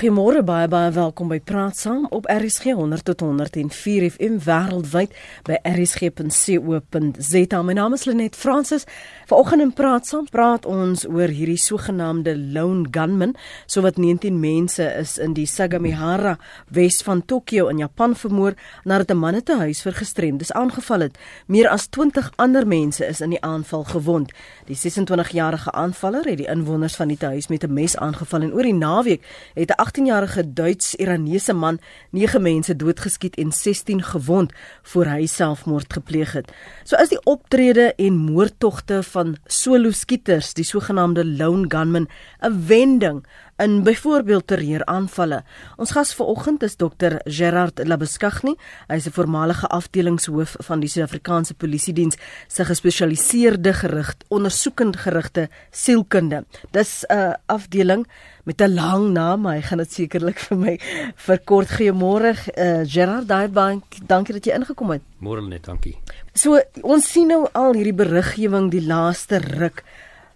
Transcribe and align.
Goeiemôre 0.00 0.40
baie 0.40 0.64
baie 0.64 0.88
welkom 0.96 1.28
by 1.28 1.36
Praat 1.44 1.76
Saam 1.76 2.06
op 2.08 2.24
RSG 2.32 2.72
100 2.72 3.04
tot 3.04 3.20
104 3.20 4.06
FM 4.06 4.38
wêreldwyd 4.46 5.12
by 5.44 5.58
rsg.co.za. 5.68 7.58
My 7.60 7.74
naam 7.76 7.92
is 7.92 8.06
Lenet 8.08 8.32
Fransis. 8.32 8.86
Vanoggend 9.28 9.60
in 9.60 9.74
Praat 9.76 10.08
Saam 10.08 10.24
praat 10.32 10.64
ons 10.64 11.04
oor 11.04 11.28
hierdie 11.28 11.60
sogenaamde 11.60 12.32
lone 12.32 12.88
gunman, 12.88 13.34
sowat 13.68 14.00
19 14.00 14.38
mense 14.40 14.86
is 15.02 15.18
in 15.20 15.34
die 15.36 15.44
Sagamihara 15.44 16.38
Wes 16.72 17.02
van 17.04 17.20
Tokio 17.20 17.68
in 17.68 17.84
Japan 17.84 18.16
vermoor 18.16 18.56
nadat 18.88 19.12
'n 19.12 19.20
man 19.20 19.36
'n 19.36 19.58
huis 19.60 19.82
vir 19.82 19.92
gestremdes 19.92 20.52
aangeval 20.52 21.00
het. 21.00 21.18
Meer 21.46 21.68
as 21.68 21.88
20 21.88 22.32
ander 22.36 22.66
mense 22.66 23.04
is 23.06 23.20
in 23.20 23.30
die 23.30 23.42
aanval 23.44 23.84
gewond. 23.84 24.32
Die 24.64 24.76
26-jarige 24.76 25.72
aanvaller 25.72 26.24
het 26.24 26.38
die 26.38 26.48
inwoners 26.48 26.96
van 26.96 27.08
die 27.08 27.18
huis 27.20 27.48
met 27.48 27.64
'n 27.64 27.72
mes 27.74 27.96
aangeval 27.96 28.40
en 28.40 28.52
oor 28.54 28.62
die 28.62 28.74
naweek 28.74 29.20
het 29.54 29.68
'n 29.68 29.89
18-jarige 29.90 30.52
Duits-Iranese 30.54 31.52
man 31.52 31.78
9 32.10 32.42
mense 32.42 32.76
doodgeskiet 32.76 33.34
en 33.36 33.52
16 33.52 34.02
gewond 34.02 34.52
voor 34.82 35.10
hy 35.10 35.26
selfmoord 35.26 35.92
gepleeg 35.92 36.32
het. 36.32 36.52
So 36.84 36.96
is 37.02 37.10
die 37.10 37.20
optrede 37.26 37.90
en 37.98 38.16
moordtogte 38.16 39.02
van 39.02 39.36
solo 39.46 39.90
skieters, 39.90 40.54
die 40.54 40.64
sogenaamde 40.64 41.24
lone 41.26 41.66
gunmen, 41.68 42.06
'n 42.40 42.66
wending 42.66 43.24
in 43.60 43.82
byvoorbeeld 43.84 44.46
terreuraanvalle. 44.46 45.42
Ons 45.76 45.92
gas 45.96 46.14
vanoggend 46.16 46.62
is 46.62 46.76
Dr 46.80 47.18
Gerard 47.24 47.82
Labeskagni. 47.84 48.54
Hy 48.88 48.96
is 48.96 49.06
'n 49.06 49.12
voormalige 49.12 49.66
afdelingshoof 49.66 50.56
van 50.58 50.80
die 50.80 50.88
Suid-Afrikaanse 50.88 51.54
Polisie 51.54 51.94
Diens 51.94 52.16
se 52.48 52.64
gespesialiseerde 52.64 53.72
gerig 53.72 54.16
ondersoekend 54.28 54.96
gerigte 54.96 55.48
sielkunde. 55.70 56.44
Dis 56.70 57.04
'n 57.08 57.36
afdeling 57.46 58.06
met 58.44 58.60
'n 58.60 58.74
lang 58.74 59.12
naam, 59.12 59.46
hy 59.46 59.60
gaan 59.60 59.78
dit 59.78 59.92
sekerlik 59.92 60.38
vir 60.38 60.56
my 60.56 60.80
verkort. 61.16 61.68
Goeiemôre 61.70 62.34
uh, 62.56 62.80
Gerard 62.84 63.28
Daaibank. 63.28 63.84
Dankie 64.06 64.34
dat 64.34 64.44
jy 64.44 64.52
ingekom 64.52 64.90
het. 64.90 65.02
Môre 65.18 65.42
net, 65.42 65.64
dankie. 65.64 65.98
So 66.34 66.60
ons 66.82 67.10
sien 67.12 67.28
nou 67.28 67.46
al 67.52 67.74
hierdie 67.74 67.94
beriggewing 67.94 68.70
die 68.70 68.86
laaste 68.86 69.38
ruk. 69.38 69.84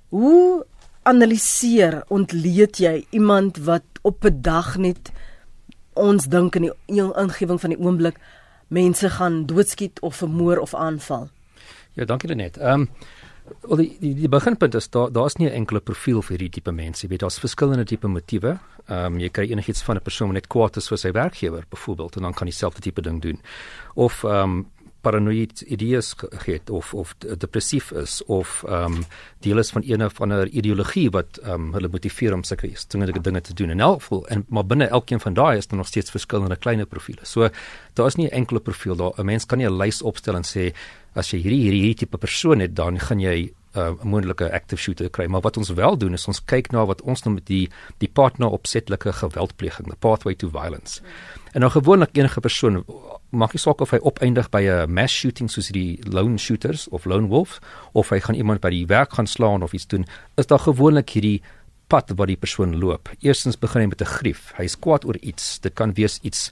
Hoe 0.09 0.64
analiseer, 1.05 2.02
ontleed 2.08 2.78
jy 2.78 3.06
iemand 3.10 3.60
wat 3.64 3.84
op 4.02 4.24
'n 4.24 4.41
dag 4.42 4.77
net 4.77 5.12
ons 5.94 6.27
dink 6.27 6.56
in 6.56 6.62
die 6.62 6.72
ingewing 6.86 7.60
van 7.60 7.70
die 7.70 7.78
oomblik 7.78 8.19
mense 8.69 9.10
gaan 9.10 9.47
doodskiet 9.47 10.00
of 10.00 10.16
vermoor 10.16 10.58
of 10.58 10.75
aanval? 10.75 11.28
Ja, 11.92 12.05
dankie 12.05 12.34
net. 12.34 12.56
Ehm 12.56 12.80
um, 12.80 12.88
wel 13.69 13.77
die 13.77 13.97
die, 14.00 14.14
die 14.14 14.28
beginpunt 14.28 14.75
is 14.75 14.91
daar 14.91 15.12
daar's 15.12 15.36
nie 15.36 15.48
'n 15.48 15.52
enkele 15.52 15.80
profiel 15.80 16.22
vir 16.22 16.36
hierdie 16.36 16.50
tipe 16.50 16.72
mense. 16.72 17.02
Jy 17.02 17.08
weet 17.08 17.20
daar's 17.20 17.38
verskillende 17.38 17.84
tipe 17.84 18.08
motiewe. 18.08 18.58
Ehm 18.88 19.14
um, 19.14 19.19
jy 19.19 19.28
kry 19.28 19.50
enigiets 19.50 19.82
van 19.82 19.97
'n 19.97 20.02
persoon 20.02 20.32
net 20.32 20.47
kwaad 20.47 20.77
is 20.77 20.88
vir 20.88 20.98
sy 20.98 21.10
werkgewer 21.12 21.64
byvoorbeeld 21.69 22.16
en 22.16 22.22
dan 22.22 22.34
kan 22.34 22.47
dieselfde 22.47 22.80
tipe 22.80 23.02
ding 23.02 23.22
doen. 23.22 23.41
Of 23.94 24.25
ehm 24.25 24.42
um, 24.42 24.66
paranoïed 25.05 25.60
idees 25.77 26.12
het 26.47 26.70
of 26.70 26.94
of 26.94 27.14
depressief 27.20 27.92
is 28.05 28.22
of 28.24 28.62
ehm 28.66 28.98
um, 28.98 29.05
deel 29.44 29.60
is 29.60 29.70
van 29.70 29.83
een 29.84 30.05
of 30.05 30.20
ander 30.20 30.48
ideologie 30.48 31.10
wat 31.10 31.41
ehm 31.42 31.52
um, 31.52 31.72
hulle 31.77 31.92
motiveer 31.92 32.34
om 32.34 32.42
sulke 32.42 32.70
dinge 32.88 33.20
dinge 33.20 33.41
te 33.41 33.55
doen. 33.55 33.70
En 33.70 33.80
alvol 33.80 34.27
en 34.28 34.44
maar 34.48 34.66
binne 34.66 34.86
elkeen 34.86 35.20
van 35.20 35.34
daai 35.34 35.58
is 35.58 35.66
daar 35.66 35.78
nog 35.78 35.86
steeds 35.86 36.10
verskillende 36.10 36.56
kleiner 36.56 36.86
profile. 36.86 37.22
So 37.22 37.48
daar 37.92 38.06
is 38.06 38.14
nie 38.14 38.28
'n 38.28 38.36
enkele 38.41 38.60
profiel 38.60 38.97
daar. 38.97 39.12
'n 39.16 39.25
Mens 39.25 39.47
kan 39.47 39.58
nie 39.58 39.66
'n 39.66 39.77
lys 39.77 40.02
opstel 40.02 40.36
en 40.36 40.44
sê 40.44 40.72
as 41.14 41.30
jy 41.30 41.38
hierdie 41.38 41.60
hierdie 41.60 41.80
hierdie 41.80 41.94
tipe 42.05 42.19
persoon 42.19 42.60
het, 42.60 42.75
dan 42.77 42.98
gaan 43.00 43.20
jy 43.20 43.52
uh, 43.77 43.92
'n 44.02 44.08
moontlike 44.08 44.52
active 44.52 44.82
shooter 44.82 45.10
kry. 45.10 45.27
Maar 45.27 45.41
wat 45.41 45.56
ons 45.56 45.69
wel 45.69 45.97
doen 45.98 46.12
is 46.12 46.27
ons 46.27 46.44
kyk 46.44 46.70
na 46.70 46.84
wat 46.86 47.02
ons 47.02 47.22
noem 47.22 47.38
die 47.44 47.70
die 47.98 48.08
partner 48.08 48.48
opsetlike 48.48 49.12
geweldpleging, 49.12 49.88
the 49.88 49.97
pathway 49.97 50.34
to 50.34 50.48
violence. 50.48 51.02
En 51.55 51.60
nou 51.62 51.70
gewoonlik 51.70 52.16
enige 52.19 52.41
persoon 52.42 52.80
maak 53.30 53.52
nie 53.55 53.60
saak 53.62 53.83
of 53.84 53.92
hy 53.94 54.00
opeindig 54.02 54.48
by 54.50 54.62
'n 54.66 54.91
mass 54.91 55.14
shooting 55.14 55.50
soos 55.50 55.69
die 55.69 56.00
lone 56.02 56.38
shooters 56.38 56.88
of 56.88 57.05
lone 57.05 57.28
wolf 57.28 57.60
of 57.92 58.10
hy 58.10 58.19
gaan 58.20 58.34
iemand 58.34 58.60
by 58.60 58.70
die 58.70 58.87
werk 58.87 59.12
gaan 59.12 59.26
slaan 59.26 59.62
of 59.62 59.72
iets 59.72 59.87
doen, 59.87 60.04
is 60.37 60.47
daar 60.47 60.59
gewoonlik 60.59 61.10
hierdie 61.10 61.43
pad 61.87 62.10
wat 62.16 62.26
die 62.26 62.37
persoon 62.37 62.78
loop. 62.78 63.09
Eerstens 63.20 63.59
begin 63.59 63.82
hy 63.82 63.87
met 63.87 64.00
'n 64.00 64.04
grief. 64.04 64.53
Hy 64.56 64.64
is 64.64 64.78
kwaad 64.78 65.04
oor 65.04 65.16
iets. 65.16 65.60
Dit 65.60 65.75
kan 65.75 65.94
wees 65.94 66.19
iets 66.22 66.50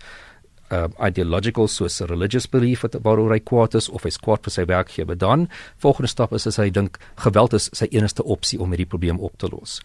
uh, 0.71 0.87
ideological 1.01 1.69
soos 1.69 2.01
'n 2.01 2.07
religious 2.07 2.47
belief 2.47 2.81
wat 2.83 2.95
waaroor 3.03 3.33
hy 3.33 3.41
kwaad 3.41 3.75
is 3.75 3.89
of 3.89 4.03
hy's 4.03 4.19
kwaad 4.19 4.43
vir 4.43 4.53
sy 4.53 4.65
werkgewer. 4.65 5.19
Dan 5.19 5.49
volgende 5.79 6.09
stap 6.09 6.33
is 6.33 6.47
as 6.47 6.57
hy 6.57 6.71
dink 6.71 6.99
geweld 7.17 7.53
is 7.53 7.71
sy 7.73 7.87
enigste 7.91 8.25
opsie 8.25 8.61
om 8.61 8.69
hierdie 8.69 8.87
probleem 8.87 9.19
op 9.19 9.37
te 9.37 9.49
los. 9.49 9.81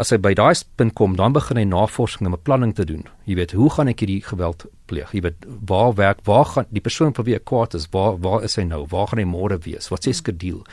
As 0.00 0.14
hy 0.14 0.16
by 0.22 0.32
daai 0.32 0.56
punt 0.80 0.94
kom, 0.96 1.16
dan 1.18 1.34
begin 1.36 1.58
hy 1.60 1.66
navorsing 1.68 2.24
en 2.24 2.32
beplanning 2.32 2.72
te 2.76 2.86
doen. 2.88 3.02
Jy 3.28 3.36
weet, 3.36 3.52
hoe 3.58 3.68
gaan 3.74 3.90
ek 3.92 4.00
hierdie 4.00 4.22
geweld 4.24 4.64
pleeg? 4.88 5.12
Jy 5.12 5.20
weet, 5.26 5.44
waar 5.68 5.92
werk, 5.98 6.24
waar 6.24 6.48
gaan 6.48 6.70
die 6.72 6.80
persoon 6.80 7.12
vir 7.16 7.26
wie 7.28 7.36
ek 7.36 7.44
kwaad 7.50 7.76
is, 7.76 7.90
waar 7.92 8.16
waar 8.24 8.46
is 8.48 8.56
hy 8.56 8.64
nou? 8.70 8.86
Waar 8.88 9.12
gaan 9.12 9.20
hy 9.20 9.28
môre 9.28 9.60
wees? 9.66 9.90
Wat 9.92 10.08
sê 10.08 10.16
skedule? 10.16 10.64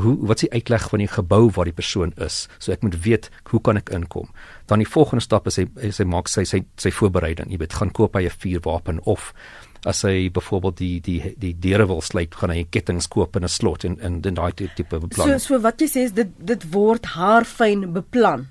hoe 0.00 0.16
wat 0.26 0.40
s'ie 0.40 0.50
uitleg 0.52 0.86
van 0.88 1.02
die 1.02 1.10
gebou 1.10 1.50
waar 1.52 1.68
die 1.68 1.76
persoon 1.76 2.14
is 2.24 2.46
so 2.58 2.72
ek 2.72 2.84
moet 2.84 2.96
weet 3.04 3.28
hoe 3.50 3.60
kan 3.60 3.76
ek 3.76 3.92
inkom 3.92 4.30
dan 4.70 4.80
die 4.80 4.88
volgende 4.88 5.24
stap 5.24 5.46
is 5.50 5.58
hy 5.60 5.66
hy 5.82 6.06
maak 6.08 6.30
sy 6.32 6.46
sy 6.48 6.62
sy 6.80 6.92
voorbereiding 6.96 7.52
jy 7.52 7.60
weet 7.60 7.76
gaan 7.76 7.92
koop 7.92 8.16
hy 8.16 8.24
'n 8.24 8.38
vuurwapen 8.44 9.02
of 9.04 9.32
as 9.84 10.02
hy 10.06 10.30
byvoorbeeld 10.30 10.78
die 10.78 11.00
die 11.00 11.34
die 11.36 11.52
deure 11.58 11.86
wil 11.86 12.00
sluit 12.00 12.34
gaan 12.34 12.54
hy 12.54 12.64
kettinge 12.70 13.04
koop 13.08 13.36
in 13.36 13.44
'n 13.44 13.48
slot 13.48 13.84
en 13.84 13.98
en 14.00 14.20
daai 14.22 14.52
tipe 14.54 14.96
beplanning 14.98 15.40
so 15.40 15.54
so 15.54 15.60
wat 15.60 15.80
jy 15.80 15.88
sê 15.88 16.04
is 16.08 16.12
dit 16.12 16.30
dit 16.38 16.62
word 16.72 17.04
haarfyn 17.04 17.92
beplan 17.92 18.48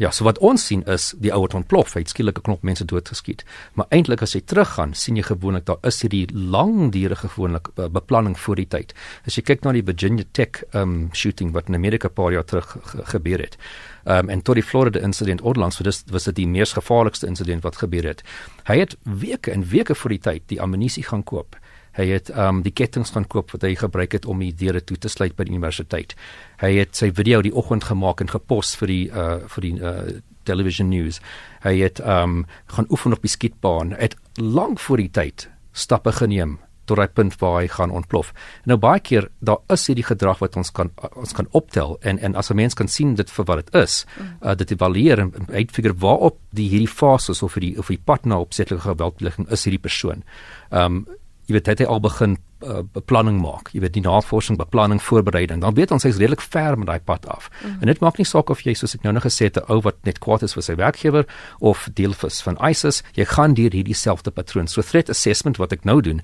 Ja, 0.00 0.10
so 0.10 0.24
wat 0.24 0.38
ons 0.40 0.64
sien 0.66 0.80
is 0.88 1.10
die 1.20 1.30
ouer 1.36 1.52
ontplof, 1.54 1.92
hy 1.94 2.00
het 2.00 2.12
skielik 2.14 2.38
'n 2.38 2.42
knop 2.42 2.62
mense 2.62 2.84
doodgeskiet. 2.84 3.44
Maar 3.74 3.86
eintlik 3.90 4.22
as 4.22 4.32
jy 4.32 4.40
teruggaan, 4.40 4.94
sien 4.94 5.16
jy 5.16 5.22
gewoonlik 5.22 5.64
daar 5.64 5.76
is 5.82 6.00
hierdie 6.00 6.26
langdurige 6.32 7.28
gewoonlik 7.28 7.68
beplanning 7.74 8.38
voor 8.38 8.56
die 8.56 8.66
tyd. 8.66 8.94
As 9.26 9.36
jy 9.36 9.42
kyk 9.42 9.64
na 9.64 9.72
die 9.72 9.82
Virginia 9.82 10.24
Tech 10.32 10.64
um 10.72 11.10
shooting 11.12 11.52
wat 11.52 11.68
in 11.68 11.74
Amerika 11.74 12.08
'n 12.08 12.14
paar 12.14 12.32
jaar 12.32 12.44
terug 12.44 12.76
gebeur 13.04 13.38
het. 13.38 13.56
Um 14.04 14.28
en 14.28 14.42
tot 14.42 14.54
die 14.54 14.64
Florida 14.64 15.00
incident 15.00 15.40
onlangs, 15.40 15.76
so 15.76 15.84
dis 15.84 16.04
was 16.10 16.24
dit 16.24 16.34
die 16.34 16.46
mees 16.46 16.72
gevaarlikste 16.72 17.26
incident 17.26 17.62
wat 17.62 17.76
gebeur 17.76 18.04
het. 18.04 18.22
Hy 18.64 18.78
het 18.78 18.96
weke 19.02 19.50
en 19.50 19.68
weke 19.68 19.94
voor 19.94 20.10
die 20.10 20.18
tyd 20.20 20.42
die 20.46 20.60
ammunisie 20.60 21.04
gaan 21.04 21.24
koop 21.24 21.56
Hy 21.98 22.06
het 22.08 22.30
um 22.36 22.62
die 22.62 22.72
kettinge 22.72 23.12
gaan 23.12 23.28
koop 23.28 23.52
wat 23.52 23.62
hy 23.62 23.74
gebruik 23.76 24.12
het 24.12 24.26
om 24.26 24.40
die 24.40 24.52
deure 24.54 24.80
toe 24.80 24.96
te 24.96 25.08
sluit 25.12 25.36
by 25.36 25.44
die 25.44 25.52
universiteit. 25.52 26.14
Hy 26.62 26.72
het 26.78 26.96
sy 26.96 27.10
video 27.12 27.42
die 27.42 27.54
oggend 27.54 27.84
gemaak 27.84 28.20
en 28.20 28.32
gepos 28.32 28.74
vir 28.80 28.88
die 28.88 29.04
uh 29.10 29.38
vir 29.48 29.68
die 29.68 29.74
uh 29.80 30.20
television 30.44 30.88
news. 30.90 31.20
Hy 31.62 31.76
het 31.78 32.00
um 32.00 32.44
gaan 32.66 32.90
oefen 32.90 33.12
op 33.12 33.22
die 33.22 33.30
skietbaan. 33.30 33.94
Hy 33.94 34.10
het 34.10 34.18
lank 34.40 34.80
voor 34.80 35.04
die 35.04 35.12
tyd 35.12 35.48
stappe 35.72 36.12
geneem 36.12 36.58
tot 36.90 36.98
hy 36.98 37.06
punt 37.14 37.36
waar 37.40 37.60
hy 37.60 37.68
gaan 37.70 37.92
ontplof. 37.94 38.32
Nou 38.66 38.76
baie 38.80 39.00
keer 39.04 39.28
daar 39.44 39.60
is 39.72 39.86
hierdie 39.86 40.06
gedrag 40.06 40.40
wat 40.42 40.56
ons 40.58 40.72
kan 40.74 40.90
ons 41.14 41.34
kan 41.36 41.48
optel 41.56 41.96
en 42.02 42.18
en 42.18 42.34
as 42.34 42.50
'n 42.50 42.56
mens 42.56 42.74
kan 42.74 42.88
sien 42.88 43.14
dit 43.14 43.30
vir 43.30 43.44
wat 43.44 43.64
dit 43.64 43.74
is, 43.74 44.04
uh, 44.42 44.54
dit 44.54 44.70
evalueer 44.70 45.18
en 45.18 45.32
uitfigure 45.48 45.94
waarop 45.94 46.38
die 46.50 46.68
hierdie 46.68 46.88
fases 46.88 47.42
of 47.42 47.54
die 47.54 47.78
of 47.78 47.88
die 47.88 48.02
pad 48.04 48.26
na 48.26 48.40
opsetlike 48.40 48.82
geweldpleging 48.82 49.50
is 49.50 49.64
hierdie 49.64 49.82
persoon. 49.82 50.24
Um 50.70 51.06
jy 51.52 51.58
weet 51.58 51.68
hy 51.68 51.74
het 51.76 51.88
al 51.92 52.00
begin 52.00 52.36
uh, 52.64 52.80
beplanning 52.96 53.40
maak. 53.42 53.68
Jy 53.76 53.82
weet 53.84 53.96
die 53.96 54.04
navorsing, 54.04 54.56
beplanning, 54.56 55.02
voorbereiding. 55.02 55.60
Dan 55.60 55.76
weet 55.76 55.92
ons 55.92 56.06
hy's 56.06 56.20
redelik 56.20 56.40
ver 56.40 56.78
met 56.80 56.88
daai 56.88 57.00
pad 57.04 57.26
af. 57.28 57.50
Mm. 57.60 57.82
En 57.82 57.92
dit 57.92 58.00
maak 58.04 58.20
nie 58.20 58.28
saak 58.28 58.52
of 58.52 58.62
jy 58.64 58.74
soos 58.78 58.96
ek 58.96 59.04
nou 59.04 59.12
nog 59.12 59.26
gesê 59.26 59.50
het 59.50 59.60
'n 59.60 59.68
ou 59.68 59.80
wat 59.84 60.00
net 60.08 60.18
kwaad 60.18 60.42
is 60.42 60.54
vir 60.56 60.62
sy 60.62 60.74
werkgewer 60.80 61.26
of 61.60 61.88
deel 61.94 62.14
is 62.24 62.40
van 62.40 62.56
ISIS, 62.56 63.02
jy 63.14 63.24
gaan 63.24 63.54
deur 63.54 63.72
hierdie 63.72 63.94
selfde 63.94 64.30
patroon. 64.30 64.66
So 64.66 64.82
threat 64.82 65.10
assessment 65.10 65.56
wat 65.58 65.72
ek 65.72 65.84
nou 65.84 66.00
doen 66.00 66.22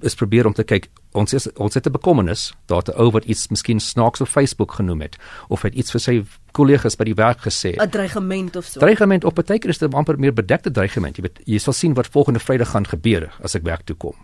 is 0.00 0.14
probeer 0.14 0.46
om 0.46 0.52
te 0.52 0.64
kyk 0.64 0.88
ons 1.16 1.32
is 1.32 1.46
ons 1.56 1.74
het 1.74 1.86
'n 1.86 1.92
bekommernis 1.92 2.52
dat 2.66 2.88
'n 2.88 2.98
ou 3.00 3.10
wat 3.10 3.24
iets 3.24 3.48
miskien 3.48 3.80
snaaks 3.80 4.20
op 4.20 4.28
Facebook 4.28 4.72
genoem 4.72 5.00
het 5.00 5.16
of 5.48 5.62
het 5.62 5.74
iets 5.74 5.90
vir 5.90 6.00
sy 6.00 6.24
kollegas 6.52 6.96
by 6.96 7.04
die 7.04 7.14
werk 7.14 7.40
gesê 7.40 7.76
'n 7.76 7.90
dreigement 7.90 8.56
of 8.56 8.64
so 8.64 8.80
dreigement 8.80 9.24
op 9.24 9.38
'n 9.38 9.42
teken 9.42 9.70
is 9.70 9.78
dit 9.78 9.94
amper 9.94 10.18
meer 10.18 10.32
bedekte 10.32 10.70
dreigement 10.70 11.16
jy 11.16 11.22
weet 11.22 11.40
jy 11.44 11.58
sal 11.58 11.72
sien 11.72 11.94
wat 11.94 12.06
volgende 12.06 12.40
vrydag 12.40 12.68
gaan 12.68 12.86
gebeur 12.86 13.32
as 13.42 13.54
ek 13.54 13.62
werk 13.62 13.84
toe 13.84 13.96
kom 13.96 14.14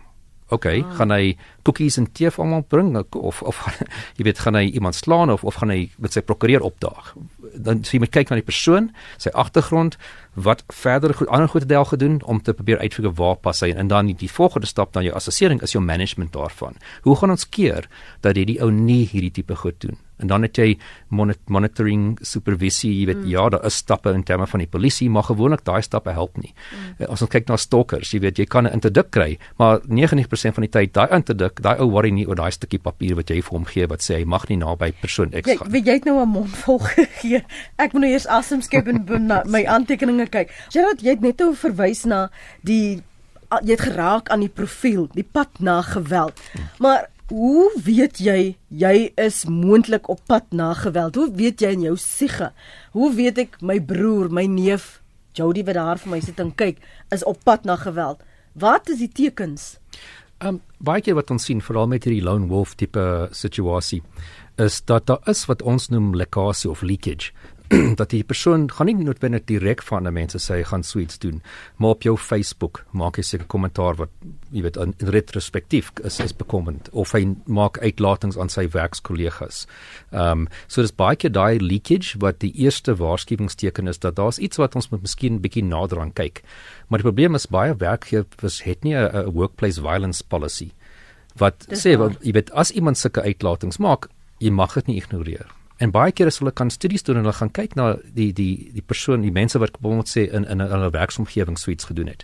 okay, 0.49 0.83
ah. 0.83 0.95
gaan 0.97 1.11
hy 1.11 1.35
koekies 1.63 1.97
en 2.01 2.09
tee 2.11 2.31
vir 2.31 2.43
almal 2.43 2.65
bring 2.69 2.95
of 2.97 3.41
of 3.41 3.61
jy 4.17 4.27
weet 4.27 4.43
gaan 4.43 4.59
hy 4.59 4.65
iemand 4.71 4.95
slaan 4.95 5.33
of 5.33 5.43
of 5.43 5.61
gaan 5.61 5.73
hy 5.73 5.89
met 5.97 6.13
sy 6.13 6.21
prokureur 6.25 6.65
opdaag. 6.65 7.13
Dan 7.55 7.83
sien 7.83 7.99
jy 7.99 8.03
moet 8.05 8.13
kyk 8.15 8.29
na 8.29 8.35
die 8.35 8.45
persoon, 8.45 8.91
sy 9.17 9.29
agtergrond, 9.33 9.97
wat 10.33 10.63
verder 10.73 11.13
goed 11.13 11.27
ander 11.27 11.49
goeie 11.49 11.65
deel 11.65 11.85
gedoen 11.85 12.21
om 12.25 12.41
te 12.41 12.53
probeer 12.53 12.79
uitfigure 12.81 13.13
waar 13.13 13.35
pas 13.35 13.59
hy 13.61 13.69
en 13.77 13.87
dan 13.87 14.09
die, 14.09 14.17
die 14.17 14.31
volgende 14.31 14.67
stap 14.67 14.93
dan 14.93 15.05
jou 15.05 15.13
assessering 15.15 15.61
is 15.61 15.75
jou 15.75 15.83
management 15.83 16.33
daarvan. 16.33 16.79
Hoe 17.05 17.15
gaan 17.15 17.35
ons 17.35 17.49
keer 17.49 17.87
dat 18.25 18.35
hierdie 18.35 18.61
ou 18.61 18.71
nie 18.71 19.03
hierdie 19.11 19.31
tipe 19.31 19.55
goed 19.55 19.77
doen? 19.81 19.99
En 20.23 20.29
dan 20.29 20.45
het 20.45 20.57
jy 20.57 20.77
monitoring 21.51 22.15
supervisie, 22.23 22.91
jy 22.93 23.07
weet 23.09 23.23
mm. 23.23 23.29
ja, 23.33 23.47
daar 23.51 23.65
is 23.67 23.79
stappe 23.81 24.13
in 24.15 24.23
terme 24.23 24.47
van 24.47 24.61
die 24.63 24.69
polisie, 24.71 25.09
maar 25.11 25.25
gewoonlik 25.27 25.65
daai 25.67 25.81
stappe 25.83 26.13
help 26.15 26.37
nie. 26.39 26.53
Mm. 26.53 27.09
As 27.11 27.25
ons 27.25 27.31
kyk 27.33 27.49
na 27.49 27.57
stalkers, 27.59 28.13
jy 28.13 28.21
weet 28.23 28.39
jy 28.39 28.45
kan 28.47 28.67
'n 28.67 28.73
interdik 28.77 29.11
kry, 29.11 29.37
maar 29.59 29.81
90% 29.83 30.55
van 30.55 30.67
die 30.67 30.71
tyd 30.71 30.93
daai 30.93 31.11
interdik, 31.11 31.59
daai 31.61 31.79
ou 31.79 31.89
worry 31.91 32.11
nie 32.11 32.27
oor 32.27 32.39
daai 32.39 32.51
stukkie 32.51 32.79
papier 32.79 33.15
wat 33.19 33.29
jy 33.29 33.41
vir 33.41 33.51
hom 33.51 33.65
gee 33.65 33.87
wat 33.87 33.99
sê 33.99 34.21
hy 34.21 34.25
mag 34.25 34.47
nie 34.49 34.57
naby 34.57 34.93
persoon 35.01 35.33
X 35.33 35.43
gaan. 35.43 35.67
Jy 35.67 35.71
weet 35.71 35.85
jy 35.85 35.93
het 35.93 36.05
nou 36.05 36.21
'n 36.21 36.29
mond 36.29 36.55
vol 36.63 36.79
gegee. 36.95 37.42
Ek 37.81 37.93
moet 37.93 38.05
nou 38.05 38.11
eers 38.11 38.27
asem 38.27 38.61
skep 38.61 38.87
en 38.87 39.31
my 39.45 39.63
aantekeninge 39.65 40.27
kyk. 40.33 40.53
Gerard, 40.73 41.01
jy 41.01 41.15
het 41.15 41.25
net 41.25 41.41
oor 41.41 41.55
verwys 41.57 42.05
na 42.09 42.27
die 42.61 43.01
jy 43.61 43.75
het 43.75 43.85
geraak 43.85 44.29
aan 44.33 44.41
die 44.41 44.49
profiel, 44.49 45.07
die 45.13 45.25
pad 45.25 45.59
na 45.61 45.81
geweld. 45.85 46.39
Maar 46.81 47.05
hoe 47.29 47.69
weet 47.85 48.19
jy 48.21 48.55
jy 48.69 48.95
is 49.21 49.43
moontlik 49.45 50.09
op 50.09 50.21
pad 50.27 50.49
na 50.51 50.73
geweld? 50.73 51.15
Hoe 51.15 51.29
weet 51.35 51.61
jy 51.61 51.73
in 51.77 51.85
jou 51.87 51.95
siege? 51.97 52.51
Hoe 52.97 53.13
weet 53.13 53.37
ek 53.45 53.61
my 53.61 53.79
broer, 53.79 54.31
my 54.33 54.45
neef 54.49 54.99
Jody 55.33 55.63
wat 55.65 55.77
daar 55.79 55.97
vir 56.01 56.11
my 56.11 56.19
sit 56.21 56.41
en 56.41 56.51
kyk, 56.53 56.81
is 57.13 57.25
op 57.25 57.39
pad 57.45 57.63
na 57.65 57.77
geweld? 57.81 58.21
Wat 58.53 58.89
is 58.93 59.01
die 59.01 59.09
tekens? 59.09 59.77
Ehm 60.43 60.57
um, 60.57 60.61
baie 60.83 61.01
keer 61.01 61.15
wat 61.15 61.31
ons 61.31 61.45
sien 61.47 61.61
veral 61.63 61.87
met 61.87 62.03
hierdie 62.03 62.23
lone 62.25 62.49
wolf 62.51 62.73
tipe 62.75 63.29
situasie 63.31 64.01
is 64.55 64.81
dat 64.85 65.05
daar 65.05 65.21
is 65.25 65.45
wat 65.45 65.61
ons 65.61 65.89
noem 65.89 66.15
lekkasie 66.15 66.69
of 66.69 66.81
leakage 66.81 67.31
dat 67.99 68.11
die 68.11 68.23
persoon 68.27 68.65
gaan 68.71 68.89
nie 68.89 68.95
noodwendig 68.97 69.45
direk 69.49 69.81
van 69.87 70.07
'n 70.07 70.13
mense 70.13 70.37
sê 70.37 70.59
hy 70.59 70.63
gaan 70.63 70.83
suits 70.83 71.19
doen, 71.19 71.41
maar 71.77 71.95
op 71.95 72.03
jou 72.03 72.17
Facebook 72.17 72.83
maak 72.91 73.15
hy 73.17 73.23
seker 73.23 73.47
kommentaar 73.47 73.95
wat 73.95 74.09
jy 74.51 74.61
weet 74.61 74.77
in, 74.77 74.93
in 74.99 75.07
retrospektief 75.07 75.91
is 76.03 76.19
is 76.19 76.33
bekommend 76.33 76.89
of 76.91 77.11
hy 77.11 77.35
maak 77.45 77.79
uitlatings 77.79 78.37
aan 78.37 78.49
sy 78.49 78.67
werkskollegas. 78.67 79.65
Ehm 80.11 80.45
um, 80.45 80.47
so 80.67 80.81
dis 80.81 80.91
baie 80.91 81.15
keer 81.15 81.31
daai 81.31 81.59
leakage 81.59 82.19
wat 82.19 82.39
die 82.39 82.53
eerste 82.53 82.95
waarskuwingsteken 82.95 83.87
is 83.87 83.99
dat 83.99 84.15
daar's 84.15 84.39
iets 84.39 84.57
wat 84.57 84.75
ons 84.75 84.89
moet 84.91 85.01
miskien 85.01 85.41
bietjie 85.41 85.63
nader 85.63 85.99
aan 85.99 86.13
kyk. 86.13 86.43
Maar 86.87 86.99
die 86.99 87.09
probleem 87.09 87.35
is 87.35 87.47
baie 87.47 87.75
werkgewers 87.75 88.63
het 88.63 88.83
nie 88.83 88.95
'n 88.95 89.31
workplace 89.33 89.81
violence 89.81 90.23
policy 90.23 90.71
wat 91.39 91.65
dis 91.69 91.81
sê 91.85 91.95
wat 91.97 92.19
jy 92.21 92.33
weet 92.35 92.51
as 92.51 92.71
iemand 92.71 92.97
sulke 92.97 93.21
uitlatings 93.21 93.79
maak, 93.81 94.09
jy 94.43 94.51
mag 94.51 94.75
dit 94.79 94.91
nie 94.91 94.99
ignoreer 95.01 95.47
En 95.83 95.91
baie 95.91 96.13
kere 96.15 96.31
as 96.31 96.37
hulle 96.39 96.53
kan 96.55 96.69
studies 96.71 97.03
doen 97.03 97.17
en 97.19 97.25
hulle 97.25 97.35
gaan 97.35 97.51
kyk 97.51 97.73
na 97.75 97.93
die 98.15 98.31
die 98.35 98.69
die 98.75 98.85
persoon, 98.85 99.25
die 99.25 99.33
mense 99.33 99.59
wat 99.59 99.73
kom 99.79 100.03
ons 100.03 100.13
sê 100.15 100.27
in 100.29 100.45
in 100.45 100.61
hulle 100.61 100.91
werksomgewing 100.93 101.57
suits 101.59 101.89
gedoen 101.89 102.11
het. 102.13 102.23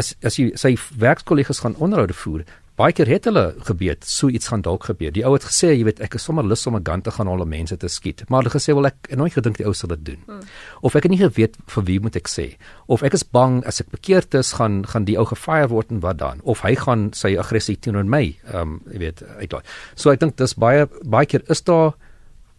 As 0.00 0.14
as 0.24 0.38
jy 0.40 0.50
sy 0.58 0.72
werkskollegas 1.04 1.60
gaan 1.64 1.76
onderhoude 1.76 2.16
voer, 2.16 2.46
baie 2.78 2.94
keer 2.96 3.08
het 3.10 3.26
hulle 3.28 3.54
gebeet 3.66 4.04
so 4.08 4.28
iets 4.28 4.48
gaan 4.48 4.62
dalk 4.64 4.84
gebeur. 4.88 5.12
Die 5.12 5.24
ou 5.26 5.32
het 5.34 5.44
gesê, 5.44 5.72
jy 5.74 5.84
weet, 5.84 6.00
ek 6.00 6.14
is 6.16 6.24
sommer 6.24 6.44
lus 6.46 6.66
om 6.66 6.76
'n 6.76 6.84
gun 6.84 7.02
te 7.02 7.10
gaan 7.10 7.28
al 7.28 7.44
mense 7.44 7.76
te 7.76 7.88
skiet. 7.88 8.28
Maar 8.28 8.42
hulle 8.42 8.54
gesê 8.54 8.74
wel 8.74 8.86
ek 8.86 8.96
het 9.10 9.18
nooit 9.18 9.32
gedink 9.32 9.56
die 9.56 9.66
ou 9.66 9.74
sal 9.74 9.88
dit 9.88 10.04
doen. 10.04 10.22
Hmm. 10.26 10.40
Of 10.82 10.94
ek 10.94 11.02
het 11.02 11.10
nie 11.10 11.18
geweet 11.18 11.56
vir 11.66 11.84
wie 11.84 12.00
moet 12.00 12.16
ek 12.16 12.28
sê. 12.28 12.56
Of 12.86 13.02
ek 13.02 13.14
is 13.14 13.24
bang 13.24 13.64
as 13.66 13.80
ek 13.80 13.90
bekeerd 13.90 14.34
is 14.34 14.52
gaan 14.52 14.86
gaan 14.86 15.04
die 15.04 15.18
ou 15.18 15.24
gefire 15.24 15.68
word 15.68 15.90
en 15.90 16.00
wat 16.00 16.18
dan? 16.18 16.40
Of 16.42 16.60
hy 16.62 16.74
gaan 16.74 17.12
sy 17.12 17.36
aggressie 17.36 17.76
teenoor 17.76 18.04
my, 18.04 18.36
ehm 18.46 18.60
um, 18.60 18.80
jy 18.92 18.98
weet, 18.98 19.22
uitlaai. 19.40 19.62
So 19.94 20.10
ek 20.10 20.20
dink 20.20 20.36
dis 20.36 20.54
baie 20.54 20.86
baie 21.04 21.26
keer 21.26 21.42
is 21.48 21.62
daar 21.62 21.94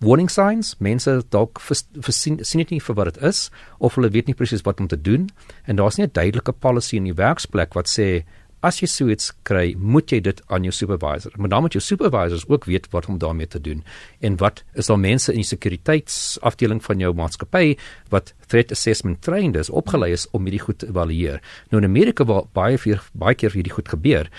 warning 0.01 0.29
signs 0.29 0.73
mense 0.81 1.13
dalk 1.29 1.61
sien 2.09 2.39
sien 2.41 2.63
dit 2.63 2.73
nie 2.73 2.81
vir 2.81 2.97
wat 2.97 3.13
dit 3.13 3.23
is 3.29 3.49
of 3.77 3.95
hulle 3.95 4.09
weet 4.09 4.27
nie 4.29 4.37
presies 4.37 4.63
wat 4.65 4.81
om 4.81 4.89
te 4.89 4.97
doen 4.97 5.27
en 5.69 5.77
daar's 5.77 5.97
nie 5.97 6.07
'n 6.07 6.13
duidelike 6.13 6.51
policy 6.51 6.97
in 6.97 7.05
die 7.05 7.13
werksplek 7.13 7.75
wat 7.77 7.87
sê 7.87 8.25
as 8.61 8.79
jy 8.81 8.89
so 8.91 9.09
iets 9.13 9.31
kry 9.47 9.73
moet 9.77 10.11
jy 10.13 10.21
dit 10.21 10.41
aan 10.47 10.65
jou 10.67 10.73
supervisor 10.75 11.33
maar 11.37 11.51
dan 11.53 11.65
moet 11.65 11.77
jou 11.77 11.83
supervisors 11.83 12.47
ook 12.47 12.65
weet 12.69 12.87
wat 12.93 13.09
om 13.09 13.17
daarmee 13.21 13.47
te 13.47 13.61
doen 13.61 13.83
en 14.19 14.37
wat 14.41 14.63
is 14.73 14.91
daar 14.91 15.01
mense 15.01 15.33
in 15.33 15.41
die 15.41 15.49
sekuriteitsafdeling 15.49 16.81
van 16.85 17.03
jou 17.03 17.13
maatskappy 17.17 17.75
wat 18.13 18.33
threat 18.47 18.71
assessment 18.71 19.21
trained 19.21 19.59
is 19.59 19.69
opgelei 19.69 20.11
is 20.13 20.27
om 20.31 20.45
hierdie 20.47 20.63
goed 20.63 20.81
te 20.83 20.89
evalueer 20.93 21.41
nou 21.69 21.81
in 21.83 21.89
Amerika 21.89 22.25
waar 22.25 22.49
baie 22.53 22.77
vir 22.81 23.03
baie 23.13 23.37
keer 23.37 23.57
hierdie 23.57 23.77
goed 23.77 23.89
gebeur 23.89 24.29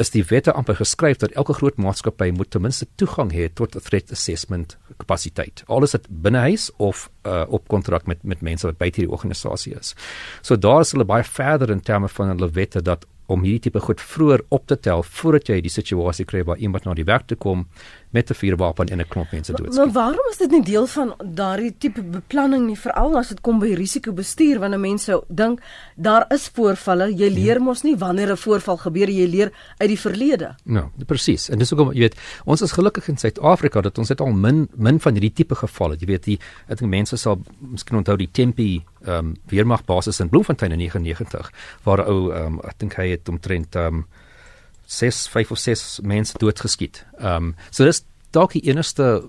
is 0.00 0.12
die 0.14 0.22
wette 0.30 0.52
amper 0.56 0.78
geskryf 0.78 1.20
dat 1.20 1.34
elke 1.38 1.54
groot 1.58 1.76
maatskappy 1.80 2.30
moet 2.32 2.50
ten 2.54 2.64
minste 2.64 2.86
toegang 3.00 3.32
hê 3.36 3.48
tot 3.52 3.76
'n 3.76 3.84
threat 3.84 4.12
assessment 4.12 4.78
kapasiteit. 4.96 5.62
Alles 5.66 5.92
dit 5.92 6.06
binnehuis 6.08 6.70
of 6.76 7.10
uh, 7.26 7.44
op 7.48 7.68
kontrak 7.68 8.06
met 8.06 8.22
met 8.22 8.40
mense 8.40 8.66
wat 8.66 8.78
buite 8.78 9.00
die 9.00 9.10
organisasie 9.10 9.74
is. 9.78 9.94
So 10.42 10.56
daar 10.56 10.80
is 10.80 10.92
hulle 10.92 11.04
baie 11.04 11.24
verder 11.24 11.70
in 11.70 11.80
terme 11.80 12.08
van 12.08 12.28
hulle 12.28 12.50
wette 12.50 12.82
dat 12.82 13.06
om 13.30 13.44
hierdie 13.46 13.68
tipe 13.68 13.80
goed 13.84 14.02
vroeër 14.02 14.44
op 14.56 14.66
te 14.66 14.76
tel 14.88 15.04
voordat 15.06 15.52
jy 15.52 15.60
die 15.64 15.72
situasie 15.72 16.26
kry 16.26 16.42
waar 16.48 16.58
iemand 16.58 16.86
na 16.88 16.94
die 16.98 17.06
werk 17.06 17.28
toe 17.30 17.38
kom 17.38 17.66
met 18.10 18.30
'n 18.30 18.34
vuurwapen 18.34 18.86
en 18.86 18.98
'n 18.98 19.08
klomp 19.08 19.30
mense 19.30 19.52
doodskiet. 19.52 19.76
Maar 19.76 19.92
waarom 19.92 20.26
is 20.30 20.36
dit 20.36 20.50
nie 20.50 20.62
deel 20.62 20.86
van 20.86 21.14
daardie 21.24 21.74
tipe 21.78 22.02
beplanning 22.02 22.66
nie 22.66 22.78
veral 22.78 23.16
as 23.18 23.28
dit 23.28 23.40
kom 23.40 23.58
by 23.58 23.74
risikobestuur 23.74 24.58
wanneer 24.58 24.80
mense 24.80 25.22
dink 25.28 25.60
daar 25.96 26.24
is 26.28 26.50
voorvalle, 26.52 27.14
jy 27.14 27.24
ja. 27.24 27.34
leer 27.34 27.58
ja. 27.58 27.62
mos 27.62 27.82
nie 27.82 27.96
wanneer 27.96 28.32
'n 28.32 28.36
voorval 28.36 28.76
gebeur 28.76 29.08
jy 29.08 29.26
leer 29.28 29.52
uit 29.78 29.88
die 29.88 29.98
verlede. 29.98 30.54
Nou, 30.64 30.86
presies. 31.06 31.48
En 31.48 31.58
dis 31.58 31.70
hoekom 31.70 31.92
jy 31.92 32.00
weet, 32.00 32.16
ons 32.44 32.62
is 32.62 32.72
gelukkig 32.72 33.08
in 33.08 33.16
Suid-Afrika 33.16 33.80
dat 33.80 33.98
ons 33.98 34.08
het 34.08 34.20
al 34.20 34.32
min 34.32 34.68
min 34.76 35.00
van 35.00 35.12
hierdie 35.12 35.32
tipe 35.32 35.54
gevalle. 35.54 35.96
Jy 35.98 36.06
weet, 36.06 36.24
die 36.24 36.38
ek 36.68 36.78
dink 36.78 36.90
mense 36.90 37.16
sal 37.16 37.42
miskien 37.58 37.96
onthou 37.96 38.16
die 38.16 38.30
Tempi 38.32 38.84
ehm 39.04 39.18
um, 39.18 39.36
weermagbasis 39.48 40.20
in 40.20 40.28
Bloemfontein 40.28 40.72
in 40.72 40.78
99 40.78 41.52
waar 41.82 42.06
ou 42.08 42.32
ehm 42.32 42.46
um, 42.46 42.60
ek 42.64 42.78
dink 42.78 42.94
hy 42.94 43.08
het 43.10 43.28
omtrent 43.28 43.76
ehm 43.76 43.86
um, 43.94 44.06
6 44.90 45.26
5 45.30 45.50
of 45.54 45.58
6 45.62 46.00
mense 46.02 46.38
doodgeskiet. 46.38 47.04
Ehm 47.18 47.52
um, 47.52 47.54
so 47.70 47.86
dis 47.86 48.02
dalk 48.34 48.54
die 48.56 48.66
enigste 48.70 49.22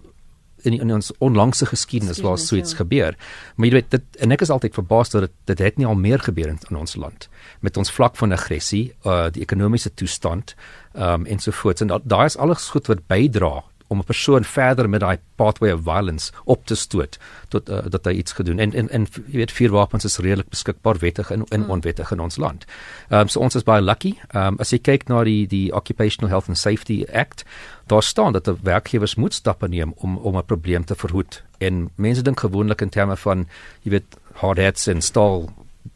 in, 0.66 0.78
in 0.78 0.94
ons 0.94 1.12
onlangse 1.18 1.66
geskiedenis 1.66 2.22
waar 2.22 2.38
so 2.38 2.56
iets 2.56 2.76
ja. 2.76 2.82
gebeur. 2.82 3.18
Maar 3.56 3.68
jy 3.68 3.74
weet 3.74 3.92
dit 3.94 4.22
en 4.26 4.34
ek 4.34 4.46
is 4.46 4.54
altyd 4.54 4.78
verbaas 4.78 5.14
dat 5.14 5.28
dit 5.28 5.36
dit 5.54 5.64
het 5.66 5.78
nie 5.78 5.88
al 5.90 5.98
meer 5.98 6.22
gebeur 6.22 6.50
in, 6.54 6.60
in 6.70 6.80
ons 6.82 6.96
land 6.96 7.30
met 7.66 7.78
ons 7.78 7.94
vlak 7.94 8.18
van 8.18 8.34
aggressie, 8.38 8.92
uh 9.06 9.30
die 9.34 9.46
ekonomiese 9.46 9.94
toestand 9.94 10.56
ehm 10.94 11.22
um, 11.22 11.28
ensovoorts 11.38 11.86
en 11.86 11.94
daai 12.04 12.26
is 12.26 12.38
alles 12.38 12.70
goed 12.74 12.90
wat 12.92 13.06
bydra 13.08 13.62
om 13.92 14.00
'n 14.00 14.04
persoon 14.04 14.44
verder 14.44 14.90
met 14.90 15.00
daai 15.00 15.18
pathway 15.36 15.72
of 15.72 15.84
violence 15.84 16.32
op 16.44 16.66
te 16.66 16.76
stoot 16.76 17.18
tot 17.48 17.70
uh, 17.70 17.80
dat 17.90 18.06
hy 18.06 18.12
iets 18.12 18.32
gedoen 18.32 18.60
en 18.60 18.74
en 18.74 18.90
en 18.90 19.08
jy 19.28 19.38
weet 19.42 19.52
vuurwapens 19.52 20.06
is 20.06 20.18
redelik 20.18 20.50
beskikbaar 20.50 20.98
wettig 20.98 21.32
in 21.32 21.44
in 21.50 21.62
hmm. 21.62 21.70
onwettig 21.70 22.12
in 22.12 22.20
ons 22.20 22.38
land. 22.38 22.66
Ehm 23.10 23.20
um, 23.20 23.28
so 23.28 23.40
ons 23.40 23.56
is 23.56 23.68
baie 23.68 23.82
lucky. 23.82 24.14
Ehm 24.28 24.48
um, 24.48 24.60
as 24.60 24.72
jy 24.72 24.80
kyk 24.80 25.08
na 25.08 25.24
die 25.24 25.48
die 25.48 25.74
Occupational 25.76 26.30
Health 26.30 26.48
and 26.48 26.58
Safety 26.58 27.06
Act, 27.14 27.44
daar 27.88 28.04
staan 28.04 28.34
dat 28.34 28.46
die 28.46 28.56
werkgewers 28.62 29.16
moet 29.16 29.34
stappe 29.34 29.68
neem 29.68 29.94
om 29.96 30.18
om 30.18 30.38
'n 30.38 30.46
probleem 30.46 30.86
te 30.86 30.96
verhoed. 30.96 31.44
En 31.58 31.90
mense 31.96 32.22
dink 32.22 32.40
gewoonlik 32.40 32.82
in 32.82 32.90
terme 32.90 33.18
van 33.18 33.48
jy 33.82 33.92
weet 33.92 34.18
hard 34.34 34.58
hats 34.58 34.88
en 34.88 35.02
staal 35.02 35.50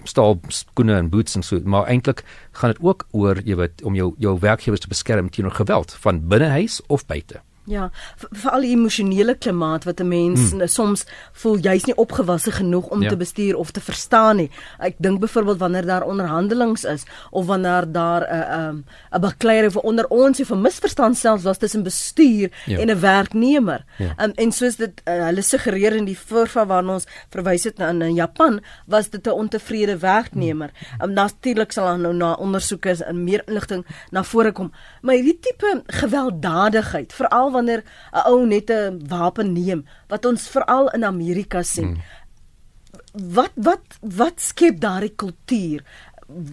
staal 0.03 0.39
skoene 0.48 0.95
en 0.98 1.09
boots 1.09 1.36
en 1.36 1.44
so 1.44 1.59
maar 1.63 1.88
eintlik 1.88 2.24
gaan 2.51 2.71
dit 2.74 2.81
ook 2.81 3.07
oor 3.12 3.41
jy 3.45 3.56
weet 3.56 3.83
om 3.83 3.95
jou 3.95 4.13
jou 4.18 4.39
werkgewers 4.39 4.81
te 4.81 4.88
beskerm 4.88 5.30
teen 5.30 5.51
geweld 5.51 5.98
van 6.00 6.27
binnehuis 6.27 6.81
of 6.88 7.06
buite. 7.06 7.41
Ja, 7.65 7.88
vir 8.13 8.51
al 8.53 8.62
die 8.62 8.73
emosionele 8.75 9.33
klimaat 9.41 9.88
wat 9.89 10.00
'n 10.00 10.07
mens 10.07 10.51
hmm. 10.51 10.67
soms 10.67 11.06
voel 11.33 11.57
jy's 11.57 11.85
nie 11.85 11.95
opgewasse 11.97 12.51
genoeg 12.51 12.88
om 12.94 13.01
ja. 13.01 13.09
te 13.09 13.17
bestuur 13.17 13.56
of 13.56 13.71
te 13.71 13.81
verstaan 13.81 14.35
nie. 14.35 14.51
Ek 14.77 14.95
dink 14.97 15.19
byvoorbeeld 15.19 15.57
wanneer 15.57 15.85
daar 15.85 16.06
onderhandelings 16.06 16.84
is 16.84 17.03
of 17.31 17.45
wanneer 17.45 17.91
daar 17.91 18.22
'n 18.22 18.34
uh, 18.34 18.57
'n 18.57 18.69
um, 18.69 18.86
'n 19.12 19.22
bakleier 19.22 19.72
vir 19.72 19.81
onder 19.81 20.07
ons 20.07 20.39
of 20.39 20.51
'n 20.51 20.62
misverstand 20.62 21.17
selfs 21.17 21.43
was 21.43 21.57
tussen 21.57 21.84
bestuur 21.84 22.51
ja. 22.65 22.77
en 22.77 22.89
'n 22.89 23.00
werknemer. 23.00 23.86
Ja. 23.98 24.13
Um, 24.24 24.31
en 24.36 24.51
soos 24.51 24.75
dit 24.75 25.01
uh, 25.05 25.25
hulle 25.25 25.41
suggereer 25.41 25.95
in 25.95 26.05
die 26.05 26.19
voorval 26.19 26.65
waarna 26.65 26.93
ons 26.93 27.07
verwys 27.29 27.63
het 27.63 27.77
na 27.77 27.89
in 27.89 28.13
Japan, 28.13 28.62
was 28.86 29.10
dit 29.10 29.27
'n 29.27 29.29
ontevrede 29.29 29.98
werknemer. 29.98 30.69
Hmm. 30.74 31.10
Um, 31.10 31.13
Natuurlik 31.13 31.72
sal 31.72 31.86
dan 31.86 32.01
nou 32.01 32.13
na 32.13 32.34
ondersoeke 32.34 33.03
en 33.05 33.24
meer 33.24 33.41
inligting 33.45 33.86
na 34.12 34.24
vore 34.24 34.51
kom. 34.51 34.72
Maar 35.01 35.15
hierdie 35.15 35.39
tipe 35.39 35.84
gewelddadigheid, 35.88 37.13
veral 37.13 37.51
wanneer 37.55 37.83
'n 38.12 38.25
ou 38.31 38.45
net 38.45 38.69
'n 38.69 39.01
wapen 39.07 39.53
neem 39.53 39.85
wat 40.07 40.25
ons 40.25 40.47
veral 40.47 40.89
in 40.93 41.03
Amerika 41.03 41.63
sien. 41.63 41.95
Hmm. 41.95 43.33
Wat 43.33 43.51
wat 43.55 43.85
wat 44.01 44.41
skep 44.41 44.79
daardie 44.79 45.15
kultuur? 45.15 45.83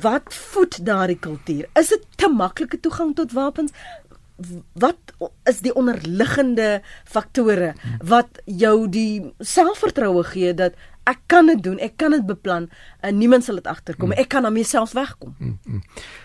Wat 0.00 0.34
voed 0.34 0.84
daardie 0.86 1.18
kultuur? 1.18 1.68
Is 1.74 1.88
dit 1.88 2.06
te 2.16 2.28
maklike 2.28 2.80
toegang 2.80 3.14
tot 3.14 3.32
wapens? 3.32 3.72
Wat 4.72 4.98
is 5.44 5.60
die 5.60 5.74
onderliggende 5.74 6.82
faktore 7.04 7.74
wat 8.02 8.42
jou 8.44 8.88
die 8.88 9.32
selfvertroue 9.38 10.24
gee 10.24 10.54
dat 10.54 10.74
ek 11.10 11.18
kan 11.26 11.46
dit 11.46 11.62
doen, 11.62 11.78
ek 11.82 11.96
kan 11.96 12.14
dit 12.14 12.26
beplan 12.26 12.68
en 13.00 13.18
niemand 13.18 13.44
sal 13.44 13.58
dit 13.58 13.66
agterkom. 13.66 14.12
Mm. 14.12 14.18
Ek 14.22 14.28
kan 14.28 14.46
aan 14.46 14.54
myself 14.54 14.92
wegkom. 14.92 15.34
Mm, 15.38 15.58
mm. 15.64 15.82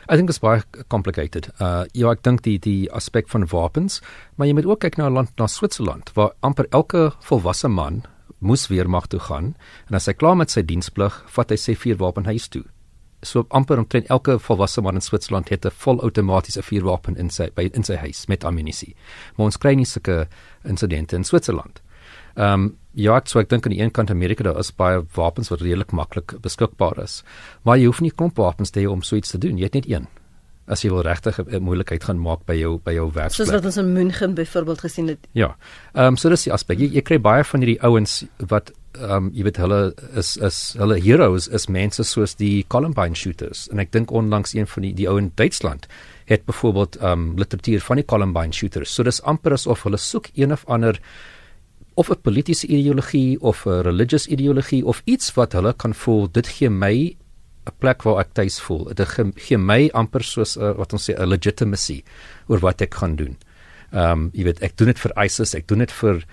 I 0.10 0.16
think 0.16 0.30
it's 0.30 0.42
baie 0.44 0.62
complicated. 0.88 1.50
Uh 1.60 1.86
ja, 1.94 2.12
ek 2.12 2.24
dink 2.24 2.44
die 2.44 2.58
die 2.62 2.92
aspek 2.92 3.30
van 3.34 3.48
wapens, 3.52 4.02
maar 4.36 4.48
jy 4.48 4.58
moet 4.58 4.70
ook 4.70 4.84
kyk 4.86 4.98
na 4.98 5.10
'n 5.10 5.14
land 5.14 5.32
na 5.38 5.48
Switserland 5.48 6.14
waar 6.14 6.34
amper 6.42 6.68
elke 6.72 7.12
volwasse 7.20 7.68
man 7.68 8.04
moes 8.40 8.68
weermag 8.68 9.08
toe 9.08 9.20
gaan 9.20 9.56
en 9.90 9.96
as 9.96 10.06
hy 10.06 10.14
klaar 10.14 10.38
met 10.38 10.52
sy 10.52 10.62
diensplig, 10.62 11.24
vat 11.28 11.50
hy 11.50 11.58
sy 11.58 11.76
vuurwapen 11.76 12.26
huis 12.26 12.48
toe. 12.48 12.64
So 13.26 13.48
amper 13.50 13.80
omtrent 13.82 14.12
elke 14.14 14.38
volwasse 14.40 14.82
man 14.82 14.96
in 14.96 15.02
Switserland 15.02 15.50
het 15.50 15.66
'n 15.66 15.72
volautomatiese 15.72 16.62
vuurwapen 16.62 17.18
in 17.18 17.30
sy 17.30 17.50
by 17.56 17.70
in 17.74 17.84
sy 17.84 17.96
huis 17.96 18.28
met 18.28 18.44
ammunisie. 18.44 18.96
Maar 19.36 19.46
ons 19.46 19.58
kry 19.58 19.74
nie 19.74 19.86
sulke 19.86 20.28
insidente 20.64 21.16
in 21.16 21.24
Switserland. 21.24 21.82
Ehm 22.38 22.54
um, 22.54 22.76
ja, 22.98 23.14
ek 23.18 23.28
sou 23.30 23.42
ek 23.44 23.50
dink 23.50 23.66
aan 23.66 23.76
die 23.76 23.82
een 23.82 23.92
kant 23.94 24.10
Amerika 24.10 24.44
daar 24.44 24.58
is 24.58 24.72
baie 24.74 25.04
wapens 25.14 25.52
wat 25.54 25.62
redelik 25.62 25.92
maklik 25.94 26.34
beskikbaar 26.42 27.04
is. 27.04 27.24
Maar 27.64 27.78
jy 27.78 27.86
hoef 27.86 28.02
nie 28.02 28.12
klomp 28.12 28.38
wapens 28.42 28.74
te 28.74 28.82
hê 28.82 28.88
om 28.90 29.04
so 29.06 29.16
iets 29.16 29.36
te 29.36 29.38
doen. 29.38 29.58
Jy 29.58 29.70
het 29.70 29.78
net 29.78 29.90
een. 29.90 30.08
as 30.68 30.84
jy 30.84 30.92
wil 30.92 31.04
regtig 31.06 31.40
'n 31.40 31.64
moeilikheid 31.64 32.04
gaan 32.04 32.20
maak 32.20 32.46
by 32.46 32.56
jou 32.60 32.80
by 32.84 32.94
jou 32.94 33.12
werk. 33.14 33.32
Soos 33.32 33.52
wat 33.52 33.66
ons 33.66 33.78
in 33.78 33.94
München 33.94 34.34
byvoorbeeld 34.36 34.80
gesien 34.80 35.08
het. 35.08 35.20
Ja. 35.32 35.56
Ehm 35.94 36.08
um, 36.08 36.18
so 36.18 36.30
dis 36.30 36.44
die 36.44 36.54
aspek. 36.54 36.80
Jy, 36.80 36.92
jy 36.94 37.02
kry 37.02 37.20
baie 37.20 37.44
van 37.44 37.62
hierdie 37.62 37.82
ouens 37.82 38.26
wat 38.38 38.72
ehm 39.00 39.12
um, 39.12 39.32
jy 39.34 39.44
weet 39.44 39.58
hulle 39.58 39.94
is 40.16 40.38
is 40.38 40.76
hulle 40.78 41.00
heroes 41.00 41.48
is 41.48 41.68
mense 41.68 42.04
soos 42.04 42.36
die 42.36 42.66
Columbine 42.68 43.16
shooters 43.16 43.68
en 43.72 43.80
ek 43.80 43.92
dink 43.92 44.12
onlangs 44.12 44.54
een 44.54 44.68
van 44.68 44.84
die 44.84 44.94
die 44.94 45.08
ou 45.08 45.18
in 45.18 45.32
Duitsland 45.36 45.88
het 46.26 46.46
byvoorbeeld 46.46 46.98
ehm 46.98 47.12
um, 47.12 47.38
literatuur 47.38 47.82
van 47.82 47.96
die 47.96 48.06
Columbine 48.06 48.54
shooters. 48.54 48.94
So 48.94 49.04
dis 49.04 49.22
amper 49.22 49.54
asof 49.54 49.84
hulle 49.84 49.98
soek 49.98 50.30
een 50.36 50.52
of 50.52 50.66
ander 50.66 51.00
of 51.98 52.10
'n 52.14 52.22
politieke 52.22 52.68
ideologie 52.68 53.42
of 53.42 53.66
'n 53.66 53.82
religious 53.82 54.28
ideologie 54.28 54.86
of 54.86 55.02
iets 55.06 55.34
wat 55.34 55.54
hulle 55.54 55.74
kan 55.74 55.94
voel 55.94 56.28
dit 56.32 56.48
gee 56.48 56.70
my 56.70 57.16
'n 57.68 57.76
plek 57.80 58.04
waar 58.04 58.20
ek 58.20 58.34
tuis 58.34 58.60
voel. 58.60 58.94
Dit 58.94 59.08
gee 59.36 59.58
my 59.58 59.90
amper 59.94 60.24
soos 60.24 60.58
uh, 60.58 60.72
wat 60.78 60.94
ons 60.94 61.10
sê 61.10 61.14
'n 61.18 61.28
legitimacy 61.28 62.04
oor 62.48 62.60
wat 62.60 62.82
ek 62.82 62.94
gaan 62.94 63.16
doen. 63.16 63.36
Ehm 63.92 64.12
um, 64.12 64.30
jy 64.34 64.44
weet 64.44 64.62
ek 64.62 64.78
doen 64.78 64.88
dit 64.88 65.00
vir 65.00 65.14
ISIS, 65.26 65.56
ek 65.56 65.68
doen 65.68 65.80
dit 65.80 65.92
vir 65.92 66.24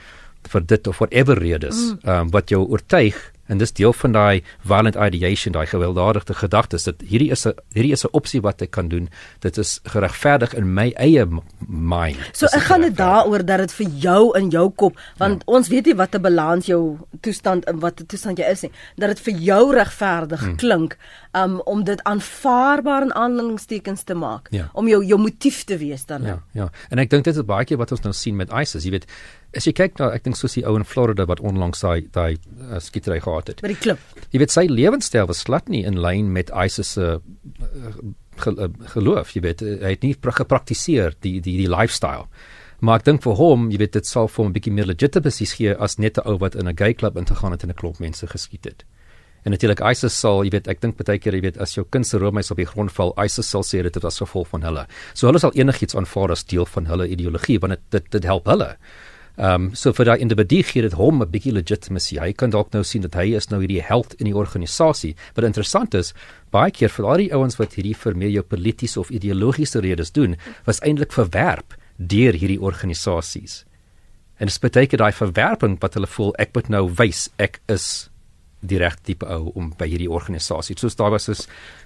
vir 0.53 0.67
dit 0.67 0.87
of 0.87 0.99
whatever 0.99 1.39
redes. 1.39 1.77
Mm. 1.77 1.99
Ehm 2.05 2.15
mm. 2.15 2.21
um, 2.21 2.31
wat 2.31 2.49
jou 2.49 2.63
oortuig 2.69 3.33
en 3.47 3.59
dis 3.59 3.73
deel 3.73 3.93
van 3.93 4.13
daai 4.13 4.43
violent 4.65 4.97
ideation 4.97 5.53
daai 5.53 5.67
gewelddadige 5.67 6.35
gedagtes 6.35 6.85
dat 6.89 7.03
hierdie 7.05 7.31
is 7.31 7.47
'n 7.47 7.55
hierdie 7.73 7.93
is 7.93 8.05
'n 8.05 8.13
opsie 8.13 8.41
wat 8.41 8.63
ek 8.63 8.71
kan 8.71 8.89
doen 8.89 9.09
dit 9.41 9.59
is 9.59 9.81
geregverdig 9.85 10.55
in 10.55 10.75
my 10.75 10.93
eie 10.97 11.27
mind 11.69 12.19
so 12.33 12.47
ek 12.47 12.63
gaan 12.69 12.81
dit 12.81 12.97
daaroor 12.97 13.45
dat 13.45 13.59
dit 13.59 13.73
vir 13.73 13.89
jou 14.07 14.39
in 14.39 14.51
jou 14.51 14.71
kop 14.71 14.99
want 15.19 15.43
ja. 15.47 15.53
ons 15.53 15.69
weet 15.69 15.87
nie 15.87 15.95
wat 15.95 16.15
'n 16.15 16.23
balans 16.23 16.67
jou 16.67 16.99
toestand 17.21 17.65
in 17.65 17.81
wat 17.81 18.01
'n 18.01 18.07
toestand 18.07 18.39
jy 18.39 18.45
is 18.45 18.63
nie 18.63 18.73
dat 18.97 19.09
dit 19.09 19.21
vir 19.21 19.35
jou 19.35 19.75
regverdig 19.75 20.41
hmm. 20.41 20.57
klink 20.57 20.97
um, 21.35 21.61
om 21.61 21.85
dit 21.85 22.03
aanvaarbaar 22.03 23.03
in 23.03 23.15
aanhalingstekens 23.15 24.03
te 24.03 24.15
maak 24.15 24.49
ja. 24.51 24.69
om 24.73 24.89
jou 24.89 25.05
jou 25.05 25.21
motief 25.21 25.65
te 25.65 25.79
wees 25.79 26.07
dan 26.07 26.23
ja 26.23 26.39
ja 26.53 26.71
en 26.91 26.99
ek 26.99 27.11
dink 27.11 27.25
dit 27.25 27.37
is 27.37 27.47
baie 27.47 27.65
keer 27.65 27.81
wat 27.81 27.93
ons 27.93 28.05
nou 28.07 28.15
sien 28.15 28.37
met 28.37 28.53
ISIS 28.53 28.85
jy 28.85 28.95
weet 28.97 29.07
as 29.57 29.69
jy 29.69 29.75
kyk 29.77 29.99
na 30.01 30.11
ek 30.15 30.25
dink 30.27 30.39
soos 30.39 30.57
die 30.59 30.65
ou 30.67 30.75
in 30.79 30.87
Florida 30.89 31.27
wat 31.31 31.43
onlangs 31.45 31.85
daai 31.85 32.09
daai 32.15 32.35
uh, 32.35 32.81
skietery 32.83 33.21
gehad 33.23 33.53
het. 33.53 33.63
By 33.63 33.71
die 33.71 33.79
klip. 33.79 34.03
Jy 34.35 34.43
weet 34.43 34.55
sy 34.55 34.67
lewenstyl 34.71 35.29
was 35.31 35.45
glad 35.47 35.71
nie 35.71 35.85
in 35.87 36.01
lyn 36.03 36.33
met 36.35 36.51
ISIS 36.51 36.95
se 36.97 37.15
uh, 37.21 37.95
geloof, 38.37 39.31
jy 39.37 39.45
weet 39.45 39.63
hy 39.63 39.95
het 39.95 40.03
nie 40.03 40.15
gepraktiseer 40.19 41.15
die 41.23 41.39
die 41.41 41.57
die 41.63 41.71
lifestyle. 41.71 42.27
Maar 42.85 43.01
ek 43.01 43.07
dink 43.07 43.23
vir 43.25 43.39
hom, 43.39 43.69
jy 43.73 43.79
weet 43.81 43.95
dit 43.97 44.09
sal 44.09 44.29
vir 44.29 44.43
hom 44.43 44.51
'n 44.51 44.57
bietjie 44.57 44.75
meer 44.75 44.91
legitimacy 44.91 45.47
gee 45.47 45.77
as 45.79 45.99
net 45.99 46.19
'n 46.19 46.27
ou 46.29 46.37
wat 46.39 46.55
in 46.55 46.69
'n 46.69 46.77
gay 46.77 46.93
club 46.95 47.17
ingegaan 47.17 47.53
het 47.53 47.63
en 47.63 47.71
'n 47.71 47.81
klomp 47.81 48.01
mense 48.01 48.27
geskiet 48.27 48.65
het. 48.65 48.85
En 49.45 49.53
natuurlik 49.53 49.81
ISIS 49.85 50.17
sal, 50.17 50.43
jy 50.45 50.55
weet, 50.55 50.69
ek 50.73 50.81
dink 50.81 50.97
baie 50.97 51.19
keer 51.21 51.37
jy 51.37 51.43
weet 51.45 51.59
as 51.61 51.75
jou 51.77 51.85
kind 51.93 52.07
se 52.09 52.19
roemuis 52.21 52.51
op 52.51 52.61
die 52.61 52.69
grond 52.69 52.93
val, 52.97 53.13
ISIS 53.21 53.51
sal 53.53 53.65
sê 53.67 53.83
dit 53.85 53.99
was 54.03 54.23
gevolg 54.23 54.49
van 54.55 54.63
hulle. 54.65 54.87
So 55.13 55.29
hulle 55.29 55.41
sal 55.43 55.53
enigiets 55.55 55.97
aanvaar 55.97 56.33
as 56.33 56.47
deel 56.49 56.65
van 56.65 56.89
hulle 56.89 57.09
ideologie 57.13 57.59
want 57.61 57.77
dit 57.77 57.91
dit, 57.93 58.07
dit 58.17 58.31
help 58.31 58.49
hulle. 58.49 58.71
Ehm 59.35 59.67
um, 59.67 59.75
so 59.75 59.91
vir 59.93 60.07
daai 60.07 60.23
individu 60.23 60.63
gee 60.63 60.83
dit 60.83 60.93
hom 60.95 61.21
'n 61.21 61.31
bietjie 61.31 61.53
legitimacy. 61.53 62.19
Hy 62.23 62.33
kan 62.33 62.51
dalk 62.51 62.73
nou 62.73 62.85
sien 62.85 63.03
dat 63.03 63.15
hy 63.15 63.35
is 63.35 63.51
nou 63.51 63.61
hierdie 63.61 63.83
held 63.83 64.15
in 64.15 64.27
die 64.31 64.37
organisasie. 64.37 65.17
Wat 65.35 65.45
interessant 65.45 65.95
is, 65.95 66.15
baie 66.51 66.71
keer 66.71 66.89
vir 66.89 67.05
al 67.05 67.17
die 67.17 67.33
ouens 67.35 67.59
wat 67.59 67.75
hierdie 67.75 67.97
vir 67.97 68.15
meer 68.15 68.31
jou 68.31 68.43
politieke 68.43 69.01
of 69.01 69.11
ideologiese 69.11 69.81
redes 69.81 70.13
doen, 70.13 70.37
was 70.65 70.81
eintlik 70.81 71.13
verwerp 71.13 71.75
deur 71.99 72.33
hierdie 72.33 72.61
organisasies. 72.61 73.65
En 74.39 74.47
dit 74.47 74.61
beteken 74.61 74.99
daai 74.99 75.13
verwerping 75.13 75.81
wat 75.81 75.95
hulle 75.95 76.07
voel 76.07 76.35
ek 76.39 76.55
moet 76.55 76.69
nou 76.69 76.89
wys 76.97 77.29
ek 77.37 77.61
is 77.69 78.09
die 78.67 78.79
regte 78.79 79.03
tipe 79.03 79.27
ou 79.27 79.53
om 79.55 79.73
by 79.79 79.87
hierdie 79.87 80.11
organisasie. 80.11 80.79
Soos 80.79 80.97
daar 80.97 81.11
was 81.11 81.29
'n 81.29 81.35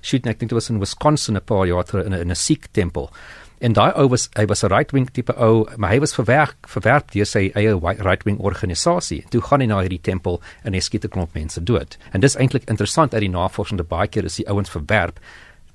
shooting 0.02 0.30
ek 0.30 0.38
dink 0.38 0.50
dit 0.50 0.58
was 0.58 0.70
in 0.70 0.78
Wisconsin 0.78 1.36
'n 1.36 1.44
paar 1.44 1.66
jaar 1.66 1.84
terug 1.84 2.06
in 2.06 2.14
'n 2.14 2.30
'n 2.30 2.34
Sikh 2.34 2.68
tempel 2.72 3.10
En 3.58 3.74
daai 3.74 3.90
ou 3.98 4.06
was 4.12 4.28
hy 4.38 4.44
was 4.46 4.62
'n 4.62 4.70
right 4.70 4.92
wing 4.92 5.08
tipe 5.10 5.34
ou, 5.36 5.66
maar 5.76 5.90
hy 5.90 5.98
was 5.98 6.14
verwerk 6.14 6.68
verwerp 6.68 7.10
deur 7.10 7.26
sy 7.26 7.50
eie 7.54 7.74
right 7.80 8.22
wing 8.24 8.38
organisasie. 8.38 9.24
Toe 9.30 9.40
gaan 9.40 9.60
hy 9.60 9.66
na 9.66 9.80
hierdie 9.80 10.00
tempel 10.00 10.40
en 10.62 10.72
hy 10.72 10.80
skiet 10.80 11.04
'n 11.04 11.08
klomp 11.08 11.34
mense 11.34 11.62
dood. 11.62 11.98
En 12.12 12.20
dis 12.20 12.36
eintlik 12.36 12.68
interessant 12.68 13.14
uit 13.14 13.20
die 13.20 13.30
navorsing 13.30 13.78
dat 13.78 13.88
baie 13.88 14.08
keer 14.08 14.24
is 14.24 14.36
die 14.36 14.48
ouens 14.48 14.70
verwerp 14.70 15.18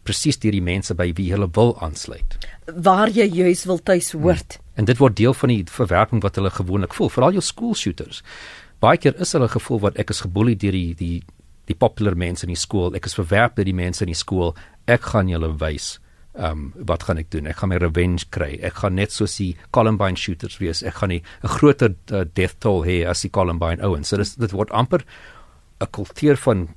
presies 0.04 0.40
deur 0.40 0.52
die 0.52 0.62
mense 0.62 0.94
by 0.94 1.14
wie 1.16 1.32
hulle 1.32 1.48
wil 1.52 1.78
aansluit. 1.80 2.38
Waar 2.66 3.10
jy 3.10 3.28
juis 3.28 3.66
wil 3.66 3.84
tuis 3.84 4.12
hoort. 4.12 4.58
Hmm. 4.58 4.66
En 4.76 4.86
dit 4.86 4.98
word 4.98 5.16
deel 5.16 5.34
van 5.34 5.50
die 5.50 5.64
verwerping 5.70 6.22
wat 6.22 6.36
hulle 6.36 6.50
gewoonlik 6.50 6.94
voel, 6.94 7.10
veral 7.10 7.32
jou 7.32 7.42
school 7.42 7.76
shooters. 7.76 8.24
Baie 8.84 9.00
keer 9.00 9.16
is 9.24 9.32
hulle 9.32 9.48
gevoel 9.48 9.80
wat 9.80 10.00
ek 10.02 10.10
is 10.12 10.24
geboelie 10.26 10.58
deur 10.60 10.76
die 10.76 10.94
die 11.00 11.18
die 11.72 11.76
populêre 11.80 12.20
mense 12.20 12.44
in 12.44 12.52
die 12.52 12.60
skool. 12.60 12.92
Ek 12.98 13.06
is 13.08 13.16
verwerp 13.16 13.56
deur 13.56 13.68
die 13.70 13.78
mense 13.78 14.04
in 14.04 14.10
die 14.12 14.20
skool. 14.20 14.52
Ek 14.92 15.06
gaan 15.14 15.30
julle 15.32 15.54
wys 15.62 15.94
ehm 16.34 16.52
um, 16.52 16.86
wat 16.90 17.04
gaan 17.06 17.20
ek 17.22 17.30
doen? 17.30 17.46
Ek 17.46 17.60
gaan 17.62 17.70
my 17.70 17.78
revenge 17.78 18.26
kry. 18.34 18.58
Ek 18.66 18.80
gaan 18.82 18.96
net 18.98 19.14
soos 19.14 19.36
die 19.38 19.52
Columbine 19.72 20.18
shooters 20.18 20.58
wees. 20.58 20.82
Ek 20.82 20.98
gaan 20.98 21.12
'n 21.14 21.22
groter 21.44 21.94
uh, 22.12 22.26
death 22.34 22.58
toll 22.60 22.82
hê 22.84 23.06
as 23.06 23.22
die 23.22 23.30
Columbine 23.30 23.84
ouens. 23.86 24.10
So 24.10 24.18
dit 24.18 24.40
dit 24.40 24.52
word 24.52 24.72
amper 24.72 25.06
'n 25.80 25.88
kultuur 25.92 26.36
van 26.38 26.68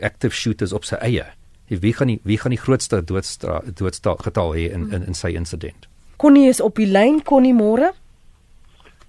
active 0.00 0.34
shooters 0.34 0.72
op 0.72 0.84
sy 0.84 0.96
eie. 0.96 1.26
Wie 1.68 1.92
gaan 1.92 2.08
die 2.08 2.20
wie 2.24 2.38
gaan 2.38 2.50
die 2.50 2.64
grootste 2.64 3.02
doodstra 3.02 3.62
doodstal 3.74 4.16
getal 4.16 4.54
hê 4.54 4.72
in, 4.72 4.90
in 4.92 5.06
in 5.06 5.14
sy 5.14 5.36
insident? 5.36 5.86
Connie 6.16 6.48
is 6.48 6.60
op 6.60 6.76
die 6.76 6.86
lyn, 6.86 7.22
Connie 7.22 7.54
môre. 7.54 7.92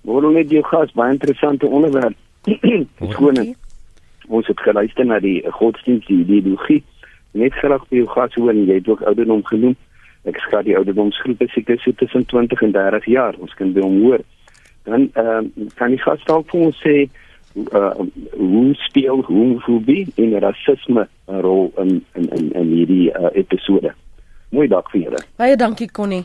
Môre 0.03 0.33
net 0.33 0.51
jou 0.51 0.63
gas, 0.63 0.91
baie 0.91 1.11
interessante 1.11 1.65
onderwerp. 1.67 2.15
Skone. 3.11 3.55
Ons 4.27 4.47
het 4.47 4.59
geluister 4.59 5.05
na 5.05 5.19
die 5.19 5.41
godsdienst, 5.53 6.07
die 6.07 6.25
ideologie 6.25 6.83
net 7.35 7.53
graag 7.59 7.83
by 7.89 7.99
jou 7.99 8.07
gas 8.13 8.37
hoor 8.39 8.55
jy 8.55 8.79
het 8.79 8.87
ook 8.87 9.03
ouderdom 9.09 9.43
genoem. 9.49 9.75
Ek 10.25 10.39
skat 10.47 10.65
die 10.65 10.77
ouderdomsgroep 10.77 11.43
is 11.45 11.51
seker 11.53 11.77
so 11.83 11.93
tussen 11.99 12.25
20 12.31 12.63
en 12.65 12.73
30 12.73 13.09
jaar. 13.11 13.35
Ons 13.43 13.53
kan 13.59 13.73
by 13.75 13.83
hom 13.83 13.99
hoor. 14.05 14.23
Dan 14.87 15.09
ehm 15.13 15.51
uh, 15.51 15.69
kan 15.77 15.93
die 15.93 16.01
gas 16.01 16.23
dalk 16.29 16.49
vir 16.53 16.67
ons 16.69 16.81
sê 16.81 16.95
uh 17.55 17.91
hoe 18.35 18.73
speel 18.87 19.21
hoe 19.27 19.59
hoe 19.65 19.79
be 19.83 20.05
in 20.15 20.33
rasisme 20.43 21.07
'n 21.27 21.41
rol 21.41 21.71
in 21.83 22.01
in 22.15 22.29
in 22.37 22.51
in 22.51 22.73
hierdie 22.73 23.11
uh, 23.11 23.29
episode. 23.33 23.93
Mooi 24.55 24.67
dag 24.71 24.87
vir 24.91 25.01
julle. 25.01 25.21
Baie 25.39 25.55
dankie 25.59 25.89
Connie. 25.91 26.23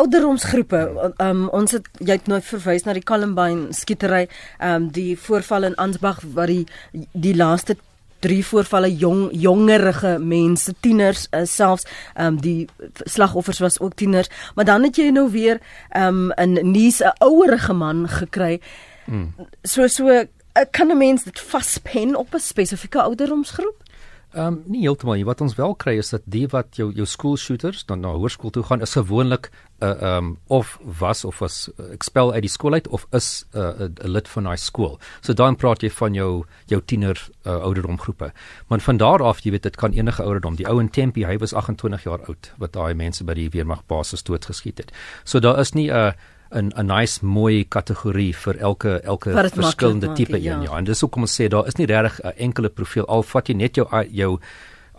Ouderdomsgroepe, 0.00 0.80
um, 1.20 1.46
ons 1.56 1.72
het 1.76 1.86
jy 2.00 2.16
het 2.18 2.28
nou 2.28 2.40
verwys 2.44 2.84
na 2.86 2.94
die 2.96 3.04
Columbine 3.04 3.74
skietery, 3.76 4.26
um, 4.64 4.88
die 4.92 5.14
voorval 5.16 5.68
in 5.70 5.76
Ansbach 5.80 6.20
wat 6.36 6.52
die 6.52 6.64
die 7.12 7.36
laaste 7.36 7.76
drie 8.20 8.42
voorvalle 8.44 8.90
jong 9.00 9.30
jongerige 9.32 10.18
mense 10.20 10.74
tieners 10.84 11.26
uh, 11.32 11.46
selfs 11.48 11.86
ehm 12.14 12.34
um, 12.34 12.40
die 12.44 12.68
slagoffers 13.08 13.62
was 13.64 13.80
ook 13.80 13.96
tieners 13.96 14.28
maar 14.54 14.68
dan 14.68 14.84
het 14.84 15.00
jy 15.00 15.08
nou 15.14 15.30
weer 15.32 15.60
ehm 15.88 16.30
um, 16.30 16.32
'n 16.36 16.72
nuus 16.72 17.00
'n 17.00 17.16
ouerige 17.24 17.72
man 17.72 18.08
gekry 18.08 18.60
hmm. 19.04 19.32
so 19.62 19.86
so 19.86 20.08
uh, 20.08 20.24
kan 20.70 20.92
'n 20.92 20.98
mens 20.98 21.24
dit 21.24 21.40
vaspen 21.40 22.16
op 22.16 22.34
'n 22.34 22.38
spesifieke 22.38 23.00
ouderdomsgroep 23.02 23.88
Ehm 24.30 24.46
um, 24.46 24.62
nie 24.70 24.84
heeltemal 24.84 25.16
nie. 25.18 25.24
Wat 25.26 25.40
ons 25.42 25.56
wel 25.58 25.72
kry 25.74 25.96
is 25.98 26.12
dat 26.14 26.22
die 26.30 26.44
wat 26.52 26.76
jou 26.78 26.92
jou 26.94 27.06
school 27.06 27.36
shooters 27.36 27.82
dan 27.86 28.04
na 28.04 28.12
hoërskool 28.14 28.52
toe 28.54 28.62
gaan 28.62 28.80
is 28.80 28.94
gewoonlik 28.94 29.50
'n 29.50 29.84
uh, 29.84 29.90
ehm 29.90 30.24
um, 30.24 30.38
of 30.46 30.78
was 31.00 31.24
of 31.24 31.38
was 31.38 31.70
uh, 31.78 31.90
expel 31.92 32.32
uit 32.32 32.42
die 32.42 32.50
skool 32.50 32.72
uit 32.72 32.88
of 32.88 33.06
is 33.10 33.44
'n 33.52 33.58
uh, 33.58 33.88
'n 34.04 34.08
lid 34.08 34.28
van 34.28 34.44
daai 34.44 34.56
skool. 34.56 34.98
So 35.20 35.32
dan 35.32 35.56
praat 35.56 35.82
jy 35.82 35.90
van 35.90 36.14
jou 36.14 36.44
jou 36.66 36.82
tiener 36.84 37.28
uh, 37.46 37.52
ouderdomgroepe. 37.52 38.32
Maar 38.68 38.80
van 38.80 38.96
daar 38.96 39.22
af, 39.22 39.40
jy 39.40 39.50
weet 39.50 39.62
dit 39.62 39.76
kan 39.76 39.92
enige 39.92 40.22
ouderdom. 40.22 40.54
Die 40.54 40.68
ou 40.68 40.80
in 40.80 40.90
Tempe, 40.90 41.26
hy 41.26 41.38
was 41.38 41.52
28 41.52 42.02
jaar 42.02 42.26
oud 42.26 42.52
wat 42.58 42.72
daai 42.72 42.94
mense 42.94 43.24
by 43.24 43.34
die 43.34 43.50
weermag 43.50 43.86
basis 43.86 44.22
doodgeskiet 44.22 44.78
het. 44.78 44.92
So 45.24 45.40
daar 45.40 45.58
is 45.58 45.72
nie 45.72 45.90
'n 45.90 45.96
uh, 45.96 46.12
'n 46.50 46.72
'n 46.76 46.86
nice 46.86 47.24
mooi 47.24 47.64
kategorie 47.64 48.34
vir 48.36 48.56
elke 48.58 49.00
elke 49.02 49.30
verskillende 49.54 50.12
tipe 50.12 50.36
een 50.36 50.42
ja. 50.42 50.62
ja. 50.62 50.78
En 50.78 50.84
dis 50.84 51.00
hoekom 51.00 51.22
ons 51.22 51.40
sê 51.40 51.48
daar 51.48 51.66
is 51.66 51.76
nie 51.76 51.86
regtig 51.86 52.20
'n 52.24 52.32
enkele 52.36 52.68
profiel 52.68 53.06
al 53.06 53.22
vat 53.22 53.48
jy 53.48 53.54
net 53.54 53.74
jou 53.74 53.86
jou 54.10 54.38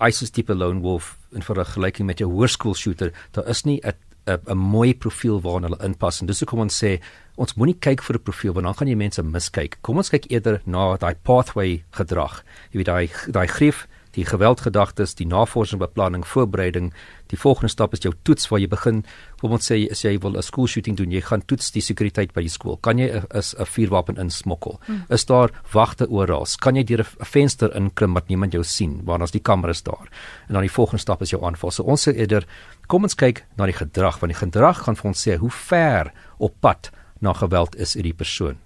ISIS 0.08 0.30
tipe 0.30 0.56
lone 0.56 0.80
wolf 0.82 1.18
in 1.32 1.44
vergelyking 1.44 2.08
met 2.08 2.20
jou 2.20 2.30
hoërskool 2.32 2.76
shooter, 2.76 3.12
daar 3.32 3.48
is 3.48 3.64
nie 3.64 3.82
'n 3.84 3.94
'n 4.28 4.58
mooi 4.58 4.94
profiel 4.94 5.42
waarna 5.42 5.68
hulle 5.68 5.84
inpas 5.84 6.22
en 6.22 6.28
dis 6.28 6.40
hoekom 6.40 6.60
ons 6.60 6.84
sê 6.84 7.00
ons 7.36 7.56
moenie 7.56 7.80
kyk 7.80 8.04
vir 8.04 8.16
'n 8.16 8.24
profiel 8.24 8.54
want 8.54 8.66
dan 8.66 8.76
gaan 8.76 8.88
jy 8.88 8.96
mense 8.96 9.24
miskyk. 9.24 9.78
Kom 9.82 9.98
ons 9.98 10.10
kyk 10.10 10.32
eerder 10.32 10.62
na 10.66 10.98
daai 10.98 11.16
pathway 11.16 11.84
gedrag. 11.92 12.44
Jy 12.72 12.78
weet 12.78 12.86
daai 12.86 13.10
daai 13.32 13.48
grief 13.48 13.88
die 14.16 14.26
geweldgedagtes, 14.26 15.16
die 15.16 15.28
navorsingsbeplanning, 15.28 16.26
voorbereiding. 16.28 16.92
Die 17.32 17.40
volgende 17.40 17.72
stap 17.72 17.94
is 17.96 18.04
jou 18.04 18.14
toets 18.28 18.50
waar 18.52 18.60
jy 18.60 18.68
begin. 18.72 19.04
Byvoorbeeld 19.40 19.66
sê 19.66 19.78
as 19.92 20.04
jy 20.04 20.18
wil 20.20 20.38
'n 20.38 20.44
skool 20.44 20.68
shooting 20.68 20.98
doen, 20.98 21.12
jy 21.12 21.22
gaan 21.22 21.46
toets 21.46 21.72
die 21.72 21.82
sekuriteit 21.82 22.34
by 22.34 22.42
die 22.42 22.50
skool. 22.50 22.78
Kan 22.78 22.98
jy 22.98 23.08
'n 23.08 23.26
'n 23.32 23.66
vuurwapen 23.66 24.18
insmokkel? 24.18 24.80
Hmm. 24.86 25.04
Is 25.10 25.26
daar 25.26 25.52
wagte 25.74 26.10
oral? 26.10 26.46
Kan 26.60 26.76
jy 26.76 26.84
deur 26.84 27.00
'n 27.00 27.26
venster 27.26 27.76
inklim 27.76 28.14
wat 28.14 28.28
niemand 28.28 28.54
jou 28.54 28.64
sien 28.64 29.02
waar 29.06 29.22
ons 29.22 29.32
die 29.32 29.42
kameras 29.42 29.84
daar? 29.84 30.10
En 30.48 30.54
dan 30.54 30.62
die 30.62 30.72
volgende 30.72 31.02
stap 31.02 31.22
is 31.22 31.30
jou 31.30 31.44
aanval. 31.44 31.72
So 31.72 31.84
ons 31.84 32.08
sê 32.08 32.16
eerder 32.16 32.46
kom 32.88 33.04
ons 33.04 33.16
kyk 33.16 33.46
na 33.58 33.66
die 33.66 33.74
gedrag 33.74 34.20
want 34.20 34.34
die 34.34 34.46
gedrag 34.48 34.84
gaan 34.84 34.96
vir 34.96 35.06
ons 35.06 35.28
sê 35.28 35.38
hoe 35.38 35.50
ver 35.50 36.12
op 36.40 36.54
pad 36.60 36.92
na 37.20 37.34
geweld 37.34 37.76
is 37.76 37.94
hierdie 37.94 38.14
persoon. 38.14 38.58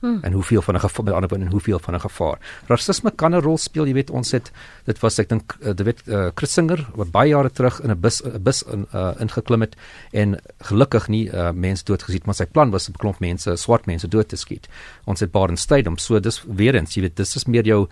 Hmm. 0.00 0.18
En 0.22 0.32
hoeveel 0.32 0.62
van 0.62 0.74
'n 0.74 0.80
gevaar 0.80 1.04
met 1.04 1.14
ander 1.14 1.28
woorde 1.28 1.44
en 1.44 1.50
hoeveel 1.50 1.78
van 1.78 1.94
'n 1.94 2.00
gevaar. 2.00 2.38
Rasisme 2.66 3.10
kan 3.10 3.34
'n 3.34 3.40
rol 3.40 3.58
speel, 3.58 3.86
jy 3.86 3.92
weet, 3.92 4.10
ons 4.10 4.30
het 4.30 4.50
dit 4.84 4.98
was 4.98 5.18
ek 5.18 5.28
dink 5.28 5.56
uh, 5.60 5.66
dit 5.66 5.82
weet 5.82 6.02
uh, 6.06 6.28
Chris 6.34 6.52
Singer 6.52 6.86
wat 6.94 7.10
baie 7.10 7.28
jare 7.28 7.50
terug 7.50 7.80
in 7.80 7.90
'n 7.90 8.00
bus 8.00 8.22
'n 8.24 8.42
bus 8.42 8.62
in 8.62 8.86
uh, 8.94 9.12
ingeklim 9.18 9.60
het 9.60 9.76
en 10.12 10.40
gelukkig 10.58 11.08
nie 11.08 11.28
uh, 11.28 11.50
mense 11.50 11.84
dood 11.84 12.02
geskiet, 12.02 12.24
maar 12.24 12.34
sy 12.34 12.46
plan 12.46 12.70
was 12.70 12.86
om 12.88 12.94
'n 12.94 12.98
klomp 12.98 13.18
mense, 13.18 13.56
swart 13.56 13.86
mense 13.86 14.08
dood 14.08 14.28
te 14.28 14.36
skiet. 14.36 14.68
Ons 15.04 15.20
het 15.20 15.30
Baden 15.30 15.56
Stadium, 15.56 15.98
so 15.98 16.20
dis 16.20 16.44
weer 16.46 16.74
eens, 16.74 16.94
jy 16.94 17.02
weet, 17.02 17.16
dis 17.16 17.36
is 17.36 17.44
meer 17.44 17.64
jou 17.64 17.88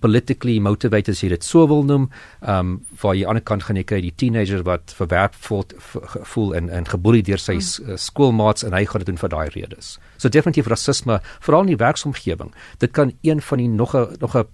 politically 0.00 0.58
motivated 0.60 1.14
as 1.14 1.22
jy 1.22 1.30
dit 1.32 1.44
so 1.44 1.66
wil 1.66 1.84
noem. 1.84 2.08
Ehm 2.42 2.58
um, 2.58 2.76
waar 3.00 3.14
jy 3.14 3.24
aan 3.24 3.24
die 3.24 3.28
ander 3.28 3.44
kant 3.44 3.64
gaan 3.64 3.76
jy 3.76 3.84
kry 3.84 4.00
die 4.04 4.14
teenager 4.16 4.62
wat 4.62 4.94
verwerp 4.96 5.34
voel, 5.46 5.64
voel 6.34 6.54
en 6.54 6.68
en 6.68 6.86
geboelie 6.86 7.22
deur 7.22 7.38
sy 7.38 7.56
mm. 7.58 7.96
skoolmaats 7.96 8.64
en 8.64 8.76
hy 8.76 8.84
gaan 8.84 9.04
dit 9.04 9.06
doen 9.06 9.20
vir 9.20 9.32
daai 9.32 9.48
redes. 9.56 9.98
So 10.18 10.28
definitief 10.28 10.68
rasisme 10.68 11.20
veral 11.40 11.66
in 11.66 11.74
die 11.74 11.80
werksomgewing. 11.80 12.52
Dit 12.78 12.92
kan 12.92 13.12
een 13.22 13.40
van 13.40 13.58
die 13.58 13.68
nog 13.68 13.96
'n 13.96 14.16
nog 14.20 14.36
'n 14.36 14.46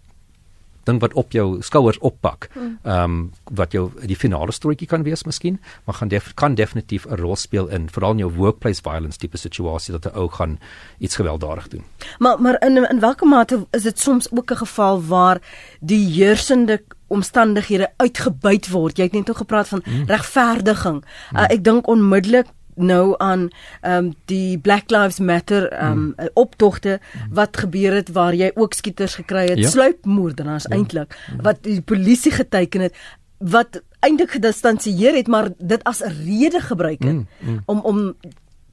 ding 0.87 1.01
wat 1.03 1.15
op 1.15 1.33
jou 1.33 1.63
skouers 1.63 1.99
oppak. 1.99 2.49
Hmm. 2.53 2.79
Ehm 2.83 3.03
um, 3.05 3.33
wat 3.55 3.73
jou 3.73 3.91
die 4.07 4.17
finale 4.17 4.53
storieetjie 4.53 4.89
kan 4.89 5.03
wees 5.07 5.25
miskien, 5.25 5.61
maar 5.85 5.95
gaan 5.95 6.09
def, 6.09 6.33
kan 6.35 6.55
definitief 6.55 7.07
'n 7.07 7.21
rol 7.21 7.37
speel 7.37 7.69
in 7.69 7.89
veral 7.91 8.11
in 8.11 8.19
jou 8.25 8.33
workplace 8.33 8.83
violence 8.83 9.19
tipe 9.19 9.37
situasie 9.37 9.93
dat 9.93 10.13
'n 10.13 10.19
ou 10.19 10.29
gaan 10.29 10.59
iets 10.99 11.17
gewelddadig 11.17 11.69
doen. 11.69 11.85
Maar 12.19 12.41
maar 12.41 12.57
in 12.67 12.77
in 12.91 13.01
watter 13.01 13.27
mate 13.27 13.67
is 13.71 13.83
dit 13.83 13.99
soms 13.99 14.29
ook 14.31 14.51
'n 14.51 14.57
geval 14.57 15.03
waar 15.03 15.39
die 15.81 16.07
heersende 16.11 16.83
omstandighede 17.07 17.93
uitgebuit 17.97 18.69
word. 18.71 18.97
Jy 18.97 19.05
het 19.05 19.13
net 19.13 19.31
ook 19.31 19.37
gepraat 19.37 19.69
van 19.69 19.83
hmm. 19.85 20.05
regverdiging. 20.07 21.05
Uh, 21.33 21.45
ek 21.49 21.65
dink 21.65 21.87
onmiddellik 21.87 22.47
nou 22.77 23.15
aan 23.19 23.49
ehm 23.81 24.05
um, 24.05 24.15
die 24.25 24.59
Black 24.59 24.91
Lives 24.91 25.19
Matter 25.19 25.69
ehm 25.73 25.93
um, 25.93 26.15
mm. 26.17 26.29
optogte 26.35 27.01
wat 27.31 27.57
gebeur 27.57 27.95
het 27.95 28.13
waar 28.13 28.35
jy 28.35 28.51
ook 28.55 28.75
skieters 28.75 29.15
gekry 29.15 29.49
het, 29.49 29.59
ja. 29.59 29.69
sluipmoordenaars 29.69 30.69
ja. 30.69 30.77
eintlik 30.77 31.17
mm. 31.17 31.43
wat 31.43 31.63
die 31.63 31.81
polisie 31.83 32.33
geteken 32.33 32.81
het 32.81 32.95
wat 33.39 33.83
eintlik 34.01 34.31
gedistansieer 34.31 35.15
het 35.17 35.27
maar 35.27 35.51
dit 35.59 35.85
as 35.85 36.03
'n 36.05 36.13
rede 36.25 36.61
gebruik 36.61 37.03
het 37.03 37.13
mm. 37.13 37.27
Mm. 37.41 37.63
om 37.67 37.81
om 37.81 38.15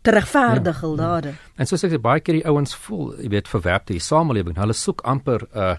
te 0.01 0.12
regverdig 0.12 0.79
hul 0.79 0.98
ja. 0.98 1.03
dade. 1.03 1.33
En 1.55 1.67
soos 1.67 1.83
ek 1.83 1.93
sê 1.95 2.00
baie 2.01 2.19
keer 2.19 2.41
die 2.41 2.48
ouens 2.48 2.75
voel, 2.75 3.13
jy 3.24 3.29
weet, 3.29 3.48
verwerp 3.48 3.88
die 3.88 4.01
samelewing. 4.03 4.57
Hulle 4.60 4.75
soek 4.75 5.01
amper 5.07 5.48
'n 5.53 5.60
uh, 5.60 5.75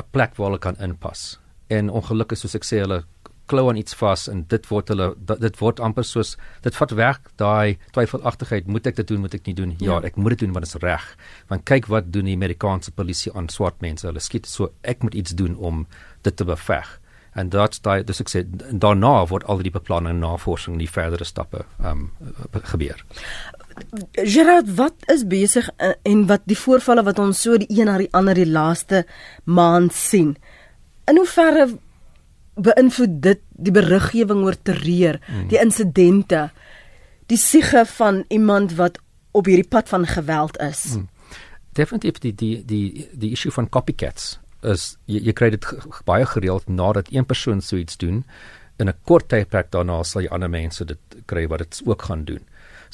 'n 0.00 0.06
plek 0.10 0.36
waar 0.36 0.46
hulle 0.46 0.58
kan 0.58 0.76
inpas. 0.80 1.40
En 1.68 1.90
ongelukkig 1.90 2.38
soos 2.38 2.54
ek 2.54 2.64
sê 2.64 2.80
hulle 2.80 3.04
klou 3.46 3.68
aan 3.68 3.76
iets 3.76 3.94
vas 4.00 4.26
en 4.30 4.44
dit 4.48 4.66
word 4.70 4.90
hulle 4.92 5.10
dit 5.42 5.60
word 5.60 5.80
amper 5.84 6.06
soos 6.08 6.34
dit 6.64 6.76
vat 6.78 6.94
werk 6.96 7.30
daai 7.40 7.76
twyfelagtigheid 7.96 8.66
moet 8.70 8.88
ek 8.90 9.00
dit 9.02 9.12
doen 9.12 9.24
moet 9.24 9.36
ek 9.36 9.46
nie 9.50 9.56
doen 9.58 9.76
ja, 9.78 9.98
ja. 9.98 10.00
ek 10.08 10.16
moet 10.16 10.36
dit 10.36 10.46
doen 10.46 10.56
want 10.56 10.66
dit 10.66 10.74
is 10.74 10.82
reg. 10.82 11.06
Want 11.52 11.66
kyk 11.68 11.88
wat 11.92 12.10
doen 12.14 12.28
die 12.30 12.36
Amerikaanse 12.38 12.94
polisie 12.94 13.32
aan 13.34 13.50
swart 13.52 13.80
mense. 13.84 14.06
Hulle 14.08 14.22
skiet 14.22 14.48
so 14.50 14.72
ek 14.82 15.04
moet 15.04 15.14
iets 15.14 15.36
doen 15.36 15.56
om 15.56 15.86
dit 16.24 16.36
te 16.36 16.46
beveg. 16.48 16.98
En 17.34 17.50
dit 17.50 17.78
daai 17.82 18.04
dis 18.06 18.22
ek 18.22 18.30
sê 18.30 18.44
daarna 18.70 19.14
word 19.30 19.46
al 19.50 19.62
die 19.66 19.74
beplanning 19.74 20.16
en 20.16 20.22
navorsing 20.22 20.78
die 20.78 20.90
verdere 20.90 21.26
stappe 21.26 21.64
um, 21.82 22.08
gebeur. 22.70 23.02
Gerard 24.14 24.70
wat 24.78 25.08
is 25.10 25.24
besig 25.26 25.68
eh, 25.82 25.96
en 26.06 26.28
wat 26.30 26.44
die 26.46 26.58
voorvalle 26.58 27.02
wat 27.04 27.18
ons 27.18 27.40
so 27.42 27.58
die 27.58 27.68
een 27.68 27.90
na 27.90 27.98
die 27.98 28.12
ander 28.14 28.38
die 28.38 28.46
laaste 28.46 29.02
maand 29.44 29.92
sien 29.98 30.36
in 31.10 31.18
hoeverre 31.20 31.66
beïnvloed 32.54 33.20
dit 33.22 33.40
die 33.50 33.72
beriggewing 33.74 34.44
oor 34.44 34.56
terreur, 34.62 35.20
mm. 35.28 35.48
die 35.48 35.58
insidente, 35.60 36.50
die 37.26 37.38
siege 37.40 37.84
van 37.96 38.24
iemand 38.28 38.76
wat 38.78 38.98
op 39.34 39.46
hierdie 39.50 39.68
pad 39.68 39.88
van 39.88 40.06
geweld 40.06 40.58
is. 40.62 40.84
Mm. 40.94 41.08
Definitief 41.74 42.20
die 42.22 42.34
die 42.34 42.64
die 42.64 43.08
die 43.12 43.32
issue 43.34 43.52
van 43.52 43.68
copycats 43.68 44.38
is 44.62 44.94
jy, 45.10 45.20
jy 45.28 45.32
kry 45.36 45.50
dit 45.50 45.66
baie 46.08 46.26
gereeld 46.26 46.68
nadat 46.68 47.10
een 47.12 47.26
persoon 47.26 47.60
so 47.60 47.76
iets 47.76 47.98
doen 48.00 48.22
in 48.78 48.88
'n 48.88 48.98
kort 49.04 49.28
tydperk 49.28 49.70
daarna 49.70 50.02
sal 50.02 50.22
jy 50.22 50.28
ander 50.28 50.50
mense 50.50 50.84
dit 50.84 50.98
kry 51.26 51.46
wat 51.48 51.58
dit 51.58 51.82
ook 51.84 52.02
gaan 52.02 52.24
doen. 52.24 52.42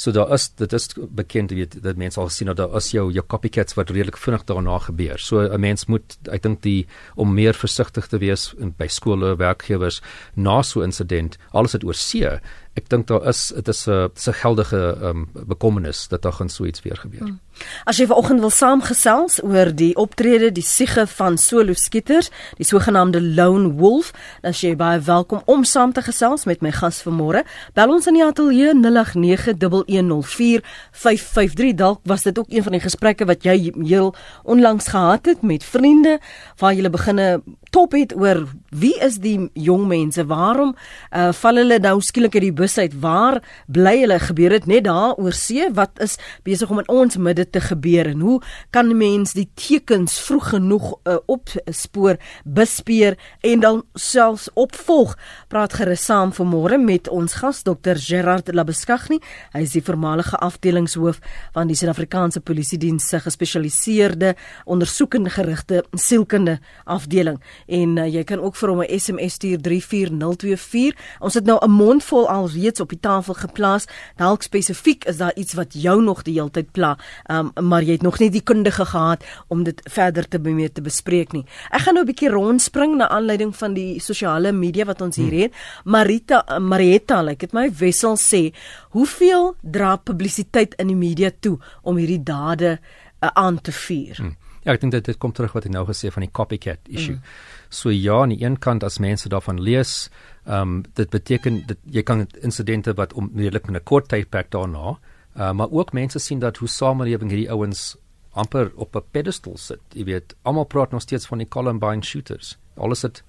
So 0.00 0.14
daar 0.16 0.30
is 0.32 0.48
dit 0.56 0.72
is 0.72 0.88
bekend 0.96 1.50
weet 1.52 1.74
dat 1.84 1.98
mense 2.00 2.20
al 2.20 2.30
sien 2.32 2.48
dat 2.48 2.56
daar 2.56 2.76
is 2.78 2.88
jou 2.94 3.10
jou 3.12 3.24
copycats 3.26 3.76
wat 3.76 3.90
redelik 3.92 4.16
vinnig 4.16 4.46
daarna 4.48 4.78
gebeur. 4.78 5.18
So 5.18 5.40
'n 5.40 5.60
mens 5.60 5.86
moet 5.86 6.16
ek 6.32 6.42
dink 6.42 6.62
die 6.62 6.86
om 7.14 7.34
meer 7.34 7.54
versigtig 7.54 8.06
te 8.06 8.18
wees 8.18 8.54
in 8.58 8.72
by 8.78 8.86
skole, 8.86 9.36
werkgewers 9.36 10.00
na 10.34 10.62
so 10.62 10.80
'n 10.80 10.84
insident, 10.84 11.36
alles 11.52 11.72
het 11.72 11.84
oor 11.84 11.94
see 11.94 12.40
ek 12.78 12.86
dink 12.88 13.08
daar 13.10 13.26
is 13.28 13.52
dit 13.54 13.68
is 13.68 13.86
'n 13.86 14.08
'n 14.14 14.32
geldige 14.32 14.96
um, 15.02 15.28
bekommernis 15.32 16.08
dat 16.08 16.22
daar 16.22 16.32
gaan 16.32 16.48
so 16.48 16.64
iets 16.64 16.82
weer 16.82 16.96
gebeur. 16.96 17.20
Hmm. 17.20 17.40
As 17.84 17.96
jy 17.96 18.06
vanoggend 18.06 18.40
wil 18.40 18.50
saamgesels 18.50 19.42
oor 19.42 19.74
die 19.74 19.96
optrede, 19.96 20.52
die 20.52 20.62
siege 20.62 21.06
van 21.06 21.38
solo 21.38 21.72
skieters, 21.72 22.30
die 22.56 22.64
sogenaamde 22.64 23.22
lone 23.22 23.72
wolf, 23.72 24.12
dan 24.40 24.52
jy 24.56 24.76
baie 24.76 25.00
welkom 25.00 25.42
om 25.44 25.64
saam 25.64 25.92
te 25.92 26.02
gesels 26.02 26.44
met 26.44 26.60
my 26.60 26.72
gas 26.72 27.02
vanmôre. 27.02 27.42
Bel 27.74 27.92
ons 27.92 28.06
in 28.06 28.14
die 28.14 28.24
ateljee 28.24 28.74
0891104553. 28.74 31.74
Dalk 31.74 32.00
was 32.04 32.22
dit 32.22 32.38
ook 32.38 32.46
een 32.48 32.62
van 32.62 32.72
die 32.72 32.80
gesprekke 32.80 33.24
wat 33.24 33.44
jy 33.44 33.72
heel 33.82 34.14
onlangs 34.42 34.88
gehad 34.88 35.26
het 35.26 35.42
met 35.42 35.64
vriende 35.64 36.18
waar 36.56 36.74
jy 36.74 36.90
beginne 36.90 37.42
top 37.70 37.94
het 37.94 38.12
oor 38.18 38.44
wie 38.70 38.94
is 39.02 39.18
die 39.22 39.48
jong 39.58 39.86
mense? 39.90 40.22
Waarom 40.30 40.72
uh, 40.74 41.30
val 41.34 41.58
hulle 41.58 41.78
nou 41.82 41.96
skielik 42.02 42.36
uit 42.38 42.46
die 42.48 42.54
bus 42.54 42.76
uit? 42.78 42.94
Waar 43.02 43.40
bly 43.66 43.96
hulle? 44.02 44.18
Gebeur 44.22 44.54
dit 44.54 44.66
net 44.70 44.84
daar 44.86 45.16
oor 45.18 45.34
see? 45.36 45.66
Wat 45.74 45.98
is 46.02 46.16
besig 46.46 46.70
om 46.70 46.82
in 46.82 46.90
ons 46.90 47.18
midde 47.18 47.46
te 47.50 47.62
gebeur 47.62 48.10
en 48.12 48.22
hoe 48.26 48.38
kan 48.74 48.90
mense 48.96 49.34
die 49.38 49.48
tekens 49.58 50.18
vroeg 50.26 50.52
genoeg 50.54 50.86
uh, 51.04 51.18
opspoor, 51.30 52.18
bespeer 52.44 53.18
en 53.46 53.62
dan 53.64 53.82
selfs 53.98 54.48
opvolg? 54.58 55.16
Praat 55.50 55.78
gerus 55.78 56.06
saam 56.06 56.34
vanmôre 56.34 56.78
met 56.82 57.10
ons 57.10 57.38
gas 57.42 57.62
Dr. 57.66 57.98
Gerard 57.98 58.50
Labeskagni. 58.54 59.20
Hy 59.54 59.64
is 59.66 59.74
die 59.76 59.84
voormalige 59.84 60.38
afdelingshoof 60.42 61.20
van 61.54 61.70
die 61.70 61.78
Suid-Afrikaanse 61.78 62.42
Polisie 62.42 62.78
Diens 62.80 63.06
se 63.10 63.20
gespesialiseerde 63.22 64.34
ondersoekende 64.70 65.30
gerigte 65.34 65.84
sielkunde 65.94 66.58
afdeling 66.84 67.38
en 67.66 67.96
uh, 67.96 68.06
jy 68.06 68.24
kan 68.24 68.40
ook 68.40 68.56
vir 68.56 68.68
hom 68.68 68.82
'n 68.82 68.98
SMS 68.98 69.32
stuur 69.32 69.60
34024. 69.60 70.96
Ons 71.20 71.34
het 71.34 71.44
nou 71.44 71.58
'n 71.60 71.70
mond 71.70 72.04
vol 72.04 72.28
al 72.28 72.48
reeds 72.48 72.80
op 72.80 72.88
die 72.88 73.00
tafel 73.00 73.34
geplaas. 73.34 73.86
Dalk 74.16 74.42
spesifiek 74.42 75.04
is 75.04 75.16
daar 75.16 75.34
iets 75.34 75.54
wat 75.54 75.72
jou 75.72 76.02
nog 76.02 76.22
die 76.22 76.34
hele 76.34 76.50
tyd 76.50 76.72
pla, 76.72 76.98
um, 77.30 77.50
maar 77.60 77.82
jy 77.82 77.92
het 77.92 78.02
nog 78.02 78.18
nie 78.18 78.30
die 78.30 78.42
kundige 78.42 78.84
gehad 78.84 79.24
om 79.48 79.62
dit 79.62 79.80
verder 79.84 80.28
te 80.28 80.38
bemeer 80.38 80.72
te 80.72 80.82
bespreek 80.82 81.32
nie. 81.32 81.44
Ek 81.70 81.80
gaan 81.80 81.94
nou 81.94 82.04
'n 82.04 82.10
bietjie 82.12 82.30
rondspring 82.30 82.96
na 82.96 83.08
aanleiding 83.08 83.56
van 83.56 83.74
die 83.74 84.00
sosiale 84.00 84.52
media 84.52 84.84
wat 84.84 85.00
ons 85.00 85.16
hier 85.16 85.30
hmm. 85.30 85.40
het. 85.40 85.52
Marita 85.84 86.44
uh, 86.48 86.58
Marietta, 86.58 87.22
ek 87.28 87.40
het 87.40 87.52
my 87.52 87.70
wissel 87.78 88.16
sê, 88.16 88.52
hoeveel 88.90 89.54
dra 89.62 89.96
publisiteit 89.96 90.74
in 90.78 90.86
die 90.86 90.96
media 90.96 91.30
toe 91.40 91.58
om 91.82 91.96
hierdie 91.96 92.22
dade 92.22 92.78
uh, 92.78 93.28
aan 93.34 93.60
te 93.60 93.72
vier? 93.72 94.16
Hmm. 94.16 94.39
Ja, 94.64 94.74
ek 94.74 94.80
dink 94.82 94.92
dit 94.92 95.04
dit 95.04 95.18
kom 95.18 95.32
terug 95.32 95.54
wat 95.56 95.64
ek 95.64 95.72
nou 95.72 95.86
gesê 95.88 96.10
van 96.12 96.26
die 96.26 96.32
copycat 96.32 96.88
issue. 96.88 97.16
Mm. 97.16 97.22
So 97.70 97.90
ja, 97.90 98.20
aan 98.22 98.34
die 98.34 98.42
een 98.44 98.58
kant 98.58 98.84
as 98.84 98.98
mense 99.00 99.28
daarvan 99.32 99.60
lees, 99.60 100.10
ehm 100.44 100.60
um, 100.60 100.82
dit 100.98 101.10
beteken 101.10 101.62
dat 101.66 101.78
jy 101.84 102.02
kan 102.02 102.26
insidente 102.42 102.94
wat 102.96 103.12
onmiddellik 103.12 103.68
in 103.68 103.76
'n 103.76 103.84
kort 103.84 104.08
tydperk 104.08 104.50
daarna, 104.50 104.98
uh, 105.36 105.52
maar 105.52 105.70
ook 105.70 105.92
mense 105.92 106.18
sien 106.18 106.38
dat 106.38 106.56
hoe 106.56 106.68
samelewing 106.68 107.30
hierdie 107.30 107.50
ouens 107.50 107.96
amper 108.32 108.72
op 108.74 108.96
'n 108.96 109.02
pedestal 109.10 109.56
sit. 109.56 109.80
Jy 109.92 110.04
weet, 110.04 110.36
almal 110.42 110.64
praat 110.64 110.90
nog 110.90 111.02
steeds 111.02 111.26
van 111.26 111.38
die 111.38 111.48
Columbine 111.48 112.02
shooters. 112.02 112.58
Alles 112.76 113.02
het 113.02 113.22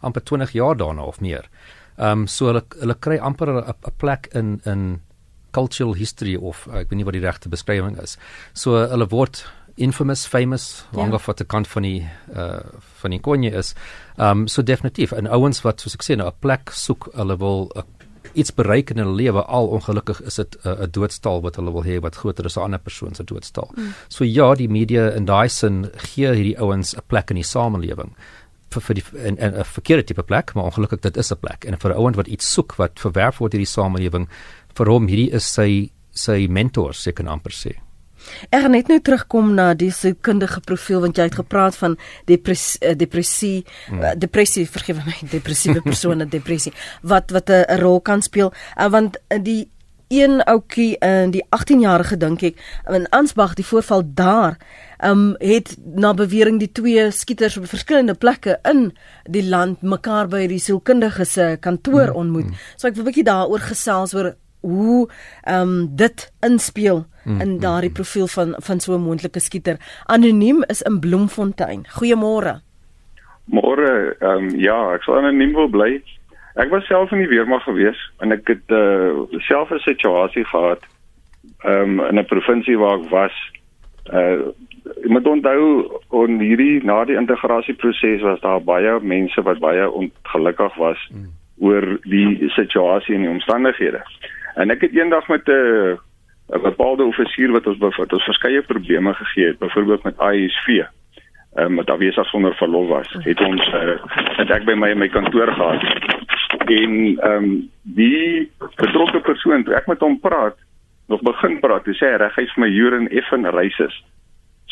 amper 0.00 0.24
20 0.24 0.52
jaar 0.52 0.76
daarna 0.76 1.02
of 1.02 1.20
meer. 1.20 1.48
Ehm 1.96 2.20
um, 2.20 2.26
so 2.26 2.46
hulle 2.46 2.64
hulle 2.78 2.94
kry 2.94 3.18
amper 3.18 3.48
'n 3.48 3.74
plek 3.96 4.26
in 4.32 4.60
in 4.64 5.00
cultural 5.52 5.94
history 5.94 6.36
of 6.36 6.66
ek 6.72 6.88
weet 6.90 6.98
nie 6.98 7.04
wat 7.04 7.16
die 7.16 7.24
regte 7.24 7.48
beskrywing 7.48 7.98
is. 8.02 8.16
So 8.52 8.70
hulle 8.88 9.08
word 9.12 9.44
infamous 9.76 10.26
famous 10.26 10.84
ja. 10.90 10.98
langer 10.98 11.20
voor 11.20 11.34
de 11.34 11.44
kant 11.44 11.68
van 11.68 11.82
die 11.82 12.08
uh 12.34 12.60
van 13.02 13.10
die 13.10 13.20
konje 13.20 13.50
is. 13.50 13.74
Um 14.16 14.46
so 14.46 14.62
definitief 14.62 15.12
en 15.12 15.26
ouens 15.26 15.62
wat 15.62 15.80
soos 15.80 15.94
ek 15.94 16.04
sê 16.06 16.16
nou 16.16 16.28
'n 16.28 16.38
plek 16.40 16.70
soek, 16.70 17.08
hulle 17.14 17.36
wil 17.36 17.70
a, 17.76 17.84
iets 18.34 18.54
bereik 18.54 18.90
in 18.90 18.98
hulle 19.02 19.14
lewe 19.14 19.42
al 19.44 19.66
ongelukkig 19.66 20.20
is 20.22 20.34
dit 20.34 20.56
'n 20.64 20.68
uh, 20.68 20.86
doodstal 20.90 21.42
wat 21.42 21.56
hulle 21.56 21.72
wil 21.72 21.84
hê 21.84 22.00
wat 22.00 22.16
groter 22.16 22.44
is 22.44 22.56
as 22.56 22.62
'n 22.62 22.64
ander 22.64 22.78
persoon 22.78 23.14
se 23.14 23.24
doodstal. 23.24 23.70
Mm. 23.76 23.94
So 24.08 24.24
ja, 24.24 24.54
die 24.54 24.68
media 24.68 25.10
in 25.10 25.24
daai 25.24 25.48
sin 25.48 25.90
gee 25.96 26.34
hierdie 26.34 26.60
ouens 26.60 26.94
'n 26.96 27.02
plek 27.06 27.30
in 27.30 27.36
die 27.36 27.44
samelewing 27.44 28.14
vir 28.70 28.82
vir 28.82 28.94
die 28.94 29.04
en 29.24 29.36
'n 29.38 29.64
verkeerde 29.64 30.04
tipe 30.04 30.22
plek, 30.22 30.54
maar 30.54 30.64
ongelukkig 30.64 31.00
dit 31.00 31.16
is 31.16 31.32
'n 31.32 31.36
plek 31.36 31.64
en 31.64 31.78
vir 31.78 31.90
'n 31.92 31.96
ouend 31.96 32.16
wat 32.16 32.26
iets 32.28 32.52
soek 32.52 32.76
wat 32.76 33.00
verwerf 33.00 33.38
word 33.38 33.54
in 33.54 33.60
die 33.60 33.66
samelewing, 33.66 34.28
vir 34.74 34.86
hom 34.86 35.06
hierdie 35.06 35.32
is 35.32 35.44
sy 35.44 35.90
sy 36.14 36.46
mentor, 36.48 36.94
seker 36.94 37.26
amper 37.26 37.52
sê. 37.52 37.72
Ek 38.50 38.64
gaan 38.64 38.74
net 38.76 38.88
nou 38.88 39.00
terugkom 39.00 39.54
na 39.54 39.72
die 39.74 39.90
sielkundige 39.90 40.60
profiel 40.60 41.00
want 41.00 41.16
jy 41.16 41.28
het 41.28 41.40
gepraat 41.40 41.76
van 41.76 41.98
depressie 42.30 42.80
eh, 42.80 42.96
depressie 42.96 43.64
hmm. 43.88 44.02
Eh, 44.02 44.16
depressie 44.18 44.66
vergewe 44.68 45.04
my 45.06 45.16
depressiewe 45.36 45.82
persone 45.82 46.26
depressie 46.26 46.72
wat 47.02 47.30
wat 47.30 47.50
'n 47.50 47.78
rol 47.80 48.00
kan 48.00 48.22
speel 48.22 48.52
uh, 48.78 48.88
want 48.88 49.18
die 49.42 49.68
een 50.12 50.42
ouetjie 50.44 50.96
in 50.98 51.30
die 51.32 51.44
18-jarige 51.56 52.16
dink 52.16 52.42
ek 52.42 52.58
in 52.92 53.08
Ansbach 53.16 53.54
die 53.56 53.64
voorval 53.64 54.02
daar 54.04 54.58
um 55.02 55.34
het 55.40 55.76
na 55.82 56.12
bewering 56.14 56.58
die 56.60 56.70
twee 56.72 57.08
skieters 57.10 57.56
op 57.56 57.66
verskillende 57.70 58.14
plekke 58.14 58.58
in 58.68 58.90
die 59.24 59.44
land 59.48 59.82
mekaar 59.82 60.28
by 60.28 60.44
die 60.50 60.60
sielkundige 60.62 61.24
se 61.24 61.56
kantoor 61.60 62.12
mm, 62.12 62.18
ontmoet. 62.22 62.50
Mm. 62.50 62.60
So 62.76 62.88
ek 62.88 62.94
wil 62.94 63.04
'n 63.04 63.10
bietjie 63.10 63.26
daaroor 63.26 63.64
gesels 63.72 64.14
oor 64.14 64.34
hoe 64.62 65.08
um 65.48 65.96
dit 65.96 66.32
inspel 66.40 67.04
mm, 67.24 67.40
in 67.40 67.58
daardie 67.58 67.92
profiel 67.92 68.26
van 68.26 68.54
van 68.58 68.80
so 68.80 68.94
'n 68.94 69.02
moontlike 69.02 69.40
skieter. 69.40 69.76
Anoniem 70.06 70.64
is 70.66 70.82
in 70.82 71.00
Bloemfontein. 71.00 71.86
Goeiemôre. 71.86 72.60
Môre, 73.44 74.16
ehm 74.18 74.48
um, 74.48 74.48
ja, 74.58 74.94
ek 74.94 75.02
sal 75.02 75.18
anoniem 75.18 75.52
wil 75.52 75.68
bly. 75.68 76.02
Ek 76.54 76.70
was 76.70 76.86
self 76.86 77.12
in 77.12 77.18
die 77.18 77.28
weermag 77.28 77.64
gewees 77.64 77.98
en 78.20 78.32
ek 78.32 78.46
het 78.46 78.70
uh, 78.70 79.24
self 79.48 79.70
'n 79.70 79.78
situasie 79.78 80.44
gehad 80.44 80.82
ehm 81.64 82.00
um, 82.00 82.06
in 82.06 82.18
'n 82.18 82.26
provinsie 82.26 82.78
waar 82.78 83.00
ek 83.00 83.10
was. 83.10 83.36
Uh 84.12 84.52
ek 84.82 85.08
moet 85.08 85.26
onthou 85.26 85.86
on 86.08 86.40
hierdie 86.42 86.82
na 86.84 87.04
die 87.04 87.16
integrasieproses 87.16 88.22
was 88.26 88.40
daar 88.42 88.62
baie 88.62 88.98
mense 89.00 89.42
wat 89.42 89.60
baie 89.62 89.90
ongelukkig 89.90 90.74
was 90.74 90.98
mm. 91.10 91.28
oor 91.62 91.86
die 92.02 92.50
situasie 92.56 93.14
en 93.14 93.26
die 93.26 93.30
omstandighede. 93.30 94.02
En 94.54 94.70
ek 94.70 94.80
het 94.80 94.96
eendag 94.96 95.28
met 95.28 95.48
'n 95.48 95.98
'n 96.52 96.62
bepaalde 96.62 97.04
offisier 97.04 97.52
wat 97.52 97.66
ons 97.66 97.78
bevat, 97.78 98.12
ons 98.12 98.24
verskeie 98.24 98.62
probleme 98.62 99.14
gegee 99.14 99.46
het, 99.46 99.58
byvoorbeeld 99.58 100.02
met 100.02 100.20
ISV 100.20 100.84
ehm 101.54 101.66
um, 101.66 101.74
wat 101.76 101.90
afwesig 101.90 102.26
sonder 102.26 102.54
verlof 102.54 102.88
was, 102.88 103.16
het 103.18 103.40
ons 103.40 103.66
uh, 103.74 103.96
het 104.40 104.50
ek 104.50 104.64
by 104.64 104.72
my 104.74 104.94
my 104.94 105.08
kantoor 105.08 105.52
gehad. 105.52 105.82
En 106.64 107.18
ehm 107.20 107.44
um, 107.44 107.70
die 107.82 108.50
betrokke 108.76 109.20
persoon, 109.20 109.66
ek 109.72 109.86
met 109.86 110.00
hom 110.00 110.20
praat, 110.20 110.56
nog 111.08 111.20
begin 111.22 111.60
praat, 111.60 111.86
hy 111.86 111.92
sê 111.92 112.16
reg 112.16 112.34
hy's 112.36 112.56
my 112.56 112.68
urine 112.68 113.08
effen 113.08 113.44
racist 113.44 114.04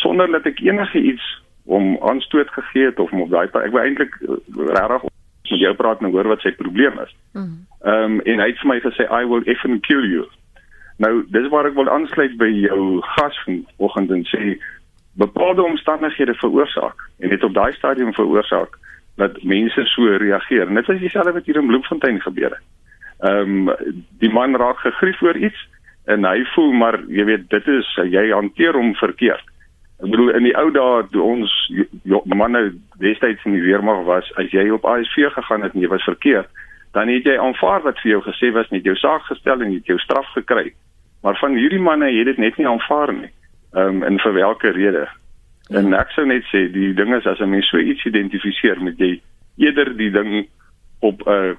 sonder 0.00 0.30
dat 0.32 0.46
ek 0.48 0.60
enige 0.64 1.00
iets 1.12 1.24
om 1.64 1.98
aanstoot 2.00 2.48
gegee 2.48 2.88
het 2.88 2.98
of 2.98 3.12
om 3.12 3.26
op 3.26 3.30
daai 3.30 3.48
ek 3.48 3.74
wou 3.74 3.82
eintlik 3.84 4.16
uh, 4.24 4.38
regtig 4.72 5.02
met 5.50 5.60
jou 5.60 5.74
praat 5.74 6.00
en 6.00 6.12
hoor 6.14 6.28
wat 6.30 6.40
sy 6.40 6.52
probleem 6.56 6.98
is. 7.04 7.12
Mhm. 7.32 7.69
Ehm 7.84 8.04
um, 8.04 8.20
en 8.20 8.40
hy 8.40 8.50
het 8.50 8.60
vir 8.60 8.68
my 8.68 8.80
gesê 8.84 9.06
I 9.08 9.24
will 9.24 9.46
effen 9.48 9.80
kill 9.80 10.04
you. 10.04 10.26
Nou, 11.00 11.24
dis 11.32 11.48
waar 11.48 11.64
ek 11.64 11.78
wil 11.78 11.88
aansluit 11.88 12.36
by 12.36 12.50
jou 12.60 13.00
gas 13.14 13.38
vanoggend 13.46 14.10
en 14.12 14.24
sê 14.28 14.58
bepaalde 15.20 15.62
omstandighede 15.64 16.34
veroorsaak 16.42 17.06
en 17.18 17.32
het 17.32 17.44
op 17.44 17.54
daai 17.54 17.72
stadium 17.72 18.12
veroorsaak 18.14 18.76
dat 19.16 19.42
mense 19.42 19.84
so 19.94 20.16
reageer. 20.20 20.70
Net 20.70 20.88
as 20.88 21.00
dieselfde 21.00 21.32
wat 21.32 21.48
hier 21.48 21.56
in 21.56 21.66
Bloemfontein 21.72 22.20
gebeur 22.20 22.52
het. 22.56 22.66
Ehm 23.30 23.68
um, 23.68 23.96
die 24.20 24.32
man 24.32 24.56
raak 24.56 24.84
gegrief 24.84 25.22
oor 25.22 25.36
iets 25.36 25.68
en 26.04 26.24
hy 26.24 26.44
voel 26.54 26.72
maar 26.72 27.00
jy 27.08 27.24
weet 27.24 27.48
dit 27.50 27.66
is 27.68 27.88
jy 28.12 28.28
hanteer 28.30 28.76
hom 28.76 28.94
verkeerd. 29.00 29.44
Ek 30.00 30.08
bedoel 30.08 30.30
in 30.36 30.46
die 30.48 30.56
ou 30.56 30.70
dae 30.72 31.04
toe 31.12 31.22
ons 31.22 31.52
manne 32.24 32.62
destyds 33.00 33.44
in 33.44 33.56
die 33.56 33.64
weermag 33.64 34.04
was, 34.08 34.28
as 34.40 34.48
jy 34.52 34.70
op 34.72 34.84
ASV 34.88 35.28
gegaan 35.34 35.64
het 35.64 35.76
en 35.76 35.84
jy 35.84 35.90
was 35.92 36.04
verkeerd, 36.08 36.48
dan 36.92 37.09
het 37.09 37.24
jy 37.24 37.37
aanvaar 37.38 37.83
wat 37.83 37.98
vir 38.03 38.11
jou 38.11 38.22
gesê 38.22 38.50
was, 38.53 38.70
net 38.70 38.85
jou 38.85 38.96
saak 38.98 39.22
gestel 39.22 39.62
en 39.62 39.70
jy 39.70 39.79
het 39.79 39.92
jou 39.92 39.98
straf 39.98 40.26
gekry. 40.35 40.72
Maar 41.22 41.38
van 41.38 41.55
hierdie 41.55 41.83
manne 41.83 42.11
het 42.11 42.26
dit 42.26 42.38
net 42.38 42.57
nie 42.59 42.66
aanvaar 42.66 43.12
nie 43.14 43.33
ehm 43.70 44.00
um, 44.00 44.03
en 44.03 44.18
vir 44.18 44.33
watter 44.33 44.74
rede. 44.74 45.07
En 45.70 45.94
ek 45.94 46.11
sou 46.11 46.24
net 46.26 46.42
sê 46.50 46.64
die 46.74 46.94
ding 46.94 47.14
is 47.14 47.26
as 47.26 47.38
'n 47.38 47.50
mens 47.50 47.68
so 47.70 47.79
iets 47.79 48.05
identifiseer 48.05 48.83
met 48.83 48.98
jy 48.98 49.20
eerder 49.57 49.96
die 49.96 50.11
ding 50.11 50.48
op 51.00 51.22
'n 51.26 51.31
uh, 51.31 51.55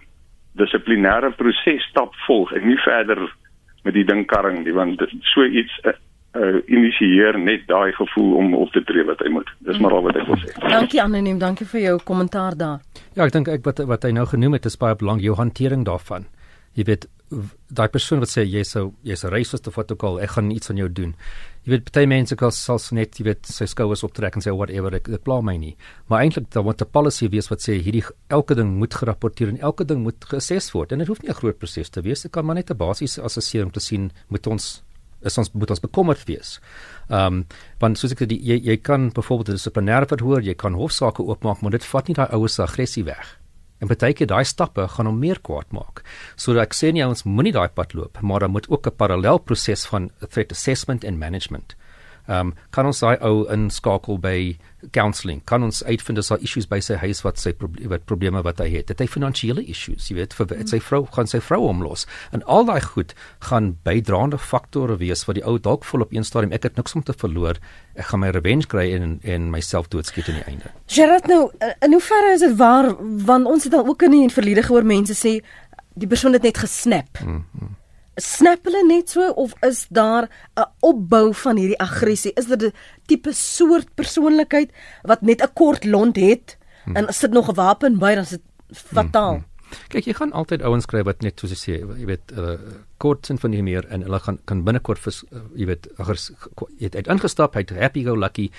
dissiplinêre 0.60 1.32
proses 1.36 1.84
stap 1.90 2.16
volg 2.28 2.52
en 2.52 2.68
nie 2.68 2.78
verder 2.78 3.36
met 3.84 3.94
die 3.94 4.06
ding 4.06 4.26
karring 4.26 4.64
nie 4.66 4.74
want 4.74 5.00
so 5.22 5.44
iets 5.44 5.80
uh, 5.84 5.92
uh, 6.36 6.60
initieer 6.66 7.40
net 7.40 7.68
daai 7.68 7.92
gevoel 7.92 8.36
om 8.36 8.54
op 8.56 8.72
te 8.72 8.84
tree 8.84 9.04
wat 9.04 9.20
hy 9.20 9.30
moet. 9.30 9.50
Dis 9.60 9.80
maar 9.80 9.94
al 9.94 10.02
wat 10.02 10.16
ek 10.16 10.28
wil 10.28 10.40
sê. 10.44 10.54
Dankie 10.68 11.02
anoniem, 11.02 11.40
dankie 11.40 11.66
vir 11.66 11.82
jou 11.82 12.00
kommentaar 12.04 12.58
daar. 12.58 12.80
Ja, 13.16 13.26
ek 13.26 13.34
dink 13.34 13.48
ek 13.48 13.66
wat 13.66 13.80
wat 13.80 14.04
hy 14.04 14.12
nou 14.12 14.26
genoem 14.26 14.54
het 14.54 14.66
is 14.66 14.78
baie 14.78 14.96
belangrik 14.96 15.26
jou 15.26 15.36
hantering 15.36 15.86
daarvan. 15.86 16.28
Jy 16.76 16.84
weet 16.88 17.08
daai 17.72 17.88
persoon 17.88 18.20
wat 18.20 18.32
sê 18.32 18.44
jy 18.44 18.64
sou 18.64 18.94
jy's 19.04 19.24
'n 19.24 19.32
racist 19.32 19.68
of 19.68 19.76
wat 19.76 19.92
ook 19.92 20.04
al, 20.04 20.20
ek 20.20 20.32
gaan 20.32 20.52
iets 20.52 20.70
aan 20.70 20.78
jou 20.78 20.90
doen 20.90 21.16
jy 21.62 21.76
weet 21.76 21.92
baie 21.94 22.10
mense 22.10 22.36
kos 22.40 22.58
sals 22.58 22.88
net 22.98 23.20
jy 23.20 23.28
weet 23.28 23.46
sy 23.46 23.68
skouers 23.70 24.02
optrek 24.08 24.36
en 24.36 24.42
sê 24.42 24.54
whatever 24.56 24.96
ek 24.98 25.10
dit 25.14 25.24
pla 25.24 25.38
my 25.46 25.54
nie 25.62 25.76
maar 26.10 26.26
eintlik 26.26 26.50
dan 26.50 26.66
moet 26.66 26.82
'n 26.82 26.90
policy 26.92 27.30
wees 27.30 27.52
wat 27.52 27.62
sê 27.62 27.78
hierdie 27.78 28.04
elke 28.30 28.56
ding 28.56 28.80
moet 28.80 28.94
gerapporteer 28.94 29.50
en 29.50 29.62
elke 29.62 29.86
ding 29.86 30.02
moet 30.02 30.26
geassess 30.26 30.74
word 30.74 30.92
en 30.92 31.00
dit 31.00 31.08
hoef 31.08 31.22
nie 31.22 31.30
'n 31.30 31.40
groot 31.42 31.60
proses 31.60 31.90
te 31.90 32.02
wees 32.02 32.24
dit 32.24 32.32
kan 32.32 32.46
maar 32.46 32.56
net 32.56 32.72
'n 32.72 32.78
basiese 32.78 33.22
assessering 33.22 33.72
te 33.72 33.80
sien 33.80 34.12
moet 34.30 34.48
ons 34.48 34.82
is 35.22 35.38
ons 35.38 35.52
moet 35.54 35.70
ons 35.70 35.80
bekommerd 35.80 36.24
wees. 36.26 36.60
Ehm 37.12 37.42
um, 37.42 37.46
want 37.82 38.00
soos 38.00 38.14
ek 38.14 38.24
sê 38.24 38.28
jy 38.32 38.58
jy 38.64 38.78
kan 38.78 39.10
byvoorbeeld 39.12 39.50
'n 39.50 39.60
dissiplinêre 39.60 40.08
verhoor, 40.08 40.42
jy 40.42 40.56
kan 40.56 40.74
hofsaake 40.74 41.24
oopmaak, 41.24 41.62
maar 41.62 41.72
dit 41.72 41.86
vat 41.86 42.08
nie 42.08 42.16
daai 42.16 42.32
ouers 42.32 42.56
se 42.56 42.64
aggressie 42.64 43.04
weg. 43.04 43.38
En 43.82 43.88
baie 43.88 44.14
keer 44.14 44.28
daai 44.28 44.46
stappe 44.46 44.88
gaan 44.88 45.08
hom 45.10 45.20
meer 45.20 45.40
kwaad 45.42 45.72
maak. 45.74 46.04
So 46.38 46.58
ek 46.60 46.74
sê 46.74 46.94
nie 46.94 47.04
ons 47.04 47.24
moenie 47.26 47.52
daai 47.52 47.70
pad 47.70 47.94
loop, 47.94 48.22
maar 48.22 48.40
daar 48.40 48.50
moet 48.50 48.70
ook 48.70 48.88
'n 48.88 48.96
parallel 48.96 49.40
proses 49.40 49.86
van 49.86 50.12
threat 50.30 50.52
assessment 50.52 51.04
and 51.04 51.20
management. 51.20 51.76
Ehm 52.32 52.52
um, 52.52 52.52
kan 52.72 52.88
ons 52.88 53.00
daai 53.04 53.18
ou 53.28 53.44
inskakel 53.52 54.20
by 54.24 54.56
counselling? 54.96 55.42
Kan 55.50 55.66
ons 55.66 55.82
uitvind 55.84 56.22
as 56.22 56.30
daar 56.32 56.44
issues 56.46 56.68
by 56.70 56.80
sy 56.84 56.96
huis 57.02 57.20
wat 57.26 57.42
sy 57.42 57.52
proble 57.58 57.90
wat 57.92 58.06
probleme 58.08 58.40
wat 58.46 58.62
hy 58.64 58.70
het? 58.72 58.94
Het 58.94 59.04
hy 59.04 59.08
finansiële 59.12 59.66
issues, 59.74 60.08
jy 60.08 60.16
weet, 60.22 60.36
vir 60.38 60.48
mm. 60.48 60.70
sy 60.72 60.80
vrou 60.86 61.02
gaan 61.18 61.28
sy 61.28 61.42
vrou 61.44 61.66
omlos. 61.68 62.06
En 62.32 62.46
al 62.56 62.70
daai 62.70 62.80
goed 62.86 63.12
gaan 63.50 63.74
bydraende 63.88 64.40
faktore 64.40 64.96
wees 65.02 65.26
wat 65.28 65.42
die 65.42 65.44
ou 65.44 65.58
dalk 65.60 65.84
vol 65.90 66.06
op 66.06 66.16
een 66.16 66.28
stadium 66.28 66.56
ek 66.56 66.70
het 66.70 66.80
niks 66.80 66.96
om 66.96 67.04
te 67.04 67.18
verloor. 67.24 67.60
Ek 68.00 68.14
gaan 68.14 68.24
my 68.24 68.32
revenge 68.32 68.70
kry 68.72 68.88
en 68.96 69.20
en 69.36 69.52
myself 69.52 69.92
doodskiet 69.92 70.32
aan 70.32 70.40
die 70.40 70.48
einde. 70.54 70.72
Gerard 70.88 71.28
nou, 71.28 71.44
in 71.82 71.98
hoeverre 71.98 72.32
is 72.38 72.48
dit 72.48 72.56
waar 72.62 72.94
want 73.28 73.52
ons 73.52 73.68
het 73.68 73.76
al 73.76 73.92
ook 73.92 74.08
in 74.08 74.18
die 74.22 74.32
verlede 74.32 74.64
gehoor 74.70 74.88
mense 74.88 75.18
sê 75.20 75.42
die 76.00 76.08
persoon 76.08 76.40
het 76.40 76.48
net 76.48 76.64
gesnap. 76.64 77.20
Mm 77.20 77.44
-hmm 77.52 77.81
snap 78.16 78.66
hulle 78.68 78.84
net 78.88 79.10
so 79.10 79.32
of 79.40 79.54
is 79.62 79.86
daar 79.90 80.30
'n 80.56 80.66
opbou 80.80 81.34
van 81.34 81.58
hierdie 81.58 81.80
aggressie? 81.80 82.34
Is 82.36 82.46
dit 82.46 82.64
'n 82.64 82.74
tipe 83.06 83.34
soort 83.34 83.96
persoonlikheid 83.96 84.72
wat 85.04 85.22
net 85.22 85.42
'n 85.42 85.54
kort 85.54 85.86
lont 85.86 86.16
het 86.16 86.58
hmm. 86.84 86.96
en 86.96 87.14
sit 87.14 87.32
nog 87.32 87.50
'n 87.50 87.56
wapen 87.56 88.00
by 88.00 88.16
dan 88.16 88.24
is 88.24 88.30
dit 88.30 88.42
fataal. 88.72 89.34
Hmm. 89.34 89.46
Kyk, 89.88 90.06
jy 90.06 90.14
gaan 90.14 90.34
altyd 90.36 90.64
ouens 90.68 90.86
kry 90.86 91.04
wat 91.08 91.22
net 91.22 91.40
soos 91.40 91.54
jy 91.54 91.60
sê, 91.60 91.76
jy 92.00 92.06
weet, 92.06 92.34
uh, 92.36 92.58
kort 92.98 93.26
sin 93.26 93.40
van 93.42 93.52
die 93.52 93.64
meer 93.64 93.88
en 93.90 94.02
hulle 94.02 94.20
gaan 94.20 94.40
kan 94.46 94.64
binnekort 94.68 95.00
vir 95.00 95.14
uh, 95.32 95.44
jy 95.56 95.66
weet, 95.70 95.88
jy 96.78 96.90
het 96.90 97.08
ingestap, 97.08 97.56
hy't 97.56 97.70
happy 97.70 98.04
go 98.04 98.16
lucky 98.16 98.50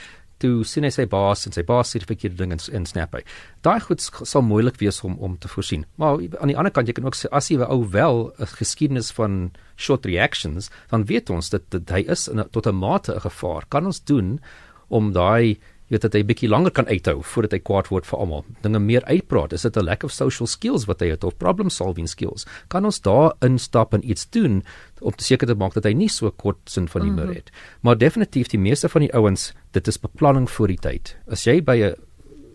toe 0.42 0.64
sien 0.68 0.86
hy 0.86 0.90
sy 0.94 1.06
baas 1.10 1.46
en 1.46 1.54
sy 1.54 1.64
baas 1.66 1.92
sê 1.92 2.02
die 2.02 2.08
verkeerde 2.08 2.40
ding 2.40 2.52
en 2.52 2.86
snap 2.88 3.14
hy. 3.16 3.22
Daai 3.66 3.80
goed 3.84 4.02
sal 4.02 4.44
moeilik 4.46 4.80
wees 4.82 5.00
om 5.06 5.16
om 5.22 5.36
te 5.38 5.50
voorsien. 5.52 5.86
Maar 6.02 6.24
aan 6.40 6.52
die 6.52 6.58
ander 6.58 6.74
kant 6.74 6.90
jy 6.90 6.96
kan 6.98 7.06
ook 7.08 7.18
sê 7.18 7.30
as 7.32 7.50
jy 7.52 7.60
ou 7.62 7.82
wel 7.94 8.32
'n 8.38 8.50
geskiedenis 8.58 9.12
van 9.18 9.52
short 9.76 10.06
reactions, 10.06 10.70
dan 10.90 11.06
weet 11.06 11.30
ons 11.30 11.50
dat, 11.50 11.62
dat 11.70 11.90
hy 11.90 12.04
is 12.08 12.28
in 12.28 12.40
a, 12.40 12.44
tot 12.44 12.66
'n 12.66 12.74
mate 12.74 13.14
'n 13.14 13.20
gevaar. 13.20 13.64
Kan 13.68 13.86
ons 13.86 14.04
doen 14.04 14.40
om 14.88 15.12
daai 15.12 15.58
weet 15.92 16.06
dat 16.06 16.16
hy 16.16 16.22
bietjie 16.24 16.48
langer 16.48 16.72
kan 16.74 16.88
uithou 16.88 17.20
voordat 17.34 17.56
hy 17.56 17.60
kwaad 17.60 17.90
word 17.92 18.08
vir 18.08 18.18
almal. 18.18 18.44
Dinge 18.64 18.80
meer 18.80 19.04
uitpraat. 19.04 19.52
Is 19.52 19.66
dit 19.68 19.76
'n 19.76 19.84
lack 19.84 20.04
of 20.04 20.12
social 20.12 20.46
skills 20.46 20.86
wat 20.88 21.00
hy 21.00 21.10
het 21.12 21.24
of 21.24 21.36
problem 21.36 21.70
solving 21.70 22.08
skills? 22.08 22.46
Kan 22.68 22.84
ons 22.84 23.00
daar 23.00 23.32
instap 23.40 23.94
en 23.94 24.08
iets 24.08 24.28
doen 24.30 24.62
om 25.00 25.12
te 25.12 25.24
seker 25.24 25.46
te 25.46 25.54
maak 25.54 25.74
dat 25.74 25.84
hy 25.84 25.92
nie 25.92 26.08
so 26.08 26.30
kort 26.30 26.58
sin 26.64 26.88
van 26.88 27.02
humor 27.02 27.26
mhm. 27.26 27.34
het. 27.34 27.50
Mm 27.50 27.56
-hmm. 27.56 27.78
Maar 27.82 27.98
definitief 27.98 28.48
die 28.48 28.58
meeste 28.58 28.88
van 28.88 29.00
die 29.00 29.14
ouens, 29.14 29.52
dit 29.70 29.86
is 29.86 30.00
beplanning 30.00 30.50
vir 30.50 30.66
die 30.66 30.78
tyd. 30.80 31.16
As 31.26 31.44
jy 31.44 31.62
by 31.62 31.76
'n 31.76 31.94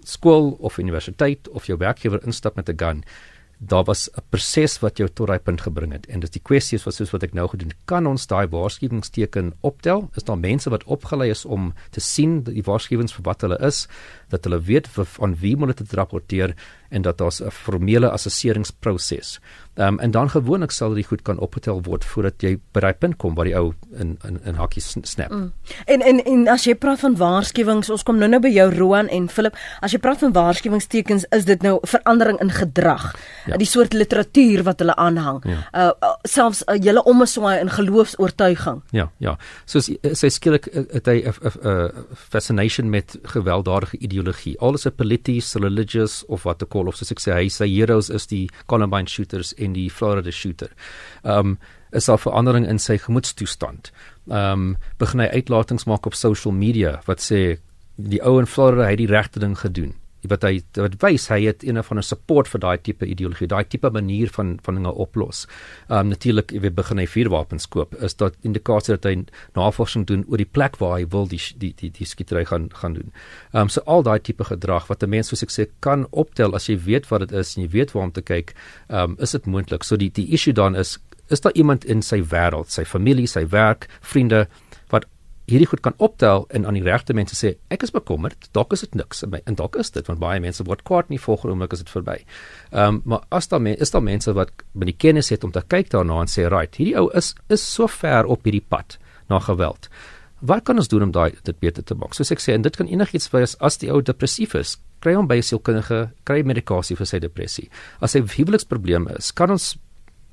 skool 0.04 0.58
of 0.60 0.78
universiteit 0.78 1.50
of 1.50 1.66
jou 1.66 1.78
werkgewer 1.78 2.24
instap 2.26 2.56
met 2.56 2.70
'n 2.70 2.78
gun, 2.78 3.04
daar 3.58 3.84
was 3.84 4.10
'n 4.10 4.22
proses 4.30 4.80
wat 4.80 4.98
jou 4.98 5.10
tot 5.10 5.28
daai 5.28 5.40
punt 5.40 5.62
gebring 5.62 5.92
het. 5.92 6.06
En 6.06 6.20
dis 6.20 6.30
die 6.30 6.42
kwessie 6.42 6.78
is 6.78 6.84
wat 6.84 6.94
soos 6.94 7.12
wat 7.12 7.24
ek 7.24 7.34
nou 7.34 7.48
gedoen 7.48 7.72
kan 7.86 8.08
ons 8.08 8.28
daai 8.28 8.48
waarskuwingsteken 8.48 9.54
optel? 9.62 10.10
Is 10.16 10.24
daar 10.24 10.38
mense 10.38 10.70
wat 10.70 10.84
opgelei 10.84 11.30
is 11.30 11.46
om 11.46 11.74
te 11.90 12.00
sien 12.00 12.44
die 12.44 12.64
waarskuwings 12.64 13.14
vir 13.14 13.24
wat 13.24 13.42
hulle 13.42 13.58
is 13.60 13.88
dat 14.30 14.44
hulle 14.44 14.62
weet 14.62 14.88
van 14.88 15.36
wie 15.36 15.56
moet 15.56 15.78
dit 15.78 15.94
rapporteer 15.94 16.56
en 16.90 17.02
dat 17.02 17.18
daar 17.18 17.32
'n 17.42 17.52
formele 17.52 18.10
assesseringsproses. 18.10 19.40
Ehm 19.78 19.94
um, 19.94 20.00
en 20.00 20.12
dan 20.12 20.30
gewoonlik 20.30 20.72
sal 20.72 20.94
dit 20.94 21.06
goed 21.06 21.22
kan 21.22 21.38
opgetel 21.40 21.82
word 21.86 22.06
voordat 22.06 22.42
jy 22.42 22.56
by 22.74 22.82
daai 22.82 22.94
punt 22.94 23.18
kom 23.22 23.36
waar 23.38 23.46
die 23.46 23.54
ou 23.56 23.74
in 24.02 24.16
in 24.26 24.40
in 24.44 24.56
hakkies 24.58 24.96
snap. 25.02 25.30
Mm. 25.30 25.52
En 25.86 26.02
en 26.02 26.24
en 26.24 26.48
as 26.48 26.64
jy 26.66 26.74
praat 26.76 27.00
van 27.00 27.16
waarskuwings, 27.16 27.90
ons 27.94 28.04
kom 28.04 28.18
nou 28.18 28.30
nou 28.30 28.40
by 28.42 28.50
jou 28.50 28.66
Roan 28.74 29.08
en 29.08 29.28
Philip, 29.30 29.58
as 29.86 29.94
jy 29.94 30.00
praat 30.02 30.18
van 30.18 30.34
waarskuwingstekens, 30.34 31.28
is 31.30 31.46
dit 31.46 31.62
nou 31.62 31.78
verandering 31.84 32.40
in 32.42 32.50
gedrag, 32.52 33.06
ja. 33.46 33.58
die 33.58 33.70
soort 33.70 33.94
literatuur 33.94 34.64
wat 34.64 34.82
hulle 34.82 34.96
aanhang. 34.96 35.44
Ja. 35.46 35.60
Uh, 35.74 35.92
uh 36.02 36.16
selfs 36.24 36.64
uh, 36.66 36.80
hele 36.82 37.04
omswaai 37.04 37.60
in 37.60 37.70
geloofs-oortuiging. 37.70 38.82
Ja, 38.92 39.12
ja. 39.18 39.38
So 39.66 39.80
sy 39.80 40.30
skielik 40.34 40.68
uh, 40.74 40.88
het 40.92 41.06
hy 41.06 41.22
'n 41.22 41.92
fascination 42.14 42.90
met 42.90 43.20
gewelddadige 43.24 43.98
ideologie. 43.98 44.58
Alles 44.60 44.88
'n 44.88 44.96
polities, 44.96 45.54
religious 45.54 46.26
of 46.26 46.44
wat 46.44 46.64
ook 46.64 46.74
call 46.78 46.92
of 46.92 47.00
soos 47.00 47.12
ek 47.16 47.24
sê 47.24 47.34
hy 47.36 47.50
sy 47.54 47.68
heroes 47.74 48.12
is 48.14 48.30
die 48.30 48.46
Columbine 48.70 49.10
shooters 49.10 49.54
en 49.58 49.76
die 49.78 49.90
Florida 49.90 50.32
shooter. 50.32 50.72
Um 51.24 51.58
is 51.96 52.06
daar 52.06 52.20
verandering 52.20 52.66
in 52.68 52.82
sy 52.84 52.98
gemoedstoestand. 53.00 53.94
Um, 54.28 54.74
begin 55.00 55.22
hy 55.24 55.30
uitlatings 55.40 55.86
maak 55.88 56.06
op 56.06 56.18
social 56.20 56.52
media 56.52 56.98
wat 57.08 57.24
sê 57.24 57.62
die 57.96 58.20
ou 58.20 58.42
in 58.42 58.50
Florida 58.50 58.90
het 58.90 59.00
die 59.00 59.08
regte 59.08 59.40
ding 59.40 59.56
gedoen 59.56 59.96
wat 60.30 60.44
hy 60.44 60.62
wat 60.78 60.98
wys 61.04 61.28
hy 61.32 61.40
het 61.46 61.64
een 61.64 61.84
van 61.84 61.98
'n 61.98 62.04
support 62.04 62.48
vir 62.48 62.60
daai 62.60 62.78
tipe 62.78 63.06
ideologie, 63.06 63.48
daai 63.48 63.66
tipe 63.68 63.90
manier 63.90 64.30
van 64.30 64.60
van 64.64 64.76
dinge 64.76 64.94
oplos. 64.94 65.48
Ehm 65.90 66.00
um, 66.00 66.08
natuurlik, 66.08 66.52
jy 66.52 66.72
begin 66.72 66.98
hy 66.98 67.08
vuurwapens 67.08 67.68
koop, 67.68 67.96
is 67.96 68.14
dit 68.14 68.34
indikasie 68.42 68.96
dat 68.96 69.04
hy 69.04 69.26
navorsing 69.56 70.06
doen 70.06 70.26
oor 70.28 70.38
die 70.38 70.52
plek 70.52 70.78
waar 70.78 70.98
hy 71.00 71.06
wil 71.08 71.28
die 71.28 71.42
die 71.58 71.74
die, 71.76 71.92
die 71.92 72.06
skietery 72.06 72.46
gaan 72.46 72.70
gaan 72.74 72.94
doen. 72.94 73.12
Ehm 73.54 73.62
um, 73.62 73.70
so 73.70 73.82
al 73.86 74.04
daai 74.04 74.20
tipe 74.20 74.44
gedrag 74.44 74.88
wat 74.88 75.04
'n 75.04 75.10
mens 75.10 75.28
soos 75.28 75.44
ek 75.44 75.52
sê 75.52 75.68
kan 75.80 76.08
optel 76.12 76.56
as 76.56 76.68
jy 76.68 76.78
weet 76.78 77.10
wat 77.10 77.20
dit 77.20 77.32
is 77.32 77.58
en 77.58 77.64
jy 77.64 77.70
weet 77.70 77.92
waar 77.92 78.04
om 78.04 78.12
te 78.12 78.22
kyk, 78.22 78.54
ehm 78.90 79.12
um, 79.12 79.18
is 79.20 79.32
dit 79.32 79.46
moontlik. 79.46 79.84
So 79.84 79.96
die 79.98 80.12
die 80.12 80.34
issue 80.34 80.54
dan 80.54 80.76
is 80.76 81.00
is 81.30 81.42
daar 81.42 81.54
iemand 81.54 81.86
in 81.86 82.02
sy 82.02 82.22
wêreld, 82.24 82.72
sy 82.72 82.86
familie, 82.86 83.28
sy 83.28 83.46
werk, 83.52 83.88
vriende 84.02 84.48
hierdie 85.48 85.68
goed 85.72 85.80
kan 85.80 85.96
optel 86.04 86.44
en 86.52 86.66
aan 86.68 86.76
die 86.76 86.84
regte 86.84 87.16
mense 87.16 87.36
sê 87.40 87.54
ek 87.72 87.86
is 87.88 87.94
bekommerd 87.96 88.50
dalk 88.56 88.74
is 88.76 88.84
dit 88.84 88.98
niks 89.00 89.24
en 89.24 89.56
dalk 89.56 89.78
is 89.80 89.94
dit 89.96 90.10
want 90.10 90.20
baie 90.20 90.42
mense 90.44 90.64
word 90.68 90.84
kwaad 90.88 91.08
nie 91.14 91.22
volgende 91.24 91.56
oomblik 91.56 91.76
as 91.76 91.84
dit 91.86 91.94
verby. 91.94 92.18
Ehm 92.74 93.00
um, 93.00 93.02
maar 93.06 93.24
as 93.32 93.48
daar 93.48 93.64
is 93.68 93.92
daar 93.96 94.04
mense 94.04 94.34
wat 94.36 94.52
by 94.74 94.90
die 94.92 94.98
kennis 95.06 95.32
het 95.32 95.48
om 95.48 95.52
te 95.56 95.64
kyk 95.64 95.94
daarna 95.96 96.20
en 96.26 96.32
sê 96.32 96.50
right 96.52 96.76
hierdie 96.76 96.98
ou 97.00 97.08
is 97.16 97.34
is 97.50 97.64
so 97.64 97.88
ver 97.88 98.28
op 98.28 98.44
hierdie 98.44 98.66
pad 98.76 99.00
na 99.30 99.40
geweld. 99.40 99.90
Wat 100.40 100.64
kan 100.64 100.78
ons 100.78 100.88
doen 100.88 101.08
om 101.08 101.12
daai 101.12 101.34
dit 101.44 101.60
beter 101.60 101.84
te 101.84 101.96
maak? 101.96 102.14
Soos 102.14 102.32
ek 102.32 102.44
sê 102.44 102.54
en 102.54 102.62
dit 102.62 102.76
kan 102.76 102.88
enigiets 102.88 103.32
wees 103.32 103.56
as 103.60 103.80
die 103.82 103.90
ou 103.92 104.02
depressief 104.02 104.54
is 104.56 104.78
kry 105.00 105.16
hom 105.16 105.28
by 105.28 105.38
'n 105.38 105.48
sielkundige 105.48 106.12
kry 106.26 106.44
medikasie 106.44 106.98
vir 106.98 107.06
sy 107.08 107.20
depressie. 107.20 107.70
As 108.02 108.14
hy 108.14 108.22
huweliksprobleme 108.22 109.16
is, 109.18 109.32
kan 109.32 109.52
ons 109.52 109.78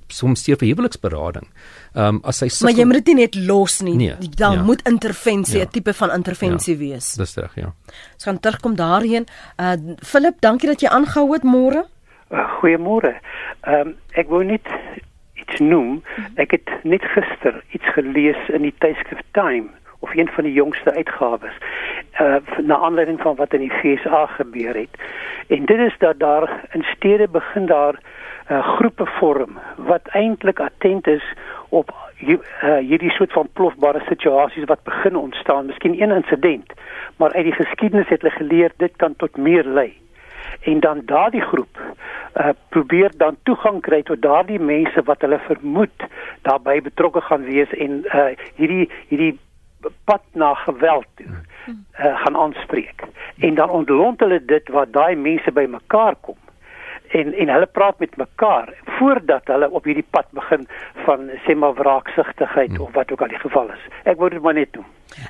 soms 0.09 0.41
steur 0.41 0.59
vir 0.61 0.69
huweliksberading. 0.73 1.47
Ehm 1.95 2.17
um, 2.17 2.21
as 2.25 2.41
hy 2.41 2.49
sikkel, 2.49 2.69
Maar 2.69 2.79
jy 2.79 2.87
moet 2.91 3.01
dit 3.01 3.07
nie 3.13 3.25
net 3.25 3.39
los 3.49 3.81
nie. 3.81 3.97
Nee, 3.97 4.31
Daar 4.37 4.59
ja. 4.59 4.63
moet 4.63 4.83
intervensie, 4.89 5.61
'n 5.61 5.67
ja. 5.67 5.71
tipe 5.71 5.95
van 5.95 6.11
intervensie 6.11 6.75
ja. 6.75 6.81
wees. 6.81 7.13
Dis 7.15 7.37
reg, 7.37 7.55
ja. 7.55 7.73
Ons 8.15 8.25
gaan 8.25 8.41
terugkom 8.41 8.77
daarheen. 8.77 9.27
Uh 9.61 9.97
Philip, 10.03 10.41
dankie 10.41 10.69
dat 10.69 10.81
jy 10.81 10.89
aangehou 10.89 11.33
het 11.33 11.43
môre. 11.43 11.87
Uh, 12.31 12.49
Goeiemôre. 12.59 13.15
Ehm 13.63 13.89
um, 13.89 13.97
ek 14.13 14.29
wou 14.29 14.45
net 14.45 14.67
iets 15.35 15.61
noem. 15.61 16.03
Ek 16.35 16.51
het 16.51 16.69
net 16.83 17.03
gister 17.03 17.65
iets 17.71 17.89
gelees 17.95 18.49
in 18.49 18.63
die 18.63 18.75
tydskrif 18.79 19.21
Time 19.33 19.71
of 20.01 20.15
een 20.15 20.29
van 20.29 20.45
die 20.45 20.53
jongste 20.53 20.93
uitgawes 20.93 21.57
uh 22.21 22.37
na 22.63 22.79
aanleiding 22.79 23.21
van 23.21 23.35
wat 23.35 23.53
in 23.55 23.61
die 23.61 23.73
FSA 23.73 24.27
gebeur 24.27 24.75
het. 24.75 25.01
En 25.49 25.65
dit 25.65 25.79
is 25.79 25.95
dat 25.99 26.19
daar 26.19 26.61
in 26.73 26.83
stede 26.83 27.29
begin 27.29 27.67
daar 27.67 27.99
uh, 28.51 28.77
groepe 28.77 29.07
vorm 29.07 29.59
wat 29.77 30.09
eintlik 30.09 30.61
attent 30.61 31.07
is 31.07 31.25
op 31.69 31.91
uh, 32.21 32.39
hierdie 32.79 33.11
soort 33.11 33.33
van 33.33 33.49
plofbare 33.53 34.03
situasies 34.09 34.65
wat 34.65 34.83
begin 34.83 35.17
ontstaan, 35.17 35.67
miskien 35.67 36.03
een 36.03 36.11
insident, 36.11 36.73
maar 37.17 37.33
uit 37.33 37.45
die 37.45 37.53
geskiedenis 37.53 38.09
het 38.09 38.23
hulle 38.23 38.35
geleer 38.35 38.73
dit 38.77 38.97
kan 38.97 39.17
tot 39.17 39.37
meer 39.37 39.65
lei. 39.65 39.93
En 40.61 40.81
dan 40.81 41.03
daardie 41.05 41.41
groep 41.41 41.81
uh, 42.37 42.49
probeer 42.69 43.11
dan 43.17 43.37
toegang 43.43 43.81
kry 43.81 44.03
tot 44.03 44.23
daardie 44.23 44.61
mense 44.61 45.03
wat 45.05 45.21
hulle 45.21 45.39
vermoed 45.47 46.07
daarbey 46.43 46.81
betrokke 46.83 47.21
gaan 47.21 47.45
wees 47.45 47.73
en 47.79 48.05
uh, 48.05 48.27
hierdie 48.57 48.89
hierdie 49.09 49.39
pad 50.05 50.23
na 50.33 50.55
geweld 50.55 51.07
toe 51.15 51.27
uh, 51.67 51.75
gaan 52.21 52.37
aanspreek. 52.37 53.03
En 53.39 53.55
dan 53.55 53.71
ontlont 53.71 54.21
hulle 54.21 54.45
dit 54.45 54.69
wat 54.69 54.93
daai 54.93 55.17
mense 55.17 55.53
bymekaar 55.53 56.15
kom 56.21 56.37
en 57.15 57.35
en 57.35 57.49
hulle 57.49 57.67
praat 57.67 57.99
met 57.99 58.17
mekaar 58.17 58.73
voordat 58.99 59.47
hulle 59.53 59.71
op 59.71 59.85
hierdie 59.85 60.07
pad 60.11 60.27
begin 60.31 60.67
van 61.07 61.31
sê 61.47 61.55
maar 61.55 61.75
wraaksigtigheid 61.75 62.71
hmm. 62.71 62.81
of 62.81 62.93
wat 62.93 63.13
ook 63.13 63.23
al 63.23 63.33
die 63.33 63.39
geval 63.39 63.71
is. 63.77 63.83
Ek 64.03 64.19
wou 64.19 64.31
dit 64.31 64.43
maar 64.43 64.57
net 64.59 64.73
doen. 64.73 64.87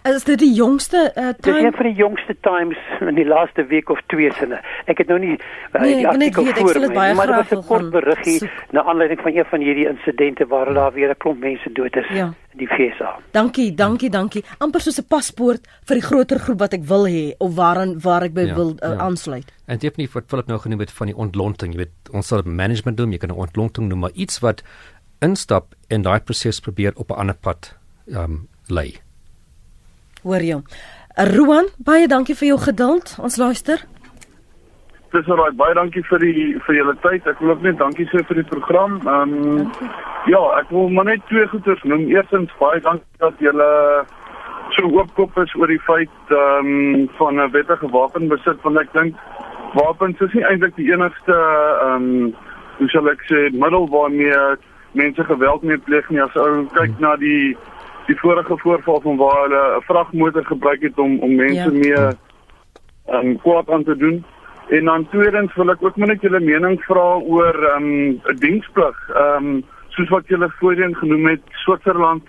Is 0.08 0.24
dit 0.24 0.38
die 0.40 0.52
jongste 0.56 1.00
uh, 1.08 1.32
time? 1.40 1.58
Dis 1.58 1.66
een 1.66 1.76
van 1.76 1.88
die 1.90 1.98
jongste 1.98 2.36
times 2.40 2.78
in 3.00 3.18
die 3.18 3.26
laaste 3.28 3.66
week 3.72 3.90
of 3.92 4.00
twee 4.12 4.32
sinne. 4.38 4.60
Ek 4.86 5.02
het 5.02 5.12
nou 5.12 5.18
nie 5.20 5.34
uh, 5.34 5.80
nee, 5.80 5.98
die 5.98 6.08
artikel 6.08 6.48
weet, 6.48 6.62
voor 6.62 6.88
my, 6.94 7.10
maar 7.18 7.32
dit 7.32 7.42
was 7.42 7.52
'n 7.58 7.66
kort 7.68 7.90
beriggie 7.90 8.40
na 8.70 8.84
aanleiding 8.84 9.20
van 9.20 9.36
een 9.36 9.50
van 9.52 9.60
hierdie 9.60 9.88
insidente 9.88 10.46
waar 10.46 10.72
daar 10.72 10.92
weer 10.92 11.10
'n 11.10 11.20
klomp 11.26 11.40
mense 11.40 11.72
dood 11.72 11.96
is. 11.96 12.08
Ja 12.08 12.32
die 12.58 12.68
FSA. 12.70 13.18
Dankie, 13.32 13.74
dankie, 13.74 14.10
dankie. 14.10 14.44
amper 14.58 14.80
soos 14.80 14.98
'n 14.98 15.08
paspoort 15.08 15.66
vir 15.86 15.94
die 15.94 16.06
groter 16.06 16.38
groep 16.38 16.58
wat 16.58 16.74
ek 16.74 16.84
wil 16.84 17.06
hê 17.06 17.34
of 17.38 17.54
waaraan 17.54 17.98
waar 18.00 18.22
ek 18.22 18.34
by 18.34 18.46
ja, 18.46 18.54
wil 18.54 18.70
uh, 18.72 18.88
ja. 18.88 18.96
aansluit. 18.96 19.52
En 19.66 19.78
definitief 19.78 20.14
wat 20.14 20.24
Philip 20.28 20.46
nou 20.46 20.58
genoem 20.58 20.80
het 20.80 20.90
van 20.90 21.06
die 21.06 21.16
ontlonting, 21.16 21.72
jy 21.72 21.78
weet, 21.78 22.12
ons 22.12 22.26
sal 22.26 22.42
management 22.44 22.96
doen, 22.96 23.12
jy 23.12 23.18
kan 23.18 23.30
'n 23.30 23.40
ontlonting 23.46 23.88
noem, 23.88 23.98
maar 23.98 24.14
iets 24.14 24.38
wat 24.40 24.62
instap 25.20 25.74
en 25.88 26.02
daai 26.02 26.20
proses 26.20 26.60
probeer 26.60 26.92
op 26.96 27.10
'n 27.10 27.18
ander 27.18 27.36
pad 27.36 27.76
ehm 28.06 28.24
um, 28.24 28.48
lê. 28.68 29.00
Hoor 30.22 30.40
jy? 30.40 30.62
Roan, 31.16 31.66
baie 31.78 32.08
dankie 32.08 32.34
vir 32.34 32.48
jou 32.48 32.58
geduld. 32.58 33.16
Ons 33.20 33.36
luister. 33.36 33.86
Dis 35.12 35.26
reg, 35.26 35.54
baie 35.54 35.74
dankie 35.74 36.02
vir 36.02 36.18
die 36.18 36.58
vir 36.66 36.74
julle 36.74 36.96
tyd. 37.02 37.26
Ek 37.26 37.38
wil 37.38 37.50
ook 37.50 37.62
net 37.62 37.78
dankie 37.78 38.06
sê 38.06 38.24
vir 38.26 38.42
die 38.42 38.48
program. 38.50 39.00
Ehm 39.06 39.34
um, 39.34 39.70
ja, 40.26 40.42
ek 40.58 40.70
wil 40.70 40.88
maar 40.88 41.04
net 41.04 41.24
twee 41.28 41.46
goeders 41.46 41.82
noem. 41.82 42.08
Eerstens 42.08 42.52
baie 42.58 42.80
dankie 42.80 43.18
dat 43.18 43.38
julle 43.38 43.70
so 44.76 44.88
oopkop 44.88 45.36
is 45.42 45.54
oor 45.54 45.70
die 45.70 45.82
feit 45.86 46.32
ehm 46.32 46.70
um, 46.70 47.08
van 47.18 47.40
'n 47.40 47.50
wettige 47.50 47.88
wapenbesit 47.90 48.62
want 48.62 48.78
ek 48.80 48.92
dink 48.92 49.14
wapens 49.74 50.20
is 50.20 50.32
nie 50.32 50.44
eintlik 50.44 50.76
die 50.76 50.90
enigste 50.92 51.36
ehm 51.36 52.08
um, 52.08 52.34
hoe 52.78 52.88
sal 52.88 53.10
ek 53.10 53.22
sê 53.30 53.50
middel 53.52 53.88
waarmee 53.88 54.56
mense 54.92 55.24
geweld 55.24 55.62
mee 55.62 55.78
pleeg 55.78 56.08
nie. 56.10 56.22
As 56.22 56.36
ou 56.36 56.66
kyk 56.74 56.98
na 56.98 57.16
die 57.16 57.56
die 58.06 58.18
vorige 58.20 58.56
voorval 58.62 59.00
van 59.00 59.16
waar 59.16 59.42
hulle 59.42 59.62
'n 59.76 59.86
vragmotor 59.88 60.44
gebruik 60.44 60.82
het 60.82 60.98
om 60.98 61.18
om 61.18 61.34
mense 61.34 61.70
ja. 61.70 61.78
mee 61.84 62.04
ehm 62.04 63.26
um, 63.26 63.38
kwaad 63.40 63.70
aan 63.70 63.84
te 63.84 63.96
doen. 63.96 64.24
En 64.68 64.84
dan 64.84 65.08
tweedens 65.08 65.54
wil 65.54 65.70
ek 65.70 65.82
ook 65.82 65.96
net 65.96 66.20
julle 66.20 66.40
mening 66.40 66.80
vra 66.84 67.08
oor 67.20 67.54
ehm 67.54 67.84
um, 67.84 68.20
'n 68.24 68.36
diensplig. 68.38 68.96
Ehm 69.14 69.46
um, 69.46 69.64
soos 69.94 70.10
wat 70.12 70.28
julle 70.28 70.50
voorheen 70.58 70.94
genoem 70.96 71.26
het 71.34 71.42
Switserland 71.64 72.22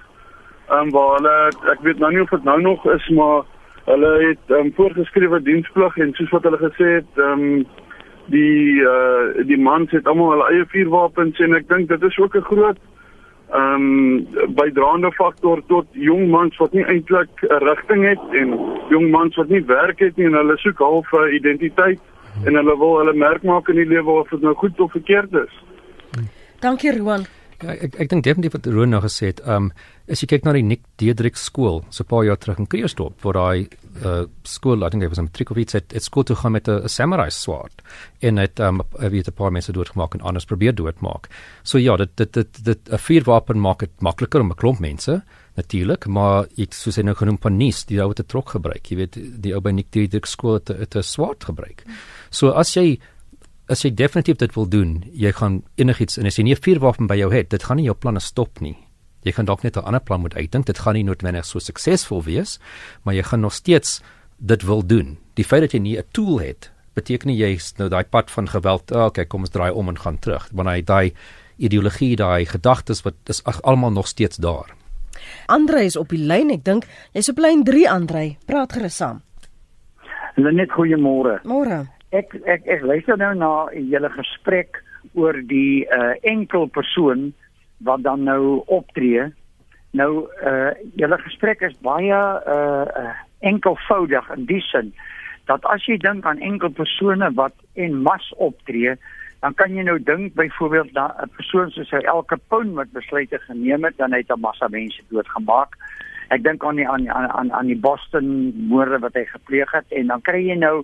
ehm 0.70 0.88
um, 0.88 0.92
waar 0.94 1.16
hulle 1.18 1.36
ek 1.74 1.82
weet 1.86 2.00
nou 2.02 2.12
nie 2.14 2.22
of 2.22 2.30
dit 2.30 2.44
nou 2.44 2.62
nog 2.62 2.86
is 2.94 3.10
maar 3.10 3.44
hulle 3.86 4.12
het 4.28 4.54
ehm 4.54 4.66
um, 4.66 4.74
voorgeskrewe 4.78 5.42
diensplig 5.42 5.98
en 5.98 6.14
soos 6.14 6.34
wat 6.34 6.48
hulle 6.50 6.62
gesê 6.62 6.88
het 7.00 7.22
ehm 7.22 7.46
um, 7.48 7.66
die 8.34 8.82
uh, 8.82 9.46
die 9.46 9.60
mans 9.62 9.92
het 9.94 10.08
almal 10.10 10.32
hulle 10.34 10.50
eie 10.54 10.66
vuurwapens 10.74 11.40
en 11.46 11.54
ek 11.54 11.68
dink 11.70 11.90
dit 11.90 12.04
is 12.10 12.18
ook 12.18 12.36
'n 12.36 12.50
groot 12.52 12.82
ehm 13.52 13.86
um, 13.86 14.56
bydraende 14.58 15.12
faktor 15.12 15.62
tot 15.68 15.86
jong 15.92 16.30
mans 16.30 16.58
wat 16.58 16.74
nie 16.74 16.86
eintlik 16.86 17.46
'n 17.50 17.62
rigting 17.70 18.06
het 18.10 18.26
en 18.42 18.58
jong 18.90 19.10
mans 19.12 19.36
wat 19.36 19.50
nie 19.50 19.64
werk 19.66 20.00
het 20.00 20.18
nie 20.18 20.26
en 20.26 20.42
hulle 20.42 20.58
soek 20.58 20.80
half 20.80 21.14
'n 21.14 21.34
identiteit 21.34 22.02
en 22.44 22.56
hulle 22.56 22.78
wil 22.78 22.98
hulle 22.98 23.14
merk 23.14 23.44
maak 23.44 23.70
in 23.70 23.76
die 23.76 23.88
lewe 23.88 24.12
of 24.12 24.30
dit 24.30 24.42
nou 24.42 24.54
goed 24.54 24.80
of 24.80 24.92
verkeerd 24.92 25.34
is. 25.34 25.54
Dankie 26.60 26.98
Roan. 26.98 27.26
Ja, 27.64 27.72
ek 27.72 27.96
ek 28.04 28.10
dink 28.12 28.26
definitief 28.26 28.56
wat 28.58 28.68
Roan 28.68 28.92
nou 28.92 29.02
gesê 29.04 29.32
het, 29.32 29.40
ehm 29.46 29.70
um, 29.70 29.72
as 30.12 30.22
jy 30.22 30.28
kyk 30.30 30.44
na 30.46 30.52
die 30.54 30.62
Nick 30.62 30.84
Diedrich 31.02 31.38
skool, 31.40 31.80
so 31.90 32.04
'n 32.04 32.08
paar 32.08 32.26
jaar 32.26 32.38
terug 32.38 32.60
in 32.60 32.68
Kreeusdorp, 32.68 33.24
waar 33.24 33.34
daai 33.34 33.70
uh, 34.06 34.26
skool, 34.44 34.86
I 34.86 34.90
think 34.90 35.04
it 35.04 35.10
was 35.10 35.18
in 35.18 35.32
Trikovitz 35.32 35.74
het, 35.74 35.92
het 35.92 36.04
skool 36.04 36.24
toe 36.24 36.36
gaan 36.36 36.52
met 36.52 36.68
'n 36.68 36.88
samurai 36.88 37.32
sword 37.32 37.82
en 38.22 38.38
het 38.38 38.60
ehm 38.60 38.82
um, 38.82 39.10
wie 39.10 39.20
het 39.24 39.30
'n 39.30 39.34
paar 39.34 39.52
mense 39.52 39.72
doodgemaak 39.72 40.14
en 40.14 40.22
anders 40.22 40.46
probeer 40.46 40.76
doodmaak. 40.76 41.30
So 41.64 41.78
ja, 41.78 41.96
dit 41.96 42.18
dit 42.18 42.34
dit 42.34 42.66
dit 42.66 42.80
'n 42.92 42.98
vuurwapen 42.98 43.60
maak 43.60 43.80
dit 43.80 44.02
makliker 44.02 44.42
om 44.42 44.52
'n 44.52 44.56
klomp 44.56 44.80
mense 44.80 45.24
natuurlik, 45.56 46.08
maar 46.08 46.48
ek 46.58 46.74
soos 46.74 46.96
hy 46.96 47.04
nou 47.04 47.16
genoem 47.16 47.38
van 47.42 47.58
Nies, 47.58 47.86
die 47.86 48.02
ou 48.02 48.10
het 48.10 48.20
'n 48.20 48.28
trok 48.28 48.50
gebruik. 48.50 48.86
Jy 48.86 48.96
weet, 48.96 49.18
die 49.42 49.54
ou 49.54 49.62
by 49.62 49.72
Nick 49.72 49.92
Diedrich 49.92 50.28
skool 50.28 50.54
het 50.54 50.96
'n 50.96 51.02
swaard 51.02 51.44
gebruik. 51.44 51.84
So 52.30 52.50
as 52.50 52.74
jy 52.74 53.00
as 53.68 53.82
jy 53.82 53.92
definitief 53.94 54.38
dit 54.38 54.54
wil 54.56 54.68
doen, 54.70 55.04
jy 55.14 55.32
gaan 55.32 55.64
enigiets 55.82 56.18
en 56.18 56.26
as 56.26 56.38
jy 56.38 56.44
nie 56.44 56.54
'n 56.54 56.62
vuurwapen 56.62 57.08
by 57.08 57.16
jou 57.16 57.34
het, 57.34 57.50
dit 57.50 57.64
gaan 57.64 57.78
nie 57.78 57.86
jou 57.86 57.96
planne 57.96 58.20
stop 58.20 58.62
nie. 58.62 58.78
Jy 59.24 59.32
kan 59.32 59.46
dalk 59.46 59.64
net 59.64 59.78
'n 59.78 59.86
ander 59.86 60.02
plan 60.02 60.22
moet 60.22 60.36
uitdink. 60.36 60.66
Dit 60.66 60.80
gaan 60.80 60.94
nie 60.94 61.04
noodwendig 61.04 61.46
so 61.46 61.60
suksesvol 61.60 62.24
wees, 62.24 62.60
maar 63.04 63.16
jy 63.16 63.24
gaan 63.24 63.42
nog 63.42 63.54
steeds 63.54 64.02
dit 64.38 64.64
wil 64.64 64.86
doen. 64.86 65.18
Die 65.34 65.46
feit 65.46 65.62
dat 65.62 65.72
jy 65.72 65.80
nie 65.80 65.98
'n 65.98 66.04
tool 66.12 66.40
het, 66.40 66.72
beteken 66.94 67.28
nie 67.28 67.38
jy's 67.38 67.74
nou 67.78 67.90
daai 67.90 68.04
pad 68.04 68.32
van 68.32 68.48
geweld, 68.48 68.92
oh, 68.92 69.06
okay, 69.06 69.26
kom 69.26 69.42
ons 69.42 69.50
draai 69.50 69.72
om 69.72 69.90
en 69.90 69.98
gaan 69.98 70.20
terug. 70.20 70.50
Want 70.54 70.70
hy 70.70 70.82
daai 70.82 71.14
ideologie, 71.58 72.16
daai 72.16 72.46
gedagtes 72.46 73.02
wat 73.02 73.14
is 73.26 73.44
almal 73.44 73.92
nog 73.92 74.08
steeds 74.08 74.38
daar. 74.38 74.76
Andre 75.48 75.84
is 75.84 75.96
op 75.96 76.10
die 76.10 76.20
lyn, 76.20 76.50
ek 76.52 76.64
dink 76.64 76.86
jy's 77.14 77.30
op 77.30 77.38
lyn 77.38 77.64
3 77.64 77.90
Andre. 77.90 78.36
Praat 78.46 78.74
gerus 78.74 78.96
saam. 78.96 79.22
Net 80.36 80.70
goeiemôre. 80.70 81.40
Môre. 81.44 81.95
Ek 82.16 82.36
ek 82.46 82.68
ek 82.72 82.86
luister 82.88 83.18
nou 83.20 83.34
na 83.36 83.52
julle 83.74 84.12
gesprek 84.14 84.80
oor 85.14 85.38
die 85.50 85.86
uh, 85.92 86.14
enkel 86.24 86.68
persoon 86.68 87.34
wat 87.84 88.06
dan 88.06 88.24
nou 88.24 88.64
optree. 88.72 89.28
Nou 89.92 90.28
uh 90.44 90.72
julle 90.96 91.18
gesprek 91.28 91.62
is 91.68 91.76
baie 91.84 92.22
uh 92.56 93.12
enkelvoudig 93.46 94.32
in 94.34 94.48
die 94.50 94.64
sin 94.72 94.94
dat 95.50 95.66
as 95.70 95.84
jy 95.86 95.98
dink 96.02 96.26
aan 96.26 96.42
enkel 96.42 96.72
persone 96.74 97.28
wat 97.38 97.54
en 97.78 98.00
mas 98.06 98.26
optree, 98.42 98.96
dan 99.46 99.54
kan 99.60 99.76
jy 99.78 99.84
nou 99.86 99.98
dink 100.02 100.34
byvoorbeeld 100.40 100.94
dat 100.94 101.22
'n 101.22 101.30
persoon 101.38 101.70
soos 101.72 101.92
elke 101.92 102.38
pound 102.50 102.74
wat 102.74 102.92
besluite 102.98 103.38
geneem 103.40 103.84
het 103.86 103.98
dan 103.98 104.14
het 104.14 104.32
'n 104.32 104.40
massa 104.40 104.68
mense 104.68 105.02
doodgemaak. 105.10 105.78
Ek 106.30 106.44
dink 106.44 106.64
aan 106.66 106.76
die 106.76 106.90
aan 106.90 107.10
aan 107.10 107.52
aan 107.52 107.68
die 107.68 107.80
Boston 107.80 108.54
moorde 108.68 109.00
wat 109.00 109.14
hy 109.14 109.26
gepleeg 109.26 109.72
het 109.72 109.86
en 109.90 110.08
dan 110.08 110.22
kry 110.22 110.42
jy 110.48 110.56
nou 110.56 110.84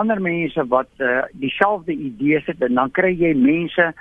ander 0.00 0.20
mense 0.20 0.66
wat 0.72 0.90
uh, 0.98 1.24
dieselfde 1.40 1.92
idees 1.92 2.46
het 2.50 2.62
en 2.64 2.76
dan 2.78 2.92
kry 2.94 3.12
jy 3.16 3.32
mense 3.38 3.92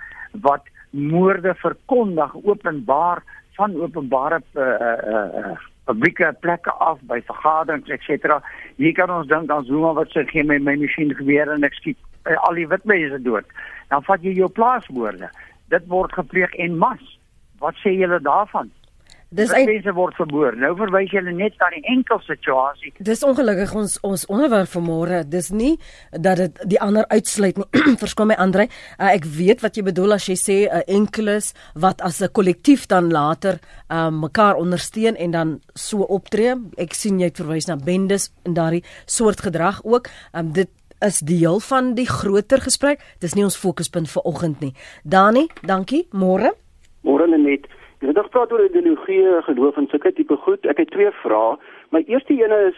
wat 0.45 0.67
moorde 0.89 1.55
verkondig 1.59 2.35
openbaar 2.43 3.23
van 3.55 3.75
openbare 3.81 4.41
uh, 4.53 4.63
uh, 4.63 5.27
uh, 5.39 5.55
publieke 5.85 6.35
plekke 6.39 6.71
af 6.71 6.99
by 7.09 7.21
vergaderings 7.27 7.89
etc. 7.89 8.39
Hier 8.81 8.93
kan 8.97 9.11
ons 9.13 9.27
dink 9.31 9.51
aan 9.51 9.67
Zuma 9.67 9.93
wat 9.95 10.11
sê 10.11 10.25
gee 10.29 10.43
my 10.43 10.57
my 10.59 10.75
masjien 10.81 11.13
geweer 11.15 11.51
en 11.53 11.67
ek 11.67 11.77
skiet 11.79 11.99
uh, 12.25 12.35
al 12.47 12.59
die 12.59 12.67
wit 12.67 12.87
mense 12.89 13.21
dood. 13.23 13.47
Dan 13.91 14.03
vat 14.07 14.23
jy 14.25 14.35
jou 14.39 14.49
plaaswoorde. 14.51 15.29
Dit 15.71 15.87
word 15.91 16.15
gepleeg 16.17 16.55
en 16.65 16.79
mas. 16.81 17.03
Wat 17.63 17.77
sê 17.83 17.93
julle 17.95 18.19
daarvan? 18.23 18.71
Dis 19.35 19.51
uit... 19.51 19.65
mense 19.67 19.93
word 19.95 20.15
vermoor. 20.15 20.55
Nou 20.59 20.71
verwys 20.79 21.11
jy 21.13 21.21
net 21.27 21.57
na 21.59 21.69
die 21.73 21.83
enkel 21.91 22.21
situasie. 22.23 22.93
Dis 23.03 23.23
ongelukkig 23.27 23.73
ons 23.75 23.97
ons 24.07 24.25
onderwerp 24.31 24.71
vir 24.71 24.85
môre. 24.85 25.21
Dis 25.27 25.51
nie 25.51 25.73
dat 26.11 26.39
dit 26.39 26.61
die 26.75 26.79
ander 26.81 27.07
uitsluit 27.11 27.59
nie. 27.59 27.67
Verskoon 28.03 28.31
my 28.31 28.37
Andre. 28.41 28.67
Uh, 28.95 29.11
ek 29.11 29.27
weet 29.37 29.65
wat 29.65 29.75
jy 29.75 29.85
bedoel 29.89 30.17
as 30.17 30.29
jy 30.29 30.37
sê 30.39 30.57
'n 30.65 30.79
uh, 30.79 30.83
enkeles 30.99 31.53
wat 31.75 32.01
as 32.01 32.21
'n 32.21 32.31
kollektief 32.31 32.87
dan 32.87 33.11
later 33.11 33.59
uh, 33.89 34.09
mekaar 34.09 34.55
ondersteun 34.55 35.15
en 35.15 35.31
dan 35.31 35.59
so 35.73 36.07
optree. 36.07 36.55
Ek 36.77 36.93
sien 36.93 37.19
jy 37.19 37.31
het 37.31 37.41
verwys 37.41 37.67
na 37.67 37.75
bendes 37.75 38.31
en 38.45 38.53
daardie 38.53 38.83
soort 39.05 39.41
gedrag 39.41 39.83
ook. 39.83 40.07
Um, 40.33 40.53
dit 40.53 40.69
is 41.03 41.19
deel 41.19 41.59
van 41.59 41.93
die 41.95 42.07
groter 42.07 42.61
gesprek. 42.61 43.01
Dis 43.19 43.35
nie 43.35 43.43
ons 43.43 43.57
fokuspunt 43.57 44.09
vir 44.09 44.23
oggend 44.23 44.59
nie. 44.59 44.73
Dani, 45.03 45.47
dankie. 45.61 46.07
Môre. 46.11 46.55
Môre 47.03 47.27
net. 47.27 47.67
Jy 47.99 48.07
het 48.07 48.19
gepraat 48.19 48.51
oor 48.51 48.65
ideologie, 48.65 49.23
geloof 49.47 49.77
en 49.77 49.87
sulke 49.87 50.11
tipe 50.13 50.35
goed. 50.35 50.65
Ek 50.65 50.77
het 50.77 50.91
twee 50.91 51.11
vrae. 51.21 51.55
My 51.95 52.03
eerste 52.07 52.33
een 52.33 52.51
is 52.67 52.77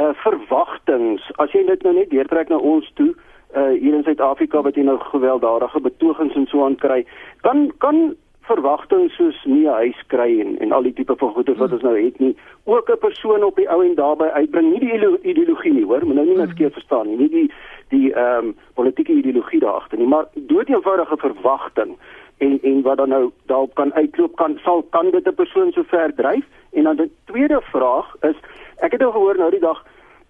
uh 0.00 0.10
verwagtinge. 0.24 1.20
As 1.38 1.52
jy 1.52 1.62
dit 1.66 1.82
nou 1.82 1.94
net 1.94 2.10
deurtrek 2.10 2.48
na 2.48 2.56
ons 2.56 2.90
toe, 2.98 3.12
uh 3.54 3.70
hier 3.78 3.94
in 3.94 4.02
Suid-Afrika 4.02 4.62
wat 4.66 4.74
jy 4.74 4.82
nou 4.82 4.98
gewelddadige 4.98 5.80
betogings 5.80 6.34
en 6.34 6.46
so 6.50 6.64
aan 6.64 6.78
kry, 6.80 7.04
kan 7.46 7.68
kan 7.78 8.14
verwagtinge 8.48 9.08
soos 9.16 9.36
nie 9.44 9.64
'n 9.66 9.78
huis 9.82 10.00
kry 10.06 10.40
en 10.40 10.58
en 10.58 10.72
al 10.72 10.82
die 10.82 10.92
tipe 10.92 11.16
van 11.16 11.32
goede 11.32 11.54
wat 11.54 11.72
ons 11.72 11.82
nou 11.82 11.96
het 12.04 12.18
nie, 12.18 12.36
ook 12.64 12.90
'n 12.90 12.98
persoon 12.98 13.44
op 13.44 13.56
die 13.56 13.70
ou 13.70 13.84
en 13.84 13.94
daarbey 13.94 14.30
uitbring, 14.30 14.70
nie 14.70 14.80
die 14.80 15.18
ideologie 15.22 15.72
nie, 15.72 15.84
hoor, 15.84 16.06
moet 16.06 16.14
nou 16.14 16.26
nie 16.26 16.36
net 16.36 16.50
skeef 16.50 16.72
verstaan 16.72 17.06
nie, 17.08 17.16
nie 17.16 17.28
die 17.28 17.50
die 17.88 18.12
ehm 18.12 18.44
um, 18.44 18.56
politieke 18.74 19.12
ideologie 19.12 19.60
daar 19.60 19.80
agter 19.80 19.98
nie, 19.98 20.06
maar 20.06 20.26
dood 20.34 20.68
eenvoudige 20.68 21.16
verwagting 21.16 21.96
en 22.38 22.58
en 22.62 22.82
wat 22.82 22.96
dan 22.96 23.08
nou 23.08 23.30
daarop 23.46 23.74
kan 23.74 23.94
uitloop 23.94 24.36
kan 24.36 24.58
sal 24.62 24.82
kan 24.82 25.10
dit 25.10 25.26
'n 25.26 25.34
persoon 25.34 25.72
so 25.72 25.82
ver 25.82 26.14
dryf? 26.14 26.44
En 26.72 26.82
dan 26.82 26.96
die 26.96 27.10
tweede 27.24 27.60
vraag 27.62 28.16
is 28.20 28.36
ek 28.76 28.92
het 28.92 29.00
nou 29.00 29.12
gehoor 29.12 29.36
nou 29.36 29.50
die 29.50 29.60
dag 29.60 29.84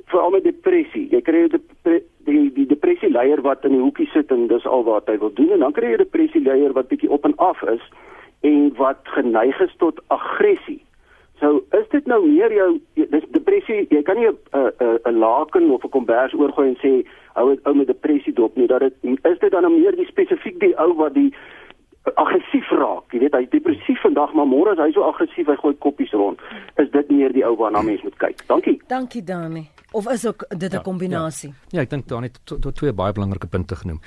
veral 0.04 0.30
met 0.30 0.44
depressie. 0.44 1.08
Jy 1.10 1.20
kry 1.20 1.48
die 1.48 2.00
die 2.24 2.52
die 2.52 2.66
depressie 2.66 3.10
leier 3.10 3.40
wat 3.40 3.64
in 3.64 3.76
die 3.76 3.80
hoekie 3.80 4.08
sit 4.12 4.30
en 4.30 4.46
dis 4.46 4.66
al 4.66 4.84
wat 4.84 5.06
hy 5.06 5.18
wil 5.18 5.32
doen 5.32 5.50
en 5.50 5.58
dan 5.58 5.72
kry 5.72 5.86
jy 5.92 5.98
'n 5.98 6.04
depressie 6.04 6.42
leier 6.42 6.72
wat 6.72 6.88
bietjie 6.88 7.10
op 7.10 7.24
en 7.24 7.36
af 7.36 7.62
is 7.62 7.84
en 8.40 8.72
wat 8.76 9.00
geneig 9.04 9.60
is 9.60 9.74
tot 9.76 10.00
aggressie. 10.06 10.82
So 11.40 11.64
is 11.72 11.88
dit 11.90 12.06
nou 12.06 12.20
meer 12.26 12.52
jou 12.52 12.80
dis 12.94 13.24
depressie 13.34 13.86
jy 13.90 14.02
kan 14.02 14.16
nie 14.16 14.28
'n 14.28 14.36
'n 14.52 14.98
'n 15.04 15.18
laken 15.18 15.70
of 15.70 15.84
'n 15.84 15.88
kombers 15.90 16.34
oorgooi 16.34 16.68
en 16.68 16.76
sê 16.76 17.06
hou 17.34 17.48
dit 17.50 17.66
ou 17.66 17.74
met 17.74 17.86
depressie 17.86 18.32
dop 18.32 18.56
nie 18.56 18.66
dat 18.66 18.80
dit 18.80 18.94
is 19.02 19.38
dit 19.38 19.50
dan 19.50 19.62
nou 19.62 19.72
meer 19.72 19.96
die 19.96 20.06
spesifiek 20.06 20.60
die 20.60 20.76
ou 20.78 20.94
wat 20.94 21.14
die 21.14 21.34
aggressief 22.12 22.70
raak. 22.70 23.12
Jy 23.12 23.18
weet 23.24 23.36
hy 23.38 23.46
depressief 23.50 24.00
vandag, 24.04 24.34
maar 24.36 24.46
môre 24.46 24.74
is 24.76 24.82
hy 24.82 24.90
so 24.92 25.06
aggressief, 25.08 25.48
hy 25.48 25.56
gooi 25.60 25.76
koppies 25.78 26.12
rond. 26.12 26.42
Is 26.76 26.90
dit 26.92 27.10
meer 27.10 27.32
die 27.32 27.44
ou 27.46 27.56
waarna 27.56 27.82
mens 27.82 28.02
moet 28.04 28.18
kyk? 28.20 28.44
Dankie. 28.46 28.76
Dankie 28.88 29.24
Dani. 29.24 29.68
Of 29.92 30.10
is 30.12 30.26
ook 30.26 30.44
dit 30.48 30.72
'n 30.72 30.76
ja, 30.76 30.82
kombinasie? 30.82 31.54
Ja, 31.70 31.78
ja 31.78 31.80
ek 31.82 31.90
dink 31.90 32.08
Dani 32.08 32.26
het 32.26 32.74
twee 32.74 32.92
baie 32.92 33.12
belangrike 33.12 33.46
punte 33.46 33.76
genoem 33.76 34.00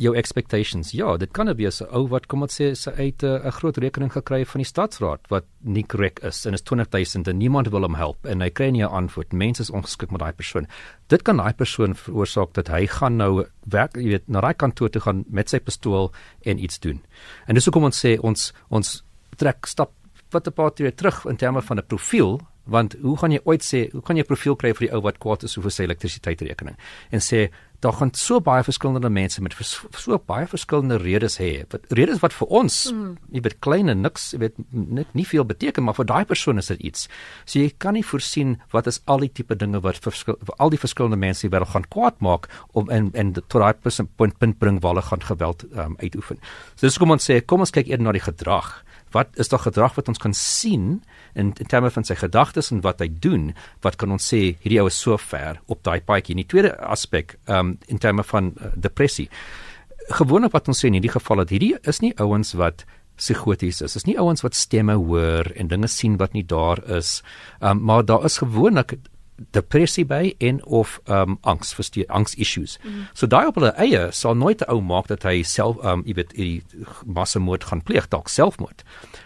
jou 0.00 0.14
expectations. 0.16 0.92
Ja, 0.96 1.16
dit 1.16 1.30
kan 1.32 1.52
wees 1.56 1.80
'n 1.82 1.86
ou 1.92 2.08
wat 2.08 2.26
kom 2.26 2.42
ons 2.42 2.60
sê 2.60 2.74
sy 2.74 2.90
uit 2.90 3.22
'n 3.22 3.50
groot 3.50 3.76
rekening 3.76 4.12
gekry 4.12 4.44
van 4.44 4.58
die 4.58 4.66
stadsraad 4.66 5.20
wat 5.28 5.44
nie 5.60 5.84
korrek 5.84 6.18
is 6.22 6.46
en 6.46 6.54
is 6.54 6.62
20000 6.62 7.28
en 7.28 7.38
niemand 7.38 7.68
wil 7.68 7.82
hom 7.82 7.94
help 7.94 8.26
en 8.26 8.40
hy 8.40 8.50
kry 8.50 8.70
nie 8.70 8.82
'n 8.82 8.90
antwoord. 8.90 9.32
Mense 9.32 9.62
is 9.62 9.70
ongeskik 9.70 10.10
met 10.10 10.20
daai 10.20 10.32
persoon. 10.32 10.66
Dit 11.08 11.22
kan 11.22 11.36
daai 11.36 11.54
persoon 11.54 11.94
veroorsaak 11.94 12.52
dat 12.52 12.68
hy 12.68 12.86
gaan 12.86 13.16
nou 13.16 13.46
werk, 13.64 13.94
jy 13.96 14.08
weet, 14.08 14.28
na 14.28 14.40
daai 14.40 14.54
kantoor 14.54 14.90
toe 14.90 15.02
gaan 15.02 15.24
met 15.28 15.48
sy 15.48 15.58
pistool 15.58 16.12
en 16.42 16.58
iets 16.58 16.78
doen. 16.78 17.02
En 17.46 17.54
dis 17.54 17.64
hoekom 17.64 17.84
ons 17.84 18.04
sê 18.04 18.18
ons 18.20 18.52
ons 18.70 19.04
trek 19.36 19.66
stap 19.66 19.92
wat 20.30 20.46
'n 20.46 20.52
paar 20.52 20.72
tree 20.72 20.94
terug 20.94 21.26
in 21.26 21.36
terme 21.36 21.62
van 21.62 21.78
'n 21.78 21.86
profiel 21.86 22.40
want 22.64 22.94
hoe 23.02 23.16
gaan 23.18 23.32
jy 23.32 23.40
ooit 23.44 23.62
sê 23.62 23.90
hoe 23.92 24.02
kan 24.02 24.16
jy 24.16 24.22
'n 24.22 24.26
profiel 24.26 24.56
kry 24.56 24.72
vir 24.72 24.86
die 24.86 24.94
ou 24.94 25.00
wat 25.02 25.18
kwaad 25.18 25.42
is 25.44 25.56
oor 25.56 25.70
sy 25.70 25.82
elektrisiteitsrekening 25.82 26.76
en 27.10 27.20
sê 27.20 27.50
daar 27.82 27.96
gaan 27.98 28.12
so 28.14 28.40
baie 28.40 28.62
verskillende 28.62 29.10
mense 29.10 29.42
met 29.42 29.54
vers, 29.58 29.72
so 29.98 30.18
baie 30.26 30.46
verskillende 30.46 31.00
redes 31.02 31.38
hê 31.42 31.64
wat 31.72 31.88
redes 31.90 32.20
wat 32.22 32.34
vir 32.36 32.52
ons 32.60 32.76
mm. 32.92 33.16
jy 33.34 33.42
weet 33.46 33.58
klein 33.64 33.90
en 33.90 34.04
niks 34.06 34.30
jy 34.34 34.42
weet 34.44 34.60
net 34.70 35.10
nie 35.18 35.26
veel 35.26 35.46
beteken 35.48 35.86
maar 35.86 35.98
vir 35.98 36.08
daai 36.10 36.24
persoon 36.28 36.62
is 36.62 36.70
dit 36.70 36.84
iets. 36.92 37.08
So 37.44 37.58
jy 37.58 37.72
kan 37.82 37.98
nie 37.98 38.04
voorsien 38.06 38.56
wat 38.74 38.86
is 38.90 39.00
al 39.10 39.24
die 39.26 39.32
tipe 39.34 39.58
dinge 39.58 39.82
wat 39.82 39.98
verskil 40.04 40.38
vir 40.38 40.54
al 40.62 40.70
die 40.74 40.80
verskillende 40.80 41.18
mense 41.18 41.50
wat 41.52 41.68
gaan 41.74 41.88
kwaad 41.90 42.22
maak 42.22 42.48
om 42.78 42.90
en 42.90 43.10
en 43.18 43.34
tot 43.34 43.58
daai 43.58 43.74
punt 44.16 44.38
punt 44.38 44.58
bring 44.58 44.80
waar 44.80 44.94
hulle 44.94 45.08
gaan 45.10 45.26
geweld 45.26 45.66
um, 45.74 45.98
uitoefen. 45.98 46.38
So 46.76 46.86
dis 46.86 46.98
kom 46.98 47.10
ons 47.10 47.26
sê 47.30 47.40
kom 47.42 47.66
ons 47.66 47.74
kyk 47.74 47.90
eers 47.90 48.02
na 48.02 48.14
die 48.14 48.22
gedrag 48.22 48.82
wat 49.12 49.36
is 49.40 49.50
daar 49.52 49.64
gedrag 49.64 49.96
wat 49.98 50.08
ons 50.08 50.20
kan 50.22 50.34
sien 50.36 51.02
in, 51.34 51.52
in 51.52 51.68
terme 51.68 51.90
van 51.90 52.04
sy 52.04 52.16
gedagtes 52.18 52.72
en 52.72 52.82
wat 52.84 53.00
hy 53.04 53.10
doen 53.12 53.50
wat 53.84 53.98
kan 54.00 54.12
ons 54.14 54.32
sê 54.32 54.42
hierdie 54.62 54.80
ou 54.82 54.88
is 54.90 54.98
so 54.98 55.18
ver 55.20 55.60
op 55.66 55.82
daai 55.86 56.00
paadjie 56.00 56.36
in 56.36 56.42
die 56.44 56.48
tweede 56.48 56.74
aspek 56.86 57.36
um, 57.46 57.76
in 57.88 58.00
terme 58.02 58.24
van 58.26 58.52
uh, 58.56 58.72
depressie 58.76 59.28
gewoonlik 60.10 60.52
wat 60.56 60.68
ons 60.68 60.82
sê 60.82 60.90
in 60.90 60.98
hierdie 60.98 61.14
geval 61.14 61.44
dat 61.44 61.54
hierdie 61.54 61.76
is 61.88 62.02
nie 62.02 62.12
ouens 62.20 62.54
wat 62.58 62.86
psigoties 63.20 63.82
is. 63.84 63.94
Dit 63.94 64.02
is 64.02 64.08
nie 64.08 64.18
ouens 64.20 64.42
wat 64.44 64.56
stemme 64.56 64.96
hoor 64.98 65.50
en 65.56 65.70
dinge 65.70 65.90
sien 65.90 66.16
wat 66.20 66.34
nie 66.36 66.44
daar 66.48 66.80
is. 66.98 67.20
Um, 67.60 67.82
maar 67.86 68.04
daar 68.08 68.24
is 68.26 68.40
gewoonlik 68.42 68.96
depressie 69.50 70.04
by 70.06 70.34
en 70.38 70.64
of 70.64 71.00
um 71.08 71.38
angs 71.40 71.74
versteur 71.74 72.06
angs 72.06 72.34
issues. 72.34 72.78
Mm 72.82 72.90
-hmm. 72.90 73.06
So 73.12 73.26
daai 73.26 73.46
op 73.46 73.54
hulle 73.54 73.72
eie 73.76 74.12
sal 74.12 74.34
nooit 74.34 74.60
'n 74.60 74.70
ou 74.70 74.80
maak 74.80 75.06
dat 75.06 75.22
hy 75.22 75.42
self 75.42 75.84
um 75.84 76.02
jy 76.06 76.14
weet 76.14 76.34
die 76.36 76.62
massamoord 77.06 77.64
gaan 77.64 77.82
pleeg 77.82 78.08
dalk 78.08 78.28
selfmoord. 78.28 78.82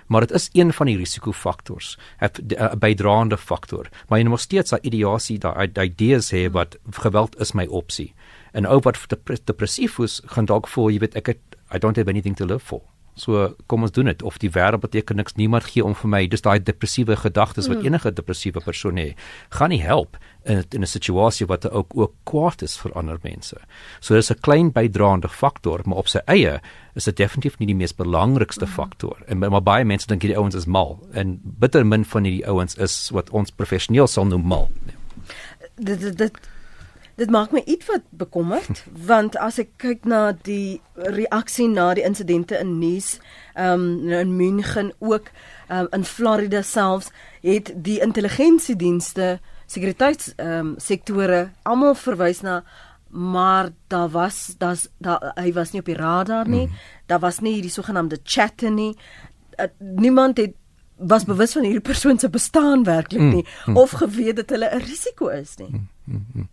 Maar 0.06 0.20
dit 0.20 0.30
is 0.30 0.48
een 0.52 0.72
van 0.72 0.86
die 0.86 0.96
risikofaktors, 0.96 1.98
'n 2.20 2.78
bydraende 2.78 3.36
faktor. 3.36 3.88
Maar 4.08 4.18
jy 4.18 4.28
moet 4.28 4.40
steeds 4.40 4.70
daai 4.70 4.82
ideasie, 4.82 5.38
daai 5.38 5.70
idees 5.84 6.30
hê 6.30 6.50
wat 6.50 6.76
geweld 6.90 7.40
is 7.40 7.52
my 7.52 7.66
opsie. 7.66 8.14
En 8.52 8.66
ou 8.66 8.80
wat 8.82 8.98
depressief 9.44 9.98
is, 9.98 10.22
gaan 10.24 10.44
dalk 10.44 10.68
voel 10.68 10.90
jy 10.90 10.98
weet 10.98 11.14
ek 11.14 11.26
het 11.26 11.38
I 11.74 11.78
don't 11.78 11.96
have 11.96 12.08
anything 12.08 12.36
to 12.36 12.44
live 12.44 12.64
for. 12.64 12.82
So 13.16 13.54
kom 13.66 13.86
ons 13.86 13.94
doen 13.96 14.10
dit 14.10 14.22
of 14.22 14.36
die 14.42 14.50
wêreld 14.52 14.82
beteken 14.82 15.16
niks 15.16 15.38
niemand 15.40 15.64
gee 15.64 15.84
om 15.84 15.94
vir 15.96 16.10
my 16.12 16.22
dis 16.28 16.42
daai 16.44 16.58
depressiewe 16.60 17.16
gedagtes 17.16 17.68
wat 17.70 17.80
mm. 17.80 17.88
enige 17.88 18.12
depressiewe 18.12 18.60
persoon 18.60 19.00
het 19.00 19.22
gaan 19.56 19.72
nie 19.72 19.80
help 19.80 20.18
in 20.44 20.60
in 20.76 20.82
'n 20.82 20.86
situasie 20.86 21.46
wat 21.46 21.64
ook 21.70 21.96
ook 21.96 22.12
kwaad 22.24 22.62
is 22.62 22.76
vir 22.76 22.92
ander 22.92 23.18
mense. 23.22 23.56
So 24.00 24.14
dis 24.14 24.30
'n 24.30 24.40
klein 24.40 24.72
bydraende 24.72 25.28
faktor 25.28 25.80
maar 25.84 25.98
op 25.98 26.08
sy 26.08 26.20
eie 26.26 26.60
is 26.94 27.04
dit 27.04 27.16
definitief 27.16 27.58
nie 27.58 27.66
die 27.66 27.74
mees 27.74 27.94
belangrikste 27.94 28.66
mm. 28.66 28.70
faktor. 28.70 29.16
En 29.26 29.38
maar 29.38 29.62
baie 29.62 29.84
mense 29.84 30.06
dink 30.06 30.22
hierdie 30.22 30.38
ouens 30.38 30.54
is 30.54 30.66
mal 30.66 31.00
en 31.12 31.40
bitter 31.42 31.86
min 31.86 32.04
van 32.04 32.24
hierdie 32.24 32.46
ouens 32.46 32.74
is 32.74 33.10
wat 33.10 33.30
ons 33.30 33.50
professioneel 33.50 34.06
sal 34.06 34.26
noem 34.26 34.46
mal. 34.46 34.68
Dit 35.76 36.18
dit 36.18 36.38
dit 37.16 37.30
maak 37.32 37.52
my 37.52 37.62
ietwat 37.64 38.04
bekommerd 38.10 38.84
want 39.10 39.36
as 39.40 39.58
ek 39.62 39.74
kyk 39.82 40.04
na 40.08 40.32
die 40.46 40.80
reaksie 40.94 41.68
na 41.72 41.92
die 41.96 42.04
insidente 42.04 42.58
in 42.60 42.78
Nice, 42.80 43.20
ehm 43.54 43.86
um, 44.04 44.12
in 44.12 44.36
München 44.36 44.92
ook, 44.98 45.30
ehm 45.68 45.86
um, 45.86 45.88
in 45.92 46.04
Florida 46.04 46.62
selfs, 46.62 47.10
het 47.40 47.72
die 47.74 48.00
intelligensiedienste, 48.00 49.38
sekuriteits 49.66 50.34
ehm 50.36 50.58
um, 50.58 50.74
sektore 50.78 51.48
almal 51.62 51.94
verwys 51.94 52.42
na 52.42 52.62
maar 53.16 53.68
daar 53.86 54.08
was 54.08 54.54
daar's 54.58 54.88
daar 54.98 55.32
hy 55.34 55.52
was 55.52 55.70
nie 55.72 55.80
op 55.80 55.86
die 55.86 55.96
radar 55.96 56.48
nie. 56.48 56.66
Mm. 56.66 56.72
Daar 57.06 57.18
was 57.18 57.38
nie 57.40 57.52
hierdie 57.52 57.70
sogenaamde 57.70 58.18
chatte 58.22 58.68
nie. 58.68 58.96
Uh, 59.56 59.66
niemand 59.78 60.36
het 60.36 60.54
was 60.96 61.24
bewus 61.24 61.52
van 61.52 61.62
hierdie 61.62 61.84
persoon 61.84 62.18
se 62.18 62.28
bestaan 62.28 62.84
werklik 62.84 63.20
mm, 63.20 63.28
nie 63.28 63.44
mm, 63.44 63.72
mm. 63.72 63.76
of 63.76 63.90
geweet 63.90 64.36
dat 64.36 64.50
hulle 64.50 64.68
'n 64.72 64.80
risiko 64.80 65.28
is 65.28 65.56
nie. 65.56 65.68
Mm, 65.68 65.88
mm, 66.04 66.26
mm. 66.32 66.48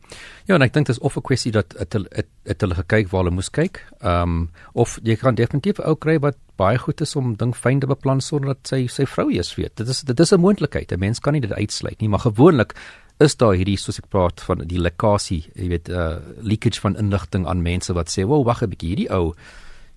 Ja, 0.46 0.56
en 0.56 0.62
ek 0.62 0.74
dink 0.74 0.86
dit 0.86 0.96
is 0.96 1.02
of 1.02 1.16
'n 1.16 1.22
kwessie 1.22 1.52
dat 1.52 1.74
het, 1.78 1.94
het, 1.94 2.08
het, 2.12 2.28
het 2.44 2.62
hulle 2.62 2.76
gekyk 2.76 3.10
waar 3.10 3.24
hulle 3.24 3.36
moes 3.36 3.50
kyk. 3.50 3.86
Ehm 4.00 4.22
um, 4.22 4.50
of 4.74 5.00
jy 5.04 5.16
kan 5.16 5.36
definitief 5.36 5.80
ou 5.80 5.96
kry 5.96 6.20
wat 6.20 6.36
baie 6.56 6.78
goed 6.78 7.02
is 7.02 7.16
om 7.16 7.36
ding 7.36 7.56
fyn 7.56 7.80
te 7.80 7.88
beplan 7.88 8.22
sonder 8.22 8.48
dat 8.48 8.68
sy 8.68 8.88
sy 8.88 9.06
vrou 9.06 9.32
eers 9.32 9.56
weet. 9.56 9.76
Dit 9.76 9.88
is 9.88 10.02
dit 10.02 10.20
is 10.20 10.32
'n 10.34 10.40
moontlikheid. 10.40 10.92
'n 10.92 11.00
Mens 11.00 11.20
kan 11.20 11.34
nie 11.34 11.42
dit 11.42 11.54
uitsluit 11.54 12.00
nie, 12.00 12.10
maar 12.10 12.20
gewoonlik 12.20 12.76
is 13.20 13.36
daar 13.38 13.54
hierdie 13.54 13.78
soos 13.78 14.00
ek 14.00 14.10
praat 14.10 14.42
van 14.42 14.64
die 14.68 14.80
lekasie, 14.80 15.44
jy 15.56 15.68
weet, 15.68 15.90
uh 15.90 16.18
leakage 16.42 16.82
van 16.82 16.98
inligting 16.98 17.48
aan 17.48 17.62
mense 17.62 17.94
wat 17.94 18.10
sê, 18.10 18.28
"Wel, 18.28 18.44
wag 18.44 18.64
'n 18.64 18.70
bietjie, 18.70 18.90
hierdie 18.90 19.12
ou 19.12 19.34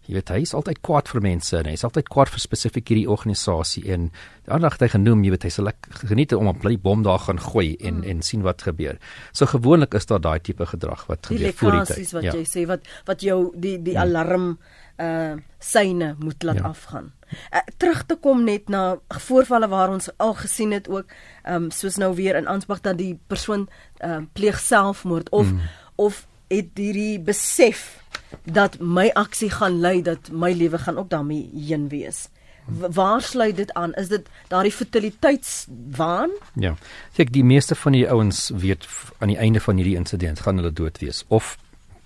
Jy 0.06 0.14
weet 0.14 0.30
hy 0.30 0.40
is 0.46 0.54
altyd 0.54 0.78
kwaad 0.86 1.08
vir 1.10 1.22
mense 1.24 1.56
en 1.58 1.66
hy 1.66 1.74
is 1.74 1.84
altyd 1.86 2.08
kwaad 2.12 2.30
vir 2.30 2.42
spesifiek 2.42 2.92
hierdie 2.92 3.08
organisasie 3.10 3.82
en 3.90 4.08
die 4.46 4.52
ander 4.54 4.68
dag 4.68 4.76
het 4.76 4.86
hy 4.86 4.90
genoem 4.92 5.24
jy 5.26 5.32
weet 5.34 5.46
hy 5.48 5.50
sal 5.50 5.70
geniet 6.06 6.34
om 6.36 6.48
'n 6.48 6.60
bly 6.62 6.76
bom 6.78 7.02
daar 7.02 7.18
gaan 7.18 7.40
gooi 7.42 7.74
en 7.80 7.98
mm. 8.02 8.10
en 8.10 8.22
sien 8.22 8.42
wat 8.46 8.62
gebeur. 8.62 8.98
So 9.32 9.46
gewoonlik 9.46 9.94
is 9.94 10.06
daar 10.06 10.20
daai 10.20 10.38
tipe 10.40 10.66
gedrag 10.66 11.06
wat 11.06 11.26
gebeur 11.26 11.52
voor 11.52 11.72
die 11.72 11.94
tyd. 11.94 12.12
wat 12.12 12.22
ja. 12.22 12.32
jy 12.32 12.44
sê 12.46 12.66
wat 12.66 12.86
wat 13.06 13.20
jou 13.20 13.52
die 13.54 13.82
die 13.82 13.94
mm. 13.94 14.02
alarm 14.02 14.58
uh 14.98 15.34
syne 15.58 16.14
moet 16.18 16.42
laat 16.42 16.62
ja. 16.62 16.70
afgaan. 16.70 17.12
Uh, 17.52 17.58
terug 17.76 18.06
te 18.06 18.14
kom 18.14 18.44
net 18.44 18.68
na 18.68 18.98
voorvalle 19.08 19.68
waar 19.68 19.90
ons 19.90 20.08
al 20.16 20.34
gesien 20.34 20.70
het 20.72 20.88
ook 20.88 21.10
ehm 21.42 21.64
um, 21.64 21.70
soos 21.70 21.96
nou 21.96 22.14
weer 22.14 22.36
in 22.36 22.46
Ansbach 22.46 22.80
dat 22.80 22.98
die 22.98 23.18
persoon 23.26 23.68
ehm 23.98 24.22
uh, 24.22 24.26
pleeg 24.32 24.58
selfmoord 24.58 25.28
of 25.30 25.50
mm. 25.50 25.60
of 25.96 26.26
het 26.48 26.70
hierdie 26.78 27.18
besef 27.18 28.06
dat 28.44 28.78
my 28.80 29.10
aksie 29.14 29.50
gaan 29.50 29.80
lei 29.80 30.02
dat 30.02 30.30
my 30.32 30.52
lewe 30.52 30.78
gaan 30.78 30.98
ook 30.98 31.10
daarmee 31.10 31.50
heen 31.54 31.88
wees. 31.88 32.28
Waar 32.66 33.22
sluit 33.22 33.56
dit 33.56 33.72
aan? 33.72 33.94
Is 33.94 34.08
dit 34.08 34.28
daardie 34.48 34.72
fataliteitswaan? 34.72 36.30
Ja. 36.54 36.74
Kyk, 37.14 37.32
die 37.32 37.44
meeste 37.44 37.74
van 37.74 37.92
die 37.92 38.08
ouens 38.10 38.50
weet 38.54 38.88
aan 39.18 39.28
die 39.28 39.38
einde 39.38 39.60
van 39.60 39.76
hierdie 39.76 39.96
insident 39.96 40.40
gaan 40.40 40.56
hulle 40.56 40.72
dood 40.72 40.98
wees 40.98 41.24
of 41.28 41.56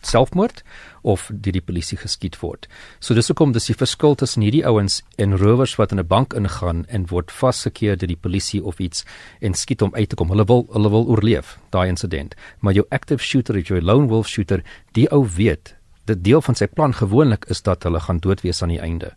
selfmoord 0.01 0.62
of 1.01 1.31
deur 1.33 1.57
die 1.57 1.64
polisie 1.64 1.99
geskiet 2.01 2.39
word. 2.41 2.68
So 3.01 3.16
dis 3.16 3.28
hoekom 3.33 3.53
dis 3.57 3.70
die 3.70 3.76
verskil 3.76 4.16
tussen 4.20 4.45
hierdie 4.45 4.64
ouens 4.68 5.01
en 5.20 5.37
rowers 5.41 5.76
wat 5.81 5.93
in 5.93 6.01
'n 6.01 6.07
bank 6.07 6.35
ingaan 6.35 6.85
en 6.89 7.09
word 7.09 7.33
vasgekeer 7.33 7.97
deur 7.97 8.09
die 8.09 8.20
polisie 8.20 8.62
of 8.64 8.78
iets 8.78 9.05
en 9.41 9.55
skiet 9.55 9.83
om 9.83 9.95
uit 9.95 10.09
te 10.09 10.16
kom. 10.16 10.28
Hulle 10.28 10.45
wil 10.45 10.66
hulle 10.72 10.91
wil 10.91 11.07
oorleef 11.07 11.59
daai 11.70 11.89
insident. 11.89 12.35
Maar 12.61 12.72
jou 12.72 12.87
active 12.89 13.22
shooter, 13.22 13.59
jou 13.59 13.81
lone 13.81 14.09
wolf 14.09 14.28
shooter, 14.28 14.62
die 14.93 15.11
ou 15.11 15.28
weet 15.37 15.80
dit 16.05 16.24
deel 16.24 16.42
van 16.42 16.55
sy 16.55 16.66
plan 16.66 16.94
gewoonlik 16.94 17.44
is 17.53 17.62
dat 17.62 17.82
hulle 17.82 18.01
gaan 18.01 18.18
dood 18.18 18.40
wees 18.40 18.62
aan 18.62 18.72
die 18.74 18.80
einde. 18.80 19.12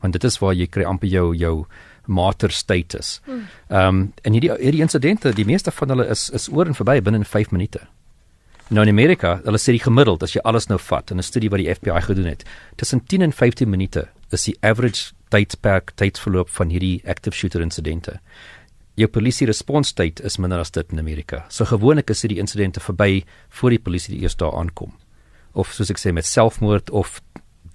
Want 0.00 0.12
dit 0.12 0.24
is 0.24 0.38
waar 0.42 0.54
jy 0.54 0.66
kry 0.66 0.84
amper 0.88 1.08
jou 1.08 1.34
jou 1.36 1.66
martyr 2.06 2.50
status. 2.50 3.20
Hmm. 3.24 3.48
Ehm 3.68 3.88
um, 3.88 4.12
en 4.22 4.32
hierdie 4.32 4.52
hierdie 4.58 4.82
insidente, 4.82 5.32
die 5.32 5.46
meeste 5.46 5.70
van 5.70 5.88
hulle 5.94 6.06
is 6.10 6.30
is 6.30 6.48
oor 6.48 6.66
en 6.66 6.74
verby 6.74 7.00
binne 7.02 7.24
5 7.24 7.50
minute. 7.50 7.80
Nou 8.68 8.82
in 8.86 8.90
Amerika, 8.90 9.40
hulle 9.44 9.58
sê 9.58 9.74
die 9.76 9.82
gemiddeld 9.82 10.22
as 10.22 10.34
jy 10.34 10.40
alles 10.48 10.66
nou 10.68 10.78
vat 10.78 11.10
in 11.10 11.18
'n 11.18 11.22
studie 11.22 11.50
wat 11.50 11.60
die 11.60 11.74
FBI 11.74 12.00
gedoen 12.00 12.26
het, 12.26 12.44
tussen 12.76 13.04
10 13.06 13.22
en 13.22 13.32
15 13.32 13.70
minute 13.70 14.08
is 14.30 14.44
die 14.44 14.56
average 14.60 15.12
tydperk 15.28 15.92
tydsverloop 15.94 16.48
van 16.48 16.70
hierdie 16.70 17.02
active 17.04 17.36
shooter 17.36 17.60
insidente. 17.60 18.20
Jou 18.94 19.08
polisie 19.08 19.46
responstyd 19.46 20.20
is 20.20 20.38
minder 20.38 20.58
as 20.58 20.70
dit 20.70 20.92
in 20.92 20.98
Amerika. 20.98 21.44
So 21.48 21.64
gewoonlik 21.64 22.10
is 22.10 22.22
hierdie 22.22 22.40
insidente 22.40 22.80
verby 22.80 23.24
voor 23.48 23.70
die 23.70 23.78
polisie 23.78 24.14
die 24.14 24.22
eers 24.22 24.36
daar 24.36 24.54
aankom 24.54 24.92
of 25.52 25.72
soos 25.72 25.90
ek 25.92 26.00
sê 26.00 26.12
met 26.12 26.26
selfmoord 26.26 26.90
of 26.90 27.20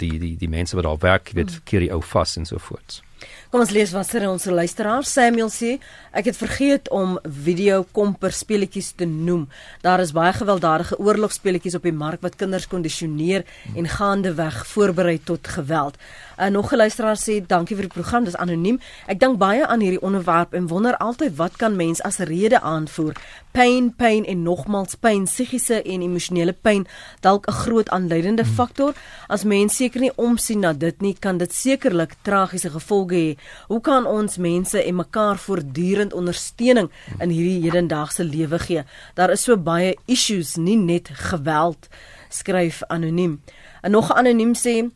die 0.01 0.17
die 0.21 0.35
die 0.37 0.49
mense 0.49 0.77
wat 0.77 0.85
daar 0.85 1.03
werk, 1.03 1.31
weet 1.33 1.51
hmm. 1.51 1.65
keer 1.65 1.85
die 1.85 1.93
ou 1.93 2.01
vas 2.01 2.37
en 2.37 2.45
so 2.45 2.61
voort. 2.61 3.01
Kom 3.47 3.61
ons 3.63 3.69
lees 3.71 3.93
wat 3.95 4.09
sê 4.09 4.19
ons 4.27 4.43
luisteraar 4.51 5.05
Samuel 5.07 5.47
sê 5.47 5.77
ek 6.11 6.25
het 6.27 6.35
vergeet 6.35 6.89
om 6.91 7.13
video 7.23 7.85
komper 7.95 8.33
speletjies 8.35 8.89
te 8.99 9.05
noem. 9.07 9.45
Daar 9.85 10.01
is 10.03 10.11
baie 10.11 10.33
gewelddadige 10.35 10.97
oorlogspeletjies 10.99 11.77
op 11.79 11.85
die 11.87 11.95
mark 11.95 12.25
wat 12.25 12.35
kinders 12.35 12.67
kondisioneer 12.67 13.45
en 13.71 13.87
gaande 13.87 14.33
weg 14.35 14.57
voorberei 14.67 15.15
tot 15.23 15.47
geweld. 15.47 15.95
'n 16.37 16.51
Nog 16.51 16.73
'n 16.73 16.77
luisteraar 16.77 17.15
sê 17.15 17.45
dankie 17.47 17.75
vir 17.75 17.87
die 17.87 17.93
program, 17.93 18.23
dis 18.23 18.35
anoniem. 18.35 18.79
Ek 19.07 19.19
dink 19.19 19.37
baie 19.37 19.65
aan 19.67 19.79
hierdie 19.79 20.01
onderwerp 20.01 20.53
en 20.53 20.67
wonder 20.67 20.97
altyd 20.97 21.35
wat 21.35 21.55
kan 21.55 21.75
mens 21.75 22.01
as 22.01 22.17
rede 22.17 22.61
aanvoer? 22.61 23.15
Pain, 23.51 23.95
pain 23.95 24.25
en 24.25 24.43
nogmals 24.43 24.95
pyn, 24.95 25.23
psigiese 25.23 25.81
en 25.81 26.01
emosionele 26.01 26.53
pyn, 26.53 26.87
dalk 27.21 27.47
'n 27.47 27.51
groot 27.51 27.89
aanleidende 27.89 28.43
hmm. 28.43 28.53
faktor. 28.53 28.93
As 29.27 29.43
mens 29.43 29.75
seker 29.75 29.99
nie 30.01 30.15
omsien 30.15 30.59
na 30.59 30.73
dit 30.73 31.01
nie, 31.01 31.15
kan 31.19 31.37
dit 31.37 31.53
sekerlik 31.53 32.13
tragiese 32.21 32.69
gevolge 32.69 33.15
hê. 33.15 33.36
Hoe 33.67 33.81
kan 33.81 34.05
ons 34.05 34.37
mense 34.37 34.83
en 34.83 34.95
mekaar 34.95 35.37
voortdurend 35.37 36.13
ondersteuning 36.13 36.91
in 37.19 37.29
hierdie 37.29 37.63
hedendaagse 37.63 38.23
lewe 38.23 38.59
gee? 38.59 38.83
Daar 39.13 39.31
is 39.31 39.43
so 39.43 39.57
baie 39.57 39.95
issues, 40.05 40.55
nie 40.55 40.77
net 40.77 41.09
geweld, 41.29 41.89
skryf 42.29 42.83
anoniem. 42.87 43.41
En 43.81 43.91
nog 43.91 44.09
'n 44.09 44.17
anoniem 44.17 44.55
sê 44.55 44.89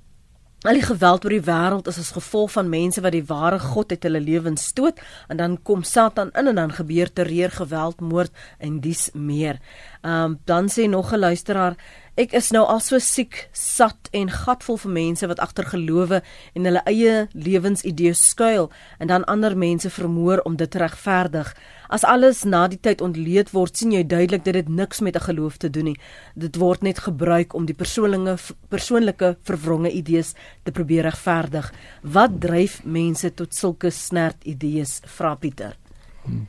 Al 0.62 0.78
die 0.78 0.84
geweld 0.86 1.24
oor 1.26 1.34
die 1.34 1.42
wêreld 1.42 1.88
is 1.90 1.98
as 1.98 2.12
gevolg 2.14 2.52
van 2.54 2.68
mense 2.70 3.02
wat 3.02 3.16
die 3.16 3.26
ware 3.26 3.58
God 3.60 3.96
uit 3.96 4.04
hulle 4.06 4.20
lewens 4.22 4.68
stoot 4.70 5.00
en 5.34 5.40
dan 5.40 5.56
kom 5.66 5.82
Satan 5.82 6.30
in 6.38 6.52
en 6.52 6.60
dan 6.60 6.74
gebeur 6.78 7.10
terreur, 7.10 7.50
geweld, 7.50 8.04
moord 8.06 8.30
en 8.60 8.78
dies 8.84 9.08
meer. 9.14 9.58
Ehm 10.02 10.24
um, 10.24 10.40
dan 10.46 10.70
sê 10.70 10.90
nog 10.90 11.14
'n 11.14 11.20
luisteraar, 11.20 11.76
ek 12.16 12.32
is 12.34 12.52
nou 12.52 12.66
al 12.66 12.80
so 12.80 13.00
siek, 13.00 13.50
sat 13.52 14.10
en 14.12 14.30
gatvol 14.30 14.78
vir 14.78 14.92
mense 14.92 15.28
wat 15.28 15.40
agter 15.40 15.66
gelowe 15.66 16.22
en 16.54 16.66
hulle 16.66 16.82
eie 16.86 17.28
lewensidees 17.34 18.30
skuil 18.30 18.72
en 19.00 19.08
dan 19.08 19.26
ander 19.26 19.58
mense 19.58 19.90
vermoor 19.90 20.42
om 20.44 20.56
dit 20.56 20.76
regverdig. 20.76 21.56
As 21.90 22.04
alles 22.04 22.44
na 22.44 22.68
die 22.68 22.80
tyd 22.80 23.02
ontleed 23.02 23.52
word, 23.52 23.78
sien 23.78 23.92
jy 23.92 24.04
duidelik 24.04 24.44
dat 24.44 24.54
dit 24.54 24.70
niks 24.70 25.02
met 25.02 25.16
'n 25.16 25.28
geloof 25.30 25.58
te 25.58 25.70
doen 25.70 25.84
nie. 25.84 26.00
Dit 26.36 26.56
word 26.56 26.82
net 26.82 27.00
gebruik 27.00 27.54
om 27.54 27.66
die 27.66 27.76
persoonlike 27.76 28.38
persoonlike 28.70 29.38
verwronge 29.44 29.92
idees 29.92 30.34
te 30.64 30.72
probeer 30.72 31.04
regverdig. 31.04 31.74
Wat 32.02 32.42
dryf 32.42 32.84
mense 32.84 33.34
tot 33.34 33.54
sulke 33.54 33.90
snert 33.90 34.44
idees, 34.44 35.02
vra 35.06 35.36
Pieter? 35.36 35.78
Hmm. 36.24 36.48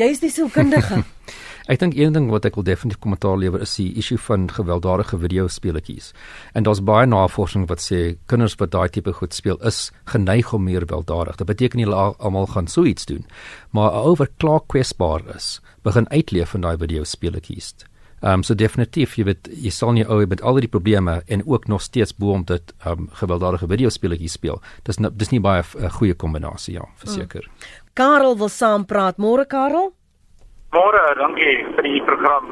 Jy 0.00 0.14
is 0.14 0.20
die 0.22 0.30
sielkundige. 0.32 1.02
Ek 1.70 1.78
dink 1.78 1.92
een 1.94 2.14
ding 2.16 2.30
wat 2.32 2.46
ek 2.48 2.56
wil 2.56 2.64
definitief 2.66 2.98
kommentaar 3.04 3.36
lewer 3.38 3.60
is 3.62 3.74
die 3.76 3.90
issue 4.00 4.16
van 4.24 4.48
gewelddadige 4.50 5.18
video 5.20 5.44
speletjies. 5.52 6.08
En 6.56 6.64
daar's 6.66 6.80
baie 6.82 7.06
navorsing 7.06 7.68
wat 7.70 7.84
sê 7.84 8.16
kinders 8.32 8.56
wat 8.58 8.72
daai 8.72 8.88
tipe 8.90 9.12
goed 9.18 9.36
speel 9.36 9.60
is 9.68 9.90
geneig 10.10 10.50
om 10.56 10.64
meer 10.66 10.82
gewelddadig. 10.88 11.36
Dit 11.38 11.50
beteken 11.52 11.84
hulle 11.84 12.00
almal 12.16 12.48
gaan 12.50 12.66
so 12.66 12.88
iets 12.88 13.06
doen, 13.06 13.22
maar 13.76 14.00
oor 14.00 14.26
klaar 14.42 14.64
kwesbaar 14.72 15.22
is, 15.36 15.60
begin 15.86 16.08
uitleef 16.10 16.56
van 16.56 16.64
daai 16.64 16.80
video 16.80 17.04
speletjies. 17.04 17.74
Ehm 18.20 18.40
um, 18.40 18.42
so 18.44 18.54
definitief 18.54 19.14
jy 19.16 19.24
weet 19.30 19.48
jy 19.48 19.70
sal 19.72 19.94
nie 19.96 20.04
ou 20.04 20.18
met 20.28 20.42
al 20.44 20.58
die 20.60 20.68
probleme 20.68 21.22
en 21.26 21.44
ook 21.46 21.68
nog 21.72 21.80
steeds 21.80 22.12
bo 22.16 22.34
om 22.36 22.42
dit 22.44 22.74
ehm 22.80 23.06
um, 23.06 23.08
gewelddadige 23.20 23.68
video 23.68 23.88
speletjies 23.88 24.36
speel. 24.36 24.60
Dis 24.84 24.96
dis 24.96 25.30
nie 25.30 25.40
baie 25.40 25.62
'n 25.62 25.90
goeie 25.90 26.14
kombinasie 26.14 26.74
ja, 26.74 26.84
verseker. 26.96 27.46
Mm. 27.46 27.89
Karel 28.00 28.36
wil 28.40 28.48
saam 28.48 28.84
praat. 28.90 29.18
Môre 29.20 29.44
Karel? 29.44 29.90
Môre, 30.72 31.02
dankie 31.20 31.56
vir 31.76 31.84
die 31.84 32.00
program. 32.08 32.46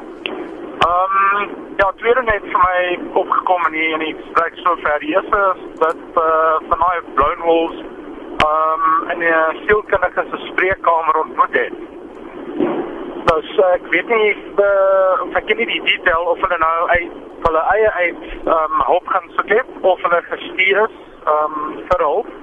Ehm 0.85 1.15
um, 1.19 1.53
ja, 1.79 1.87
tweede 2.01 2.21
net 2.27 2.43
vir 2.51 2.59
my 2.65 2.81
opgekom 3.21 3.63
in 3.69 3.77
hier 3.79 3.95
in 3.97 4.03
die 4.03 4.17
gesprek 4.19 4.59
so 4.61 4.75
ver. 4.83 4.99
Die 5.01 5.15
eerste 5.15 5.39
dat 5.81 6.03
eh 6.05 6.25
uh, 6.25 6.57
van 6.69 6.83
my 6.83 6.91
blown 7.17 7.41
walls 7.47 7.79
ehm 7.79 8.83
um, 8.89 9.09
in 9.13 9.23
'n 9.29 9.63
sielkundige 9.65 10.25
se 10.31 10.37
spreekkamer 10.49 11.17
ontmoet 11.23 11.57
het. 11.61 11.79
Nou, 13.25 13.39
so, 13.55 13.63
ek 13.79 13.89
weet 13.95 14.09
nie 14.15 14.29
uh, 14.67 15.15
of 15.25 15.39
ek 15.41 15.49
nie 15.57 15.69
die 15.73 15.83
detail 15.89 16.29
of 16.33 16.45
hulle 16.45 16.59
nou 16.67 16.79
uit 16.89 17.17
hulle 17.47 17.63
eie 17.73 17.89
uit 18.03 18.21
ehm 18.45 18.77
um, 18.77 18.85
hulp 18.91 19.07
gaan 19.15 19.33
soek 19.39 19.65
of 19.81 20.05
hulle 20.05 20.21
gestuur 20.29 20.83
is 20.85 20.95
ehm 21.25 21.57
um, 21.57 21.81
vir 21.89 22.05
hulp. 22.09 22.38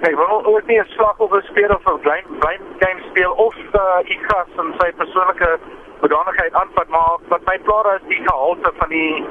Ek 0.00 0.14
wil 0.16 0.44
ook 0.46 0.66
nie 0.66 0.80
'n 0.80 0.88
slagoffer 0.96 1.42
speel 1.42 1.72
of 1.76 1.84
'n 1.86 2.00
blame 2.00 2.28
blame 2.42 2.64
game 2.78 3.00
speel 3.10 3.32
of 3.32 3.56
uh 3.74 4.12
Igas 4.14 4.50
en 4.56 4.74
sy 4.78 4.92
persoonlike 4.92 5.58
bedanigheid 6.00 6.52
aanvat 6.52 6.88
maar 6.88 7.18
wat 7.28 7.42
my 7.44 7.58
plaas 7.58 8.00
is 8.00 8.08
die 8.08 8.22
gehalte 8.28 8.72
van 8.80 8.88
die 8.88 9.26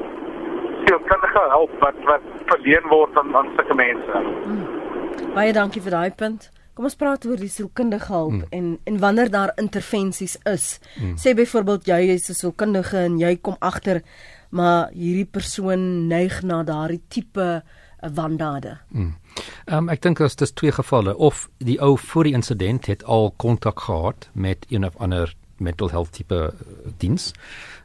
sielkundige 0.86 1.44
hulp 1.50 1.74
wat 1.80 1.98
wat 2.12 2.24
verleen 2.52 2.88
word 2.90 3.18
aan 3.18 3.36
aan 3.36 3.50
sulke 3.56 3.76
mense. 3.76 4.22
Hmm. 4.46 4.66
Baie 5.34 5.54
dankie 5.54 5.82
vir 5.82 5.92
daai 5.92 6.12
punt. 6.12 6.50
Kom 6.74 6.88
ons 6.88 6.96
praat 6.96 7.26
oor 7.26 7.42
die 7.42 7.52
sielkundige 7.52 8.14
hulp 8.14 8.38
hmm. 8.38 8.52
en 8.58 8.80
en 8.84 9.00
wanneer 9.00 9.32
daar 9.32 9.52
intervensies 9.56 10.38
is. 10.46 10.80
Hmm. 10.96 11.18
Sê 11.18 11.34
byvoorbeeld 11.36 11.86
jy 11.88 12.02
is 12.16 12.30
'n 12.30 12.40
sielkundige 12.42 12.98
en 12.98 13.18
jy 13.20 13.36
kom 13.42 13.56
agter 13.60 14.02
maar 14.50 14.90
hierdie 14.94 15.30
persoon 15.30 16.08
neig 16.08 16.42
na 16.44 16.64
daardie 16.64 17.02
tipe 17.08 17.64
'n 18.02 18.14
wandade. 18.16 18.78
Hmm. 18.92 19.14
Ehm 19.66 19.78
um, 19.78 19.90
ek 19.90 20.02
dink 20.02 20.18
dit 20.18 20.42
is 20.42 20.52
twee 20.52 20.72
gevalle 20.72 21.16
of 21.18 21.48
die 21.58 21.80
ou 21.82 21.98
voor 21.98 22.24
die 22.24 22.34
insident 22.34 22.86
het 22.86 23.04
al 23.04 23.32
kontak 23.38 23.80
gehad 23.80 24.30
met 24.34 24.66
een 24.70 24.86
of 24.86 24.98
ander 24.98 25.36
mental 25.58 25.90
health 25.90 26.12
tipe 26.12 26.36
uh, 26.36 26.92
diens. 26.98 27.32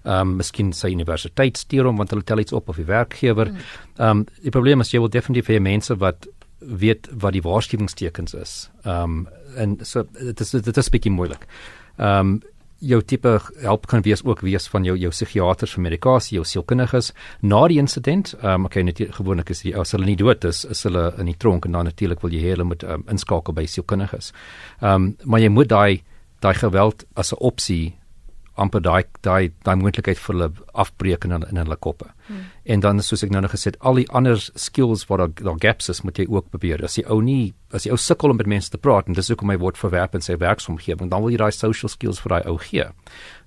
Ehm 0.04 0.20
um, 0.20 0.36
miskien 0.36 0.72
sy 0.72 0.92
universiteit 0.94 1.58
stuur 1.58 1.90
hom 1.90 1.96
want 1.96 2.10
hulle 2.10 2.24
tel 2.24 2.38
iets 2.38 2.52
op 2.52 2.68
of 2.68 2.76
die 2.76 2.88
werkgewer. 2.88 3.52
Hmm. 3.52 3.68
Ehm 3.96 4.10
um, 4.10 4.26
die 4.42 4.54
probleem 4.54 4.80
is 4.80 4.92
jy 4.92 5.02
wil 5.02 5.12
definitief 5.12 5.50
vir 5.50 5.62
mense 5.62 5.96
wat 5.98 6.28
weet 6.58 7.08
wat 7.20 7.32
die 7.36 7.44
waarskuwingstekens 7.44 8.34
is. 8.34 8.56
Ehm 8.84 9.24
um, 9.24 9.28
en 9.56 9.78
so 9.86 10.02
dit 10.18 10.40
is 10.40 10.50
dit 10.50 10.76
is 10.76 10.90
bietjie 10.90 11.12
moeilik. 11.12 11.46
Ehm 11.96 12.34
um, 12.34 12.42
jou 12.84 13.00
tipe 13.02 13.32
help 13.62 13.86
kan 13.90 14.02
wees 14.04 14.22
ook 14.24 14.42
wees 14.44 14.68
van 14.72 14.84
jou 14.84 14.96
jou 14.98 15.10
psigiaters 15.10 15.74
vir 15.76 15.84
medikasie, 15.86 16.36
jou 16.38 16.44
sielkundiges 16.44 17.12
na 17.42 17.64
die 17.68 17.78
insident. 17.82 18.34
Ehm 18.42 18.64
um, 18.64 18.68
okay, 18.70 18.82
net 18.82 19.00
gewoonlik 19.18 19.50
is 19.50 19.64
die 19.64 19.74
as 19.76 19.92
hulle 19.96 20.06
nie 20.06 20.18
dood 20.20 20.44
is, 20.44 20.64
is 20.64 20.84
hulle 20.86 21.12
in 21.18 21.26
die 21.26 21.38
tronk 21.38 21.66
en 21.66 21.72
dan 21.72 21.90
natuurlik 21.90 22.22
wil 22.22 22.32
jy 22.32 22.42
hê 22.44 22.54
hulle 22.54 22.68
moet 22.68 22.84
um, 22.84 23.04
inskakel 23.10 23.56
by 23.56 23.66
sielkundiges. 23.66 24.32
Ehm 24.80 24.94
um, 24.94 25.16
maar 25.24 25.40
jy 25.40 25.48
moet 25.48 25.68
daai 25.68 26.02
daai 26.44 26.54
geweld 26.54 27.04
as 27.16 27.32
'n 27.32 27.40
opsie 27.40 27.94
amper 28.54 28.82
daai 28.82 29.02
daai 29.26 29.50
daai 29.66 29.74
moontlikheid 29.80 30.18
vir 30.20 30.34
hulle 30.34 30.48
afbreek 30.74 31.24
in 31.26 31.34
hulle, 31.36 31.48
in 31.50 31.58
hulle 31.58 31.76
koppe. 31.76 32.06
Hmm. 32.28 32.44
En 32.64 32.80
dan 32.80 33.02
soos 33.02 33.24
ek 33.26 33.32
nou 33.34 33.42
nog 33.44 33.52
gesê 33.52 33.72
het, 33.72 33.78
al 33.80 34.00
die 34.00 34.06
ander 34.14 34.38
skills 34.38 35.04
wat 35.10 35.22
daar 35.22 35.32
daar 35.40 35.60
gaps 35.60 35.90
is, 35.92 36.02
moet 36.06 36.18
jy 36.18 36.26
ook 36.30 36.50
probeer. 36.52 36.84
As 36.84 36.98
jy 36.98 37.04
ou 37.10 37.20
nie 37.22 37.54
as 37.74 37.86
jy 37.86 37.94
ou 37.94 37.98
sukkel 37.98 38.30
om 38.30 38.38
met 38.38 38.46
mense 38.50 38.70
te 38.70 38.78
praat 38.78 39.08
en 39.10 39.16
dis 39.18 39.28
hoekom 39.32 39.50
hy 39.50 39.58
word 39.58 39.78
verwerp 39.78 40.14
in 40.14 40.22
sy 40.22 40.36
werksomgewing, 40.38 41.10
dan 41.10 41.24
wil 41.24 41.34
jy 41.34 41.40
daai 41.42 41.52
social 41.52 41.90
skills 41.90 42.22
vir 42.22 42.36
daai 42.36 42.50
ou 42.52 42.58
gee. 42.62 42.86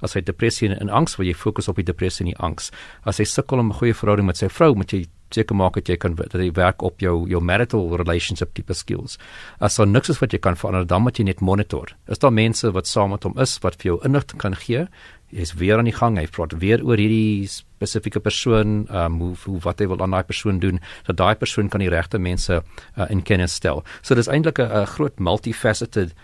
As 0.03 0.17
hy 0.17 0.21
depressie 0.21 0.69
en 0.73 0.91
angs, 0.91 1.15
wil 1.17 1.29
jy 1.29 1.37
fokus 1.37 1.71
op 1.71 1.79
die 1.79 1.87
depressie 1.87 2.25
en 2.25 2.33
die 2.33 2.41
angs. 2.43 2.71
As 3.07 3.21
hy 3.23 3.25
sukkel 3.25 3.63
om 3.63 3.71
'n 3.71 3.79
goeie 3.79 3.95
verhouding 3.95 4.27
met 4.27 4.37
sy 4.37 4.49
vrou, 4.49 4.75
moet 4.75 4.91
jy 4.91 5.05
seker 5.35 5.55
maak 5.55 5.77
dat 5.79 5.89
jy 5.89 5.97
kan 5.97 6.15
dat 6.15 6.33
jy 6.33 6.51
werk 6.55 6.83
op 6.85 6.99
jou 7.03 7.27
jou 7.29 7.41
marital 7.41 7.95
relationship 7.97 8.53
tipe 8.53 8.73
skills. 8.73 9.17
As 9.59 9.77
daar 9.79 9.87
niks 9.87 10.09
is 10.09 10.21
wat 10.21 10.33
jy 10.33 10.39
kan 10.39 10.55
verander, 10.55 10.87
dan 10.87 11.03
moet 11.03 11.19
jy 11.19 11.27
net 11.27 11.41
monitor. 11.41 11.93
Is 12.07 12.19
daar 12.19 12.33
mense 12.33 12.71
wat 12.71 12.87
saam 12.87 13.11
met 13.15 13.23
hom 13.23 13.37
is 13.39 13.57
wat 13.63 13.75
vir 13.81 13.91
jou 13.91 13.99
inligting 14.07 14.39
kan 14.39 14.55
gee? 14.55 14.87
Jy's 15.35 15.53
weer 15.59 15.77
aan 15.77 15.89
die 15.89 15.95
gang. 15.95 16.15
Hy 16.17 16.27
praat 16.31 16.55
weer 16.61 16.83
oor 16.85 16.97
hierdie 16.97 17.47
spesifieke 17.51 18.21
persoon, 18.23 18.85
um, 18.87 19.19
hoe, 19.19 19.33
hoe 19.43 19.59
wat 19.65 19.83
hy 19.83 19.89
wil 19.91 19.99
aan 20.01 20.15
daai 20.15 20.23
persoon 20.23 20.61
doen, 20.63 20.79
dat 21.09 21.19
daai 21.19 21.35
persoon 21.35 21.67
kan 21.69 21.83
die 21.83 21.91
regte 21.91 22.19
mense 22.19 22.61
uh, 22.61 23.09
in 23.11 23.21
kennis 23.27 23.59
stel. 23.59 23.83
So 24.01 24.15
dis 24.15 24.31
eintlik 24.31 24.59
'n 24.63 24.85
groot 24.95 25.19
multifaceted 25.19 26.15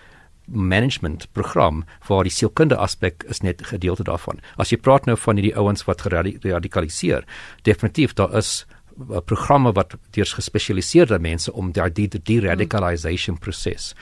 management 0.45 1.27
program 1.31 1.83
waar 2.07 2.23
die 2.23 2.33
sielkundige 2.33 2.81
aspek 2.81 3.23
is 3.31 3.41
net 3.41 3.63
gedeelte 3.65 4.03
daarvan. 4.03 4.39
As 4.57 4.71
jy 4.71 4.77
praat 4.77 5.07
nou 5.07 5.15
van 5.17 5.39
hierdie 5.39 5.55
ouens 5.55 5.85
wat 5.87 6.03
geradikaliseer, 6.03 7.23
definitief 7.63 8.15
daar 8.19 8.35
is 8.37 8.65
programme 9.25 9.71
wat 9.73 9.95
deur 10.15 10.25
gespesialiseerde 10.35 11.19
mense 11.19 11.53
om 11.53 11.71
die 11.71 11.89
die, 11.93 12.07
die 12.09 12.39
radicalization 12.41 13.37
proses 13.37 13.93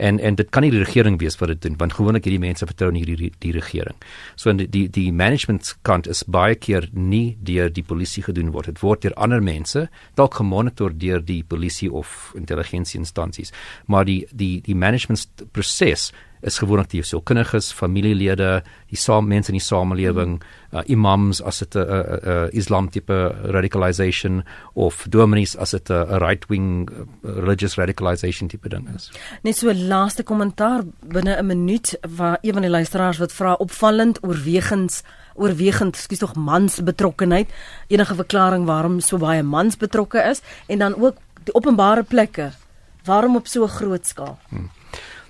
en 0.00 0.18
en 0.18 0.34
dit 0.34 0.48
kan 0.50 0.64
nie 0.64 0.72
die 0.72 0.82
regering 0.82 1.18
wees 1.20 1.36
wat 1.40 1.52
dit 1.52 1.62
doen 1.62 1.76
want 1.80 1.94
gewoonlik 1.96 2.26
hierdie 2.26 2.42
mense 2.42 2.66
vertrou 2.66 2.90
nie 2.94 3.04
die 3.04 3.30
die 3.44 3.52
regering. 3.52 3.96
So 4.36 4.52
die 4.52 4.66
die 4.68 4.86
die 4.88 5.12
management 5.12 5.74
kant 5.82 6.08
is 6.10 6.24
baie 6.24 6.56
keer 6.56 6.88
nie 6.92 7.36
deur 7.40 7.70
die 7.70 7.84
polisie 7.84 8.24
gedoen 8.26 8.52
word. 8.54 8.72
Dit 8.72 8.82
word 8.82 9.04
deur 9.04 9.16
ander 9.16 9.42
mense 9.44 9.88
dalk 10.16 10.40
gemonitor 10.40 10.96
deur 10.96 11.20
die 11.24 11.42
polisie 11.44 11.92
of 11.92 12.32
intelligensie 12.38 13.00
instansies. 13.00 13.52
Maar 13.86 14.04
die 14.04 14.24
die 14.32 14.60
die 14.66 14.76
management 14.76 15.46
proses 15.52 16.10
is 16.42 16.58
gewoonlik 16.58 16.90
die 16.90 17.02
sielkundiges, 17.02 17.72
familielede, 17.72 18.62
die 18.88 18.96
saam 18.96 19.28
mense 19.28 19.52
in 19.52 19.58
die 19.58 19.64
samelewing, 19.64 20.38
uh, 20.72 20.80
imams 20.86 21.42
as 21.42 21.58
dit 21.58 21.74
'n 21.74 21.78
uh, 21.78 21.84
uh, 21.84 22.18
uh, 22.32 22.48
Islam 22.52 22.88
tipe 22.90 23.34
radicalization 23.44 24.44
of 24.74 25.06
dominees 25.08 25.56
as 25.56 25.70
dit 25.70 25.90
'n 25.90 25.92
uh, 25.92 26.18
right 26.18 26.46
wing 26.48 26.88
uh, 26.90 27.04
religious 27.22 27.76
radicalization 27.76 28.48
tipe 28.48 28.68
ding 28.68 28.88
is. 28.94 29.10
Net 29.42 29.56
so 29.56 29.68
'n 29.68 29.88
laaste 29.88 30.22
kommentaar 30.22 30.82
binne 31.00 31.36
'n 31.36 31.46
minuut 31.46 31.98
waar 32.08 32.38
een 32.40 32.52
van 32.52 32.62
die 32.62 32.70
luisteraars 32.70 33.18
wat 33.18 33.32
vra 33.32 33.52
opvallend 33.52 34.18
oorwegens 34.22 35.02
oorwegend, 35.34 35.96
skuis 35.96 36.18
tog 36.18 36.34
mans 36.34 36.82
betrokkenheid, 36.82 37.48
enige 37.88 38.14
verklaring 38.14 38.66
waarom 38.66 39.00
so 39.00 39.18
baie 39.18 39.42
mans 39.42 39.76
betrokke 39.76 40.22
is 40.30 40.42
en 40.66 40.78
dan 40.78 40.94
ook 40.94 41.16
die 41.44 41.54
openbare 41.54 42.02
plekke. 42.02 42.50
Waarom 43.04 43.36
op 43.36 43.46
so 43.46 43.64
'n 43.64 43.68
groot 43.68 44.06
skaal? 44.06 44.38
Hmm. 44.48 44.70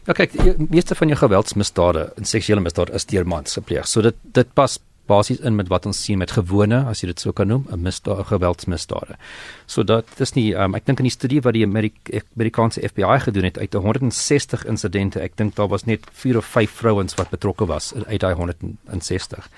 Ja 0.08 0.14
kyk, 0.16 0.32
die 0.32 0.68
meeste 0.70 0.96
van 0.96 1.10
jou 1.12 1.18
geweldsmisdade 1.20 2.06
en 2.16 2.28
seksuele 2.28 2.62
misdade 2.64 2.94
is 2.96 3.04
deur 3.10 3.26
mans 3.28 3.58
gepleeg. 3.58 3.88
So 3.88 4.02
dit 4.02 4.16
dit 4.36 4.54
pas 4.54 4.78
basies 5.10 5.40
in 5.46 5.56
met 5.58 5.68
wat 5.72 5.86
ons 5.90 5.98
sien 6.04 6.20
met 6.20 6.32
gewone, 6.36 6.84
as 6.90 7.02
jy 7.02 7.10
dit 7.10 7.22
sou 7.22 7.32
kan 7.36 7.48
noem, 7.50 7.66
'n 7.70 7.82
misdaad 7.82 8.26
geweldsmisdade. 8.30 9.18
So 9.66 9.82
dat 9.82 10.06
dis 10.18 10.34
nie 10.34 10.54
um, 10.54 10.74
ek 10.74 10.86
dink 10.86 11.00
in 11.00 11.08
die 11.08 11.18
studie 11.18 11.40
wat 11.42 11.54
die 11.54 11.64
Amerik 11.66 11.96
Amerikaanse 12.36 12.82
FBI 12.88 13.18
gedoen 13.26 13.44
het 13.44 13.58
uit 13.58 13.74
160 13.74 14.64
insidente, 14.64 15.20
ek 15.20 15.36
dink 15.36 15.56
daar 15.56 15.68
was 15.68 15.84
net 15.84 16.06
4 16.12 16.36
of 16.36 16.44
5 16.44 16.70
vrouens 16.70 17.14
wat 17.14 17.30
betrokke 17.30 17.66
was 17.66 17.92
uit 17.94 18.20
daai 18.20 18.34
160. 18.34 19.50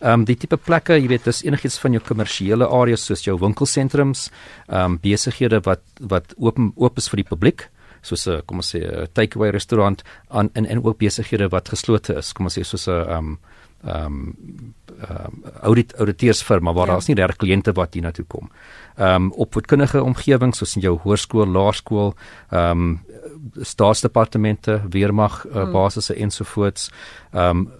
Ehm 0.00 0.12
um, 0.12 0.24
die 0.24 0.36
tipe 0.36 0.56
plekke, 0.56 0.94
jy 0.94 1.08
weet, 1.08 1.24
dis 1.24 1.42
enigiets 1.42 1.78
van 1.78 1.92
jou 1.92 2.02
kommersiële 2.02 2.66
areas 2.66 3.04
soos 3.04 3.24
jou 3.24 3.38
winkelsentrums, 3.38 4.30
ehm 4.68 4.84
um, 4.84 4.98
besighede 5.02 5.60
wat 5.60 5.82
wat 6.00 6.34
oop 6.38 6.58
oop 6.76 6.98
is 6.98 7.08
vir 7.08 7.22
die 7.22 7.30
publiek 7.30 7.68
soos 8.02 8.26
'n 8.26 8.42
kom 8.46 8.58
ons 8.58 8.74
sê 8.74 8.80
'n 8.80 9.08
takeaway 9.12 9.50
restaurant 9.50 10.02
aan 10.28 10.50
in 10.54 10.66
en 10.66 10.84
ook 10.84 10.98
besighede 10.98 11.48
wat 11.48 11.68
geslote 11.68 12.16
is 12.16 12.32
kom 12.32 12.46
ons 12.46 12.58
sê 12.58 12.64
soos 12.64 12.88
'n 12.88 12.92
ehm 12.92 13.18
um, 13.18 13.38
um, 13.84 15.44
audit 15.60 15.94
auditeursfirma 15.94 16.72
waar 16.72 16.86
ja. 16.86 16.92
daar's 16.92 17.06
nie 17.06 17.16
regtig 17.16 17.36
kliënte 17.36 17.72
wat 17.72 17.94
hier 17.94 18.02
na 18.02 18.10
toe 18.10 18.24
kom. 18.28 18.50
Um, 18.96 19.30
opvoedkundige 19.32 20.02
omgewing 20.02 20.54
soos 20.54 20.76
in 20.76 20.82
jou 20.82 20.96
hoërskool, 21.04 21.46
laerskool, 21.46 22.14
um, 22.50 23.00
staatsdepartemente, 23.60 24.82
weermag 24.90 25.44
uh, 25.46 25.52
hmm. 25.52 25.72
basisse 25.72 26.14
ensovoorts. 26.14 26.90
Ehm 27.32 27.66
um, 27.66 27.70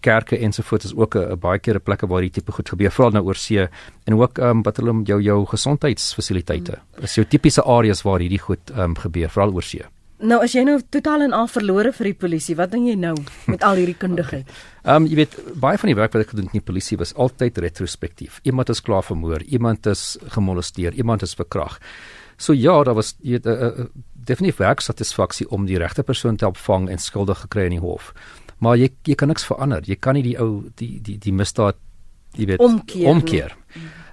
kerke 0.00 0.38
ensovoorts 0.38 0.84
is 0.84 0.94
ook 0.94 1.14
'n 1.14 1.38
baie 1.38 1.58
keer 1.58 1.74
'n 1.74 1.82
plekke 1.82 2.06
waar 2.06 2.20
hierdie 2.20 2.40
tipe 2.40 2.52
goed 2.52 2.68
gebeur, 2.68 2.90
veral 2.90 3.10
nou 3.10 3.24
oor 3.24 3.34
see 3.34 3.68
en 4.04 4.14
ook 4.14 4.38
ehm 4.38 4.48
um, 4.48 4.62
wat 4.62 4.76
hulle 4.76 5.02
jou 5.04 5.20
jou 5.22 5.46
gesondheidsfasiliteite. 5.46 6.72
Hmm. 6.72 7.04
Is 7.04 7.14
jou 7.14 7.26
tipiese 7.26 7.62
areas 7.62 8.02
waar 8.02 8.20
hierdie 8.20 8.40
goed 8.40 8.70
ehm 8.70 8.80
um, 8.80 8.96
gebeur, 8.96 9.28
veral 9.28 9.52
oor 9.52 9.62
see. 9.62 9.84
Nou 10.20 10.42
as 10.44 10.52
jy 10.52 10.66
nou 10.68 10.76
totaal 10.92 11.22
en 11.24 11.32
al 11.32 11.48
verlore 11.48 11.92
vir 11.96 12.10
die 12.10 12.18
polisie, 12.22 12.54
wat 12.58 12.74
dink 12.74 12.90
jy 12.90 12.96
nou 13.00 13.14
met 13.48 13.62
al 13.64 13.80
hierdie 13.80 13.96
kundigheid? 14.04 14.48
Ehm 14.84 15.02
um, 15.02 15.06
jy 15.08 15.16
weet 15.22 15.36
baie 15.60 15.78
van 15.80 15.88
die 15.88 15.96
werk 15.96 16.12
wat 16.12 16.26
ek 16.26 16.32
gedoen 16.34 16.50
het 16.50 16.54
in 16.54 16.60
die 16.60 16.68
polisie 16.72 16.98
was 17.00 17.14
altyd 17.14 17.58
retrospektief. 17.58 18.40
Iemand 18.44 18.68
is 18.68 18.82
klaar 18.84 19.04
vermoor, 19.06 19.42
iemand 19.48 19.86
is 19.86 20.18
gemolesteer, 20.36 20.92
iemand 20.92 21.22
is 21.22 21.34
verkragt. 21.34 21.80
So 22.40 22.52
ja, 22.56 22.82
daar 22.84 22.96
was 22.96 23.14
jy 23.20 23.38
weet 23.38 23.46
'n 23.46 23.88
definitief 24.24 24.56
werksatisfaksie 24.56 25.48
om 25.50 25.66
die 25.66 25.78
regte 25.78 26.02
persoon 26.02 26.36
te 26.36 26.46
opvang 26.46 26.88
en 26.90 26.98
skuldig 26.98 27.38
gekry 27.46 27.64
in 27.64 27.78
die 27.78 27.84
hof. 27.84 28.12
Maar 28.58 28.76
jy 28.76 28.90
jy 29.08 29.14
kan 29.14 29.28
niks 29.28 29.44
verander. 29.44 29.82
Jy 29.86 29.96
kan 29.96 30.14
nie 30.14 30.22
die 30.22 30.36
ou 30.38 30.70
die 30.76 31.00
die 31.00 31.18
die 31.18 31.32
misdaad 31.32 31.76
jy 32.36 32.46
weet 32.46 32.60
omkeer. 32.60 33.08
omkeer. 33.08 33.56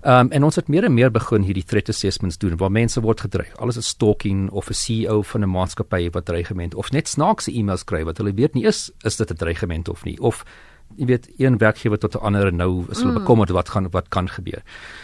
Ehm 0.07 0.27
um, 0.27 0.31
en 0.31 0.43
ons 0.43 0.55
het 0.55 0.67
meer 0.67 0.85
en 0.87 0.93
meer 0.93 1.11
begin 1.11 1.43
hierdie 1.43 1.65
threat 1.65 1.89
assessments 1.89 2.37
doen 2.37 2.57
waar 2.57 2.71
mense 2.71 3.01
word 3.01 3.21
gedreig. 3.25 3.55
Alles 3.57 3.77
is 3.77 3.87
stalking 3.87 4.49
of 4.51 4.69
'n 4.69 4.73
CEO 4.73 5.21
van 5.21 5.43
'n 5.43 5.49
maatskappy 5.49 6.09
wat 6.09 6.25
dreigement 6.25 6.75
of 6.75 6.91
net 6.91 7.07
snaakse 7.07 7.51
e-mails 7.51 7.83
kry 7.83 8.03
wat 8.03 8.17
hulle 8.17 8.33
weet 8.33 8.53
nie 8.53 8.65
is 8.65 8.91
is 9.03 9.17
dit 9.17 9.31
'n 9.31 9.35
dreigement 9.35 9.89
of 9.89 10.03
nie 10.03 10.19
of 10.19 10.45
jy 10.95 11.05
weet 11.05 11.29
een 11.37 11.57
werkgewer 11.57 11.99
tot 11.99 12.15
'n 12.15 12.23
ander 12.23 12.53
nou 12.53 12.85
is 12.89 12.97
hulle 12.97 13.11
mm. 13.11 13.19
bekommerd 13.19 13.49
wat 13.49 13.69
gaan 13.69 13.89
wat 13.89 14.07
kan 14.09 14.29
gebeur. 14.29 14.63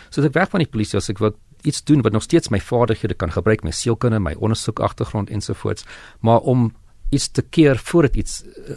So 0.09 0.21
dit 0.21 0.33
werk 0.33 0.49
van 0.49 0.59
die 0.59 0.69
polisie 0.69 0.97
as 0.97 1.09
ek 1.09 1.17
wil 1.17 1.35
iets 1.61 1.83
doen 1.83 2.01
wat 2.01 2.11
nog 2.11 2.23
steeds 2.23 2.49
my 2.49 2.59
vaardighede 2.59 3.13
kan 3.13 3.31
gebruik, 3.31 3.63
my 3.63 3.71
sielkunde, 3.71 4.19
my 4.19 4.33
ondersoek 4.33 4.79
agtergrond 4.79 5.29
ensovoorts, 5.29 5.85
maar 6.19 6.39
om 6.39 6.73
iets 7.13 7.27
te 7.31 7.41
keer 7.41 7.77
voordat 7.77 8.15
iets 8.15 8.43
uh, 8.43 8.75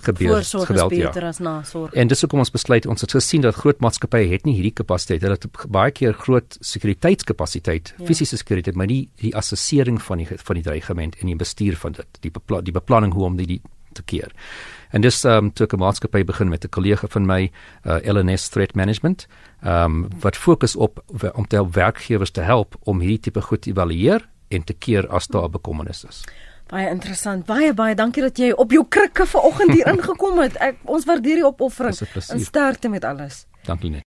gebeur 0.00 0.44
geweld 0.44 0.94
ja. 0.94 1.10
as 1.10 1.38
nasorg. 1.38 1.92
En 1.92 2.08
dis 2.08 2.20
hoekom 2.20 2.38
ons 2.38 2.50
besluit 2.50 2.86
ons 2.86 3.00
het 3.00 3.12
gesien 3.16 3.44
dat 3.44 3.54
groot 3.54 3.80
maatskappye 3.84 4.30
het 4.30 4.46
nie 4.48 4.54
hierdie 4.56 4.72
kapasiteit. 4.72 5.22
Hulle 5.22 5.36
het 5.36 5.68
baie 5.68 5.92
keer 5.92 6.16
groot 6.24 6.56
sekuriteitskapasiteit, 6.60 7.94
ja. 7.98 8.06
fisiese 8.08 8.40
sekuriteit, 8.40 8.78
maar 8.78 8.88
nie 8.90 9.08
die 9.20 9.34
assessering 9.36 10.00
van 10.02 10.22
die 10.22 10.28
van 10.32 10.60
die 10.60 10.64
dreigement 10.64 11.18
en 11.20 11.32
die 11.32 11.36
bestuur 11.36 11.76
van 11.80 11.98
dit, 12.00 12.20
die 12.24 12.32
bepla, 12.32 12.62
die 12.64 12.74
beplanning 12.74 13.12
hoe 13.12 13.28
om 13.28 13.36
die 13.40 13.60
te 13.94 14.02
keer. 14.02 14.32
En 14.94 15.02
dis 15.02 15.24
ehm 15.24 15.44
um, 15.44 15.52
toe 15.52 15.66
'n 15.66 15.78
maatskappy 15.78 16.24
begin 16.24 16.48
met 16.48 16.64
'n 16.64 16.68
kollega 16.68 17.06
van 17.06 17.26
my, 17.26 17.50
uh, 17.82 17.96
LNS 18.02 18.48
Threat 18.48 18.74
Management, 18.74 19.26
ehm 19.62 19.84
um, 19.84 20.08
wat 20.20 20.36
fokus 20.36 20.76
op 20.76 21.02
om 21.34 21.46
te 21.46 21.56
help 21.56 21.74
werkgewers 21.74 22.30
te 22.30 22.40
help 22.40 22.76
om 22.82 23.00
hierdie 23.00 23.20
tipe 23.20 23.40
goed 23.40 23.62
te 23.62 23.70
evalueer 23.70 24.28
en 24.48 24.64
te 24.64 24.72
keer 24.72 25.08
as 25.08 25.26
daar 25.26 25.50
bekommernis 25.50 26.04
is. 26.04 26.24
Baie 26.66 26.88
interessant. 26.88 27.44
Baie 27.46 27.74
baie 27.74 27.94
dankie 27.94 28.22
dat 28.22 28.38
jy 28.38 28.50
op 28.50 28.70
jou 28.70 28.84
krikke 28.88 29.26
vanoggend 29.26 29.72
hier 29.72 29.86
ingekom 29.94 30.38
het. 30.38 30.56
Ek 30.56 30.76
ons 30.84 31.04
waardeer 31.04 31.34
die 31.34 31.46
opoffering. 31.46 31.96
En 32.28 32.40
sterkte 32.40 32.88
met 32.88 33.04
alles. 33.04 33.46
Dankie 33.64 33.90
net. 33.90 34.02